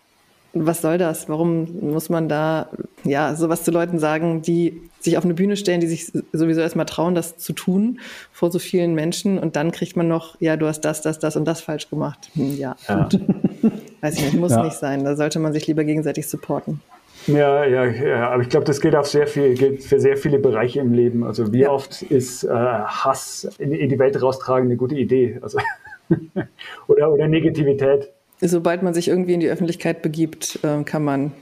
was 0.53 0.83
soll 0.83 0.99
das? 0.99 1.27
Warum 1.31 1.91
muss 1.91 2.11
man 2.11 2.29
da 2.29 2.69
ja 3.03 3.35
sowas 3.35 3.65
zu 3.65 3.71
Leuten 3.71 3.99
sagen, 3.99 4.43
die 4.43 4.83
sich 5.01 5.17
auf 5.17 5.25
eine 5.25 5.33
Bühne 5.33 5.57
stellen, 5.57 5.81
die 5.81 5.87
sich 5.87 6.13
sowieso 6.35 6.61
erstmal 6.61 6.85
trauen, 6.85 7.15
das 7.15 7.39
zu 7.39 7.55
tun 7.55 8.01
vor 8.31 8.53
so 8.53 8.59
vielen 8.59 8.95
Menschen 8.95 9.39
und 9.39 9.57
dann 9.57 9.73
kriegt 9.73 9.97
man 9.97 10.07
noch, 10.07 10.39
ja, 10.39 10.59
du 10.59 10.67
hast 10.67 10.83
das, 10.83 11.01
das, 11.01 11.19
das 11.19 11.35
und 11.37 11.47
das 11.47 11.63
falsch 11.63 11.89
gemacht. 11.89 12.29
Hm, 12.35 12.59
ja, 12.59 12.77
ja. 12.91 13.09
weiß 14.03 14.17
ich 14.17 14.25
nicht, 14.25 14.35
muss 14.35 14.53
ja. 14.53 14.63
nicht 14.63 14.77
sein. 14.77 15.03
Da 15.03 15.17
sollte 15.17 15.39
man 15.39 15.55
sich 15.55 15.67
lieber 15.67 15.85
gegenseitig 15.85 16.29
supporten. 16.29 16.83
Ja, 17.27 17.65
ja, 17.65 17.85
ja, 17.85 18.31
aber 18.31 18.43
ich 18.43 18.49
glaube, 18.49 18.67
das 18.67 18.81
gilt 18.81 18.95
auf 18.95 19.07
sehr 19.07 19.27
viel, 19.27 19.55
gilt 19.55 19.83
für 19.83 19.99
sehr 19.99 20.17
viele 20.17 20.39
Bereiche 20.39 20.81
im 20.81 20.93
Leben. 20.93 21.25
Also 21.25 21.53
wie 21.53 21.61
ja. 21.61 21.71
oft 21.71 22.03
ist 22.03 22.45
äh, 22.45 22.49
Hass 22.49 23.49
in, 23.59 23.73
in, 23.73 23.89
die 23.89 23.99
Welt 23.99 24.21
raustragen 24.21 24.69
eine 24.69 24.77
gute 24.77 24.95
Idee? 24.95 25.39
Also 25.41 25.59
oder, 26.87 27.13
oder 27.13 27.29
Negativität. 27.29 28.11
Sobald 28.41 28.83
man 28.83 28.93
sich 28.93 29.09
irgendwie 29.09 29.35
in 29.35 29.41
die 29.41 29.49
Öffentlichkeit 29.49 30.03
begibt, 30.03 30.59
äh, 30.63 30.83
kann 30.85 31.05
man 31.05 31.33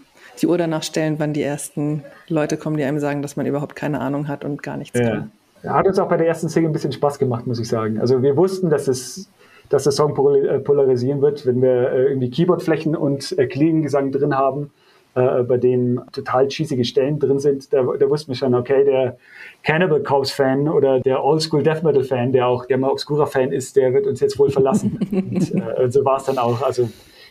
die 0.41 0.47
Uhr 0.47 0.57
danach 0.57 0.83
stellen, 0.83 1.17
wann 1.19 1.33
die 1.33 1.43
ersten 1.43 2.05
Leute 2.29 2.57
kommen, 2.57 2.77
die 2.77 2.85
einem 2.85 2.99
sagen, 3.01 3.23
dass 3.23 3.37
man 3.37 3.47
überhaupt 3.47 3.77
keine 3.77 4.01
Ahnung 4.01 4.29
hat 4.29 4.45
und 4.45 4.63
gar 4.63 4.77
nichts 4.77 4.99
ja. 4.99 5.11
kann. 5.11 5.33
Hat 5.65 5.87
uns 5.87 5.99
auch 5.99 6.09
bei 6.09 6.17
der 6.17 6.27
ersten 6.27 6.49
Single 6.49 6.71
ein 6.71 6.73
bisschen 6.73 6.93
Spaß 6.93 7.19
gemacht, 7.19 7.47
muss 7.47 7.61
ich 7.61 7.69
sagen. 7.69 8.01
Also 8.01 8.23
wir 8.23 8.37
wussten, 8.37 8.71
dass 8.71 8.89
es 8.89 9.31
dass 9.73 9.85
der 9.85 9.93
Song 9.93 10.11
äh, 10.37 10.59
polarisieren 10.59 11.23
wird, 11.23 11.47
wenn 11.47 11.63
wir 11.63 11.91
äh, 11.93 12.03
irgendwie 12.09 12.31
Keyboardflächen 12.31 12.95
und 12.95 13.37
äh, 13.39 13.47
Klingengesang 13.47 14.13
drin 14.13 14.37
haben, 14.37 14.71
äh, 15.15 15.43
bei 15.43 15.59
denen 15.59 16.01
total 16.13 16.49
cheesige 16.49 16.85
Stellen 16.85 17.19
drin 17.19 17.39
sind. 17.39 17.73
Da, 17.73 17.83
da 17.83 18.09
wussten 18.09 18.29
wir 18.29 18.37
schon, 18.37 18.55
okay, 18.55 18.85
der 18.85 19.19
Cannibal 19.63 20.03
Corpse 20.03 20.35
Fan 20.35 20.69
oder 20.69 21.01
der 21.01 21.23
Oldschool 21.23 21.63
Death 21.63 21.83
Metal 21.83 22.03
Fan, 22.03 22.33
der 22.33 22.47
auch 22.47 22.65
der 22.65 22.79
mal 22.79 22.91
Obscura 22.91 23.27
Fan 23.27 23.53
ist, 23.53 23.77
der 23.77 23.93
wird 23.93 24.07
uns 24.07 24.21
jetzt 24.21 24.39
wohl 24.39 24.51
verlassen. 24.51 24.99
und, 25.13 25.55
äh, 25.55 25.91
so 25.91 26.05
war 26.05 26.17
es 26.17 26.25
dann 26.25 26.39
auch. 26.39 26.63
Also 26.63 26.89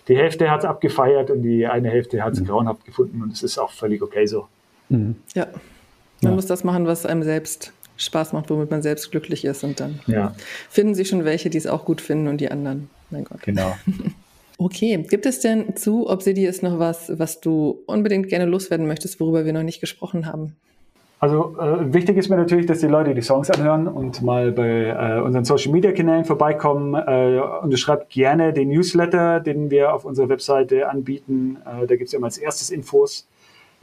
die 0.08 0.16
Hälfte 0.16 0.50
hat 0.52 0.60
es 0.60 0.66
abgefeiert 0.66 1.32
und 1.32 1.42
die 1.42 1.66
eine 1.66 1.90
Hälfte 1.90 2.24
hat 2.24 2.34
es 2.34 2.42
mhm. 2.42 2.46
grauenhaft 2.46 2.86
gefunden 2.86 3.22
und 3.24 3.34
es 3.34 3.44
ist 3.44 3.58
auch 3.58 3.72
völlig 3.72 4.02
okay 4.02 4.26
so. 4.26 4.48
Mhm. 4.90 5.16
Ja, 5.34 5.48
man 6.22 6.32
ja. 6.34 6.36
muss 6.36 6.46
das 6.46 6.64
machen, 6.64 6.86
was 6.86 7.06
einem 7.06 7.24
selbst 7.24 7.74
Spaß 7.98 8.34
macht, 8.34 8.50
womit 8.50 8.72
man 8.72 8.82
selbst 8.82 9.12
glücklich 9.12 9.46
ist 9.46 9.64
und 9.64 9.80
dann 9.80 10.00
ja. 10.08 10.36
finden 10.70 10.96
sich 10.96 11.10
schon 11.10 11.26
welche, 11.26 11.50
die 11.50 11.58
es 11.58 11.68
auch 11.68 11.86
gut 11.86 12.02
finden 12.02 12.28
und 12.28 12.42
die 12.42 12.52
anderen, 12.52 12.90
mein 13.10 13.24
Gott. 13.24 13.42
Genau. 13.44 13.76
Okay, 14.64 15.04
gibt 15.10 15.26
es 15.26 15.40
denn 15.40 15.76
zu 15.76 16.08
Obsidious 16.08 16.62
noch 16.62 16.78
was, 16.78 17.12
was 17.18 17.42
du 17.42 17.82
unbedingt 17.88 18.28
gerne 18.28 18.46
loswerden 18.46 18.86
möchtest, 18.86 19.20
worüber 19.20 19.44
wir 19.44 19.54
noch 19.54 19.64
nicht 19.64 19.82
gesprochen 19.82 20.28
haben? 20.28 20.56
Also 21.20 21.56
äh, 21.60 21.92
wichtig 21.92 22.18
ist 22.18 22.30
mir 22.30 22.38
natürlich, 22.38 22.68
dass 22.68 22.78
die 22.78 22.86
Leute 22.86 23.16
die 23.16 23.24
Songs 23.24 23.50
anhören 23.50 23.88
und 23.88 24.22
mal 24.22 24.52
bei 24.52 24.90
äh, 24.90 25.20
unseren 25.22 25.46
Social 25.46 25.72
Media 25.72 25.92
Kanälen 25.92 26.26
vorbeikommen. 26.26 26.94
Äh, 26.94 27.42
unterschreibt 27.64 28.12
gerne 28.12 28.54
den 28.54 28.70
Newsletter, 28.70 29.40
den 29.40 29.72
wir 29.72 29.96
auf 29.96 30.06
unserer 30.06 30.30
Webseite 30.30 30.88
anbieten. 30.88 31.58
Äh, 31.66 31.88
da 31.88 31.96
gibt 31.96 32.10
es 32.10 32.14
immer 32.14 32.28
als 32.28 32.38
erstes 32.38 32.70
Infos. 32.70 33.28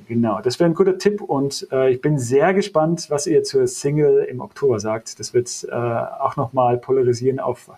Genau, 0.06 0.40
das 0.40 0.60
wäre 0.60 0.70
ein 0.70 0.74
guter 0.74 0.96
Tipp 0.96 1.20
und 1.22 1.66
äh, 1.72 1.90
ich 1.90 2.00
bin 2.00 2.20
sehr 2.20 2.54
gespannt, 2.54 3.06
was 3.08 3.26
ihr 3.26 3.42
zur 3.42 3.66
Single 3.66 4.28
im 4.30 4.40
Oktober 4.40 4.78
sagt. 4.78 5.18
Das 5.18 5.34
wird 5.34 5.66
äh, 5.68 5.74
auch 5.74 6.36
nochmal 6.36 6.78
polarisieren 6.78 7.40
auf, 7.40 7.68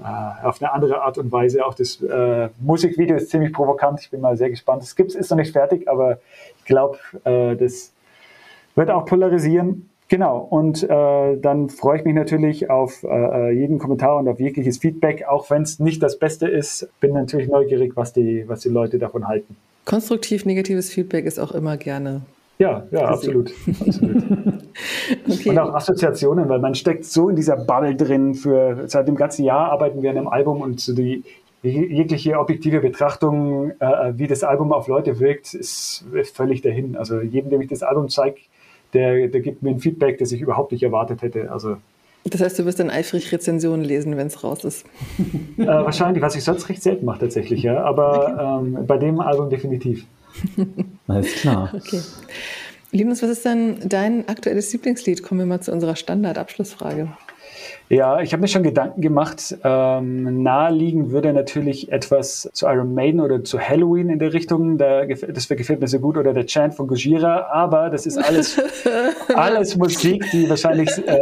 auf 0.00 0.62
eine 0.62 0.72
andere 0.72 1.02
Art 1.02 1.18
und 1.18 1.30
Weise. 1.30 1.64
Auch 1.66 1.74
das 1.74 2.00
äh, 2.02 2.48
Musikvideo 2.60 3.16
ist 3.16 3.30
ziemlich 3.30 3.52
provokant. 3.52 4.00
Ich 4.00 4.10
bin 4.10 4.20
mal 4.20 4.36
sehr 4.36 4.50
gespannt. 4.50 4.82
Es 4.82 4.96
gibt, 4.96 5.14
ist 5.14 5.30
noch 5.30 5.36
nicht 5.36 5.52
fertig, 5.52 5.88
aber 5.88 6.18
ich 6.58 6.64
glaube, 6.64 6.98
äh, 7.24 7.56
das 7.56 7.92
wird 8.74 8.90
auch 8.90 9.04
polarisieren. 9.04 9.88
Genau, 10.08 10.38
und 10.38 10.82
äh, 10.82 11.36
dann 11.38 11.70
freue 11.70 11.98
ich 11.98 12.04
mich 12.04 12.14
natürlich 12.14 12.68
auf 12.68 13.02
äh, 13.02 13.50
jeden 13.52 13.78
Kommentar 13.78 14.18
und 14.18 14.28
auf 14.28 14.40
jegliches 14.40 14.76
Feedback, 14.76 15.24
auch 15.26 15.48
wenn 15.48 15.62
es 15.62 15.78
nicht 15.78 16.02
das 16.02 16.18
Beste 16.18 16.48
ist. 16.48 16.88
Bin 17.00 17.14
natürlich 17.14 17.48
neugierig, 17.48 17.92
was 17.94 18.12
die, 18.12 18.46
was 18.46 18.60
die 18.60 18.68
Leute 18.68 18.98
davon 18.98 19.26
halten. 19.26 19.56
Konstruktiv 19.86 20.44
negatives 20.44 20.90
Feedback 20.90 21.24
ist 21.24 21.38
auch 21.38 21.52
immer 21.52 21.78
gerne. 21.78 22.22
Ja, 22.58 22.86
ja, 22.90 23.06
absolut. 23.06 23.52
absolut. 23.80 24.22
okay. 25.28 25.48
Und 25.48 25.58
auch 25.58 25.74
Assoziationen, 25.74 26.48
weil 26.48 26.60
man 26.60 26.74
steckt 26.74 27.04
so 27.04 27.28
in 27.28 27.36
dieser 27.36 27.56
Bubble 27.56 27.96
drin. 27.96 28.34
Für 28.34 28.84
seit 28.86 29.08
dem 29.08 29.16
ganzen 29.16 29.44
Jahr 29.44 29.72
arbeiten 29.72 30.02
wir 30.02 30.10
an 30.10 30.18
einem 30.18 30.28
Album 30.28 30.60
und 30.60 30.80
so 30.80 30.94
die 30.94 31.24
jegliche 31.62 32.38
objektive 32.38 32.80
Betrachtung, 32.80 33.70
äh, 33.78 34.12
wie 34.16 34.26
das 34.26 34.42
Album 34.42 34.72
auf 34.72 34.88
Leute 34.88 35.20
wirkt, 35.20 35.54
ist 35.54 36.04
völlig 36.34 36.60
dahin. 36.62 36.96
Also 36.96 37.20
jedem, 37.20 37.50
dem 37.50 37.60
ich 37.60 37.68
das 37.68 37.82
Album 37.82 38.08
zeige, 38.08 38.40
der, 38.94 39.28
der 39.28 39.40
gibt 39.40 39.62
mir 39.62 39.70
ein 39.70 39.78
Feedback, 39.78 40.18
das 40.18 40.32
ich 40.32 40.40
überhaupt 40.40 40.72
nicht 40.72 40.82
erwartet 40.82 41.22
hätte. 41.22 41.50
Also 41.52 41.76
Das 42.24 42.40
heißt, 42.40 42.58
du 42.58 42.64
wirst 42.64 42.80
dann 42.80 42.90
eifrig 42.90 43.30
Rezensionen 43.32 43.84
lesen, 43.84 44.16
wenn 44.16 44.26
es 44.26 44.42
raus 44.42 44.64
ist. 44.64 44.86
Äh, 45.58 45.66
wahrscheinlich, 45.66 46.22
was 46.22 46.34
ich 46.34 46.42
sonst 46.42 46.68
recht 46.68 46.82
selten 46.82 47.04
mache 47.04 47.20
tatsächlich, 47.20 47.62
ja. 47.62 47.82
Aber 47.84 48.60
ähm, 48.62 48.86
bei 48.86 48.98
dem 48.98 49.20
Album 49.20 49.48
definitiv. 49.48 50.06
Alles 51.08 51.34
klar. 51.34 51.72
Okay. 51.74 52.00
Linus, 52.90 53.22
was 53.22 53.30
ist 53.30 53.44
denn 53.44 53.78
dein 53.84 54.28
aktuelles 54.28 54.72
Lieblingslied? 54.72 55.22
Kommen 55.22 55.40
wir 55.40 55.46
mal 55.46 55.60
zu 55.60 55.72
unserer 55.72 55.96
Standard-Abschlussfrage. 55.96 57.08
Ja, 57.88 58.20
ich 58.20 58.32
habe 58.32 58.40
mir 58.40 58.48
schon 58.48 58.62
Gedanken 58.62 59.00
gemacht. 59.00 59.56
Ähm, 59.64 60.42
naheliegen 60.42 61.10
würde 61.10 61.32
natürlich 61.32 61.92
etwas 61.92 62.48
zu 62.52 62.66
Iron 62.66 62.94
Maiden 62.94 63.20
oder 63.20 63.44
zu 63.44 63.60
Halloween 63.60 64.08
in 64.08 64.18
der 64.18 64.32
Richtung. 64.32 64.78
Da, 64.78 65.04
das 65.04 65.48
gefällt 65.48 65.80
mir 65.80 65.88
sehr 65.88 66.00
gut. 66.00 66.16
Oder 66.16 66.32
der 66.32 66.46
Chant 66.46 66.74
von 66.74 66.86
Gojira. 66.86 67.48
Aber 67.52 67.90
das 67.90 68.06
ist 68.06 68.18
alles, 68.18 68.60
alles 69.34 69.76
Musik, 69.76 70.24
die 70.32 70.48
wahrscheinlich 70.48 70.90
äh, 71.06 71.20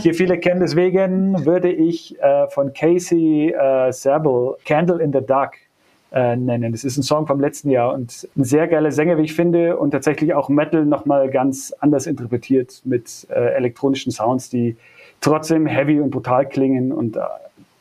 hier 0.00 0.14
viele 0.14 0.38
kennen. 0.38 0.60
Deswegen 0.60 1.44
würde 1.44 1.70
ich 1.70 2.18
äh, 2.20 2.48
von 2.48 2.72
Casey 2.72 3.50
äh, 3.50 3.92
Sabel 3.92 4.56
Candle 4.64 5.02
in 5.02 5.12
the 5.12 5.20
Dark 5.24 5.56
äh, 6.12 6.36
nennen. 6.36 6.72
Das 6.72 6.84
ist 6.84 6.96
ein 6.96 7.02
Song 7.02 7.26
vom 7.26 7.40
letzten 7.40 7.70
Jahr 7.70 7.94
und 7.94 8.28
ein 8.36 8.44
sehr 8.44 8.68
geiler 8.68 8.92
Sänger, 8.92 9.18
wie 9.18 9.22
ich 9.22 9.34
finde, 9.34 9.76
und 9.76 9.90
tatsächlich 9.90 10.34
auch 10.34 10.48
Metal 10.48 10.84
nochmal 10.84 11.30
ganz 11.30 11.74
anders 11.80 12.06
interpretiert 12.06 12.80
mit 12.84 13.26
äh, 13.30 13.54
elektronischen 13.54 14.12
Sounds, 14.12 14.50
die 14.50 14.76
trotzdem 15.20 15.66
heavy 15.66 16.00
und 16.00 16.10
brutal 16.10 16.48
klingen 16.48 16.92
und 16.92 17.16
äh, 17.16 17.20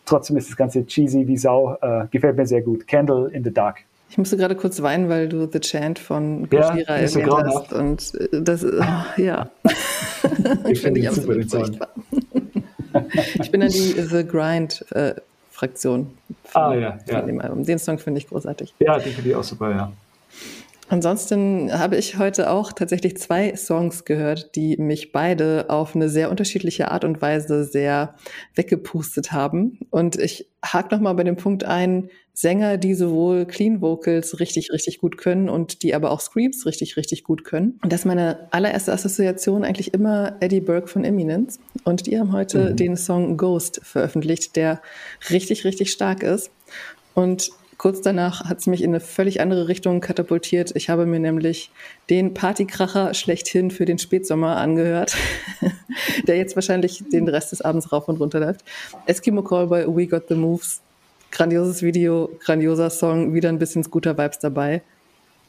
trotzdem 0.05 0.37
ist 0.37 0.49
das 0.49 0.57
Ganze 0.57 0.85
cheesy 0.85 1.27
wie 1.27 1.37
Sau. 1.37 1.77
Äh, 1.81 2.07
gefällt 2.11 2.37
mir 2.37 2.47
sehr 2.47 2.61
gut. 2.61 2.87
Candle 2.87 3.29
in 3.31 3.43
the 3.43 3.53
Dark. 3.53 3.79
Ich 4.09 4.17
musste 4.17 4.37
gerade 4.37 4.55
kurz 4.55 4.81
weinen, 4.81 5.09
weil 5.09 5.27
du 5.27 5.49
The 5.51 5.59
Chant 5.59 5.99
von 5.99 6.49
Gojira 6.49 6.75
ja, 6.77 6.95
erwähnt 6.95 7.31
hast. 7.31 7.73
Und 7.73 8.13
äh, 8.15 8.41
das, 8.41 8.63
oh, 8.63 9.21
ja. 9.21 9.49
ich 10.69 10.81
finde 10.81 11.01
ich 11.01 11.09
den 11.09 11.49
Song. 11.49 11.77
ich 13.41 13.51
bin 13.51 13.61
dann 13.61 13.69
die 13.69 14.01
The 14.01 14.25
Grind 14.25 14.85
äh, 14.91 15.15
Fraktion. 15.57 16.15
Von, 16.43 16.61
ah, 16.61 16.75
ja, 16.75 16.99
ja. 17.07 17.21
Dem 17.21 17.41
Album. 17.41 17.65
Den 17.65 17.79
Song 17.79 17.97
finde 17.97 18.19
ich 18.19 18.27
großartig. 18.27 18.75
Ja, 18.77 18.99
den 18.99 19.11
finde 19.11 19.31
ich 19.31 19.35
auch 19.35 19.43
super, 19.43 19.71
ja. 19.71 19.91
Ansonsten 20.89 21.71
habe 21.77 21.97
ich 21.97 22.17
heute 22.17 22.49
auch 22.49 22.71
tatsächlich 22.71 23.17
zwei 23.17 23.55
Songs 23.55 24.05
gehört, 24.05 24.55
die 24.55 24.77
mich 24.77 25.11
beide 25.11 25.65
auf 25.69 25.95
eine 25.95 26.07
sehr 26.07 26.29
unterschiedliche 26.29 26.91
Art 26.91 27.03
und 27.03 27.21
Weise 27.21 27.65
sehr 27.65 28.15
weggepustet 28.55 29.33
haben. 29.33 29.79
Und 29.89 30.17
ich 30.17 30.47
hake 30.63 30.93
nochmal 30.95 31.15
bei 31.15 31.23
dem 31.23 31.35
Punkt 31.35 31.65
ein, 31.65 32.09
Sänger, 32.39 32.77
die 32.77 32.93
sowohl 32.93 33.47
Clean 33.47 33.81
Vocals 33.81 34.39
richtig, 34.39 34.71
richtig 34.71 34.99
gut 34.99 35.17
können 35.17 35.49
und 35.49 35.81
die 35.81 35.95
aber 35.95 36.11
auch 36.11 36.19
Screams 36.19 36.67
richtig, 36.67 36.95
richtig 36.95 37.23
gut 37.23 37.43
können. 37.43 37.79
Und 37.81 37.91
das 37.91 38.01
ist 38.01 38.05
meine 38.05 38.47
allererste 38.51 38.93
Assoziation 38.93 39.63
eigentlich 39.63 39.91
immer 39.91 40.37
Eddie 40.39 40.61
Burke 40.61 40.87
von 40.87 41.03
Eminence. 41.03 41.59
Und 41.83 42.05
die 42.05 42.19
haben 42.19 42.33
heute 42.33 42.69
mhm. 42.69 42.75
den 42.75 42.95
Song 42.95 43.37
Ghost 43.37 43.81
veröffentlicht, 43.81 44.55
der 44.55 44.83
richtig, 45.31 45.65
richtig 45.65 45.91
stark 45.91 46.21
ist. 46.21 46.51
Und 47.15 47.49
Kurz 47.77 48.01
danach 48.01 48.45
hat 48.45 48.57
es 48.57 48.65
mich 48.65 48.81
in 48.81 48.89
eine 48.89 48.99
völlig 48.99 49.39
andere 49.39 49.67
Richtung 49.67 50.01
katapultiert. 50.01 50.71
Ich 50.75 50.89
habe 50.89 51.05
mir 51.05 51.19
nämlich 51.19 51.69
den 52.09 52.33
Partykracher 52.33 53.13
schlechthin 53.13 53.69
für 53.69 53.85
den 53.85 53.99
Spätsommer 53.99 54.57
angehört, 54.57 55.15
der 56.27 56.37
jetzt 56.37 56.55
wahrscheinlich 56.55 57.03
den 57.11 57.27
Rest 57.27 57.51
des 57.51 57.61
Abends 57.61 57.91
rauf 57.91 58.07
und 58.07 58.19
runter 58.19 58.39
läuft. 58.39 58.63
Eskimo 59.05 59.43
Callboy, 59.43 59.85
We 59.95 60.07
Got 60.07 60.23
the 60.29 60.35
Moves. 60.35 60.81
Grandioses 61.29 61.83
Video, 61.83 62.31
grandioser 62.39 62.89
Song, 62.89 63.33
wieder 63.33 63.49
ein 63.49 63.59
bisschen 63.59 63.83
Scooter-Vibes 63.83 64.39
dabei. 64.39 64.81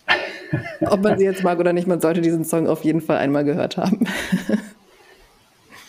Ob 0.81 1.03
man 1.03 1.19
sie 1.19 1.25
jetzt 1.25 1.45
mag 1.45 1.59
oder 1.59 1.73
nicht, 1.73 1.87
man 1.87 2.01
sollte 2.01 2.21
diesen 2.21 2.45
Song 2.45 2.67
auf 2.67 2.85
jeden 2.85 3.01
Fall 3.01 3.19
einmal 3.19 3.45
gehört 3.45 3.79
haben. 3.79 4.07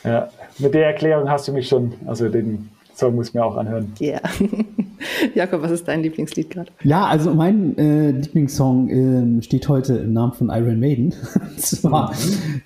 ja, 0.06 0.30
mit 0.58 0.74
der 0.74 0.86
Erklärung 0.86 1.30
hast 1.30 1.48
du 1.48 1.52
mich 1.52 1.68
schon, 1.68 1.96
also 2.06 2.30
den 2.30 2.70
Song 3.00 3.16
muss 3.16 3.30
ich 3.30 3.34
mir 3.34 3.44
auch 3.44 3.56
anhören. 3.56 3.94
Ja. 4.00 4.08
Yeah. 4.08 4.22
Jakob, 5.34 5.62
was 5.62 5.72
ist 5.72 5.88
dein 5.88 6.04
Lieblingslied 6.04 6.50
gerade? 6.50 6.72
Ja, 6.84 7.06
also 7.06 7.34
mein 7.34 7.78
äh, 7.78 8.12
Lieblingssong 8.12 9.40
äh, 9.40 9.42
steht 9.42 9.70
heute 9.70 9.98
im 9.98 10.14
Namen 10.14 10.34
von 10.34 10.50
Iron 10.50 10.80
Maiden. 10.80 11.14
und 11.36 11.62
zwar, 11.62 12.14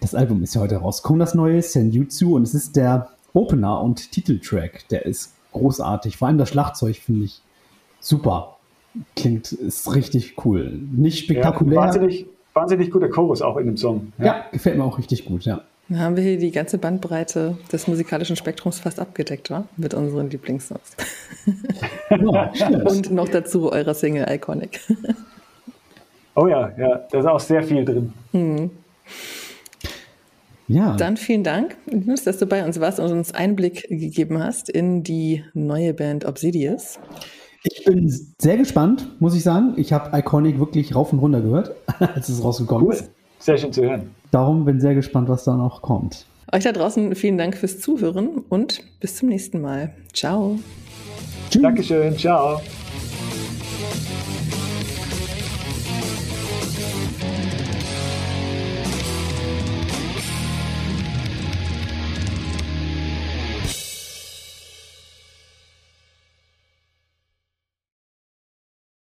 das 0.02 0.16
Album 0.16 0.44
ist 0.44 0.56
ja 0.56 0.62
heute 0.62 0.78
rausgekommen, 0.78 1.20
das 1.20 1.36
neue, 1.36 1.62
Senjutsu, 1.62 2.36
und 2.36 2.44
es 2.44 2.54
ist 2.54 2.76
der 2.76 3.10
Opener 3.34 3.82
und 3.82 4.12
Titeltrack. 4.12 4.88
Der 4.90 5.06
ist 5.06 5.34
großartig. 5.54 6.18
Vor 6.18 6.28
allem 6.28 6.38
das 6.38 6.50
Schlagzeug 6.50 6.98
finde 6.98 7.26
ich 7.26 7.42
super. 8.00 8.58
Klingt, 9.16 9.52
ist 9.52 9.94
richtig 9.96 10.36
cool. 10.46 10.80
Nicht 10.92 11.20
spektakulär. 11.20 11.76
Ja, 11.76 11.82
wahnsinnig, 11.82 12.26
wahnsinnig 12.54 12.92
guter 12.92 13.10
Chorus 13.10 13.42
auch 13.42 13.58
in 13.58 13.68
dem 13.68 13.78
Song. 13.78 14.14
Ja. 14.18 14.26
ja, 14.26 14.46
gefällt 14.52 14.78
mir 14.78 14.84
auch 14.84 14.98
richtig 14.98 15.26
gut, 15.26 15.46
ja. 15.46 15.62
Dann 15.94 16.02
haben 16.02 16.18
wir 16.18 16.24
hier 16.24 16.39
die 16.39 16.50
ganze 16.50 16.80
Bandbreite 16.80 17.56
des 17.72 17.86
musikalischen 17.86 18.36
Spektrums 18.36 18.80
fast 18.80 19.00
abgedeckt, 19.00 19.52
wa? 19.52 19.68
Mit 19.78 19.94
unseren 19.94 20.28
Lieblingssongs. 20.28 20.98
Ja, 22.10 22.52
Und 22.86 23.12
noch 23.12 23.30
dazu 23.30 23.72
eurer 23.72 23.94
Single 23.94 24.26
Iconic. 24.28 24.80
Oh 26.36 26.48
ja, 26.48 26.72
ja, 26.80 27.06
da 27.12 27.20
ist 27.20 27.28
auch 27.28 27.39
sehr 27.39 27.62
viel 27.62 27.86
drin. 27.86 28.12
Mhm. 28.32 28.72
Ja. 30.68 30.96
Dann 30.96 31.16
vielen 31.16 31.44
Dank, 31.44 31.78
dass 32.26 32.39
du 32.39 32.48
bei 32.48 32.66
uns 32.66 32.80
warst 32.80 33.00
und 33.00 33.12
uns 33.12 33.32
Einblick 33.32 33.88
gegeben 33.88 34.44
hast 34.44 34.70
in 34.70 35.04
die 35.04 35.44
neue 35.54 35.94
Band 35.94 36.26
Obsidious. 36.26 36.98
Ich 37.64 37.86
bin 37.86 38.10
sehr 38.39 38.58
gespannt, 38.58 39.12
muss 39.20 39.36
ich 39.36 39.44
sagen. 39.44 39.76
Ich 39.78 39.94
habe 39.94 40.18
Iconic 40.18 40.58
wirklich 40.58 40.96
rauf 40.96 41.14
und 41.14 41.20
runter 41.20 41.41
gehört, 41.41 41.76
als 42.00 42.30
es 42.30 42.44
rausgekommen 42.44 42.88
cool. 42.88 42.96
ist. 42.96 43.12
Sehr 43.38 43.60
schön 43.60 43.72
zu 43.72 43.84
hören. 43.84 44.10
Darum 44.34 44.66
bin 44.66 44.80
sehr 44.80 44.96
gespannt, 44.96 45.30
was 45.30 45.44
da 45.44 45.56
noch 45.56 45.84
kommt. 45.84 46.26
Euch 46.52 46.64
da 46.64 46.72
draußen 46.72 47.14
vielen 47.14 47.38
Dank 47.38 47.56
fürs 47.56 47.80
Zuhören 47.80 48.44
und 48.50 48.82
bis 49.00 49.18
zum 49.18 49.30
nächsten 49.30 49.62
Mal. 49.62 49.94
Ciao. 50.12 50.58
Tschüss. 51.52 51.62
Dankeschön. 51.62 52.18
Ciao. 52.18 52.60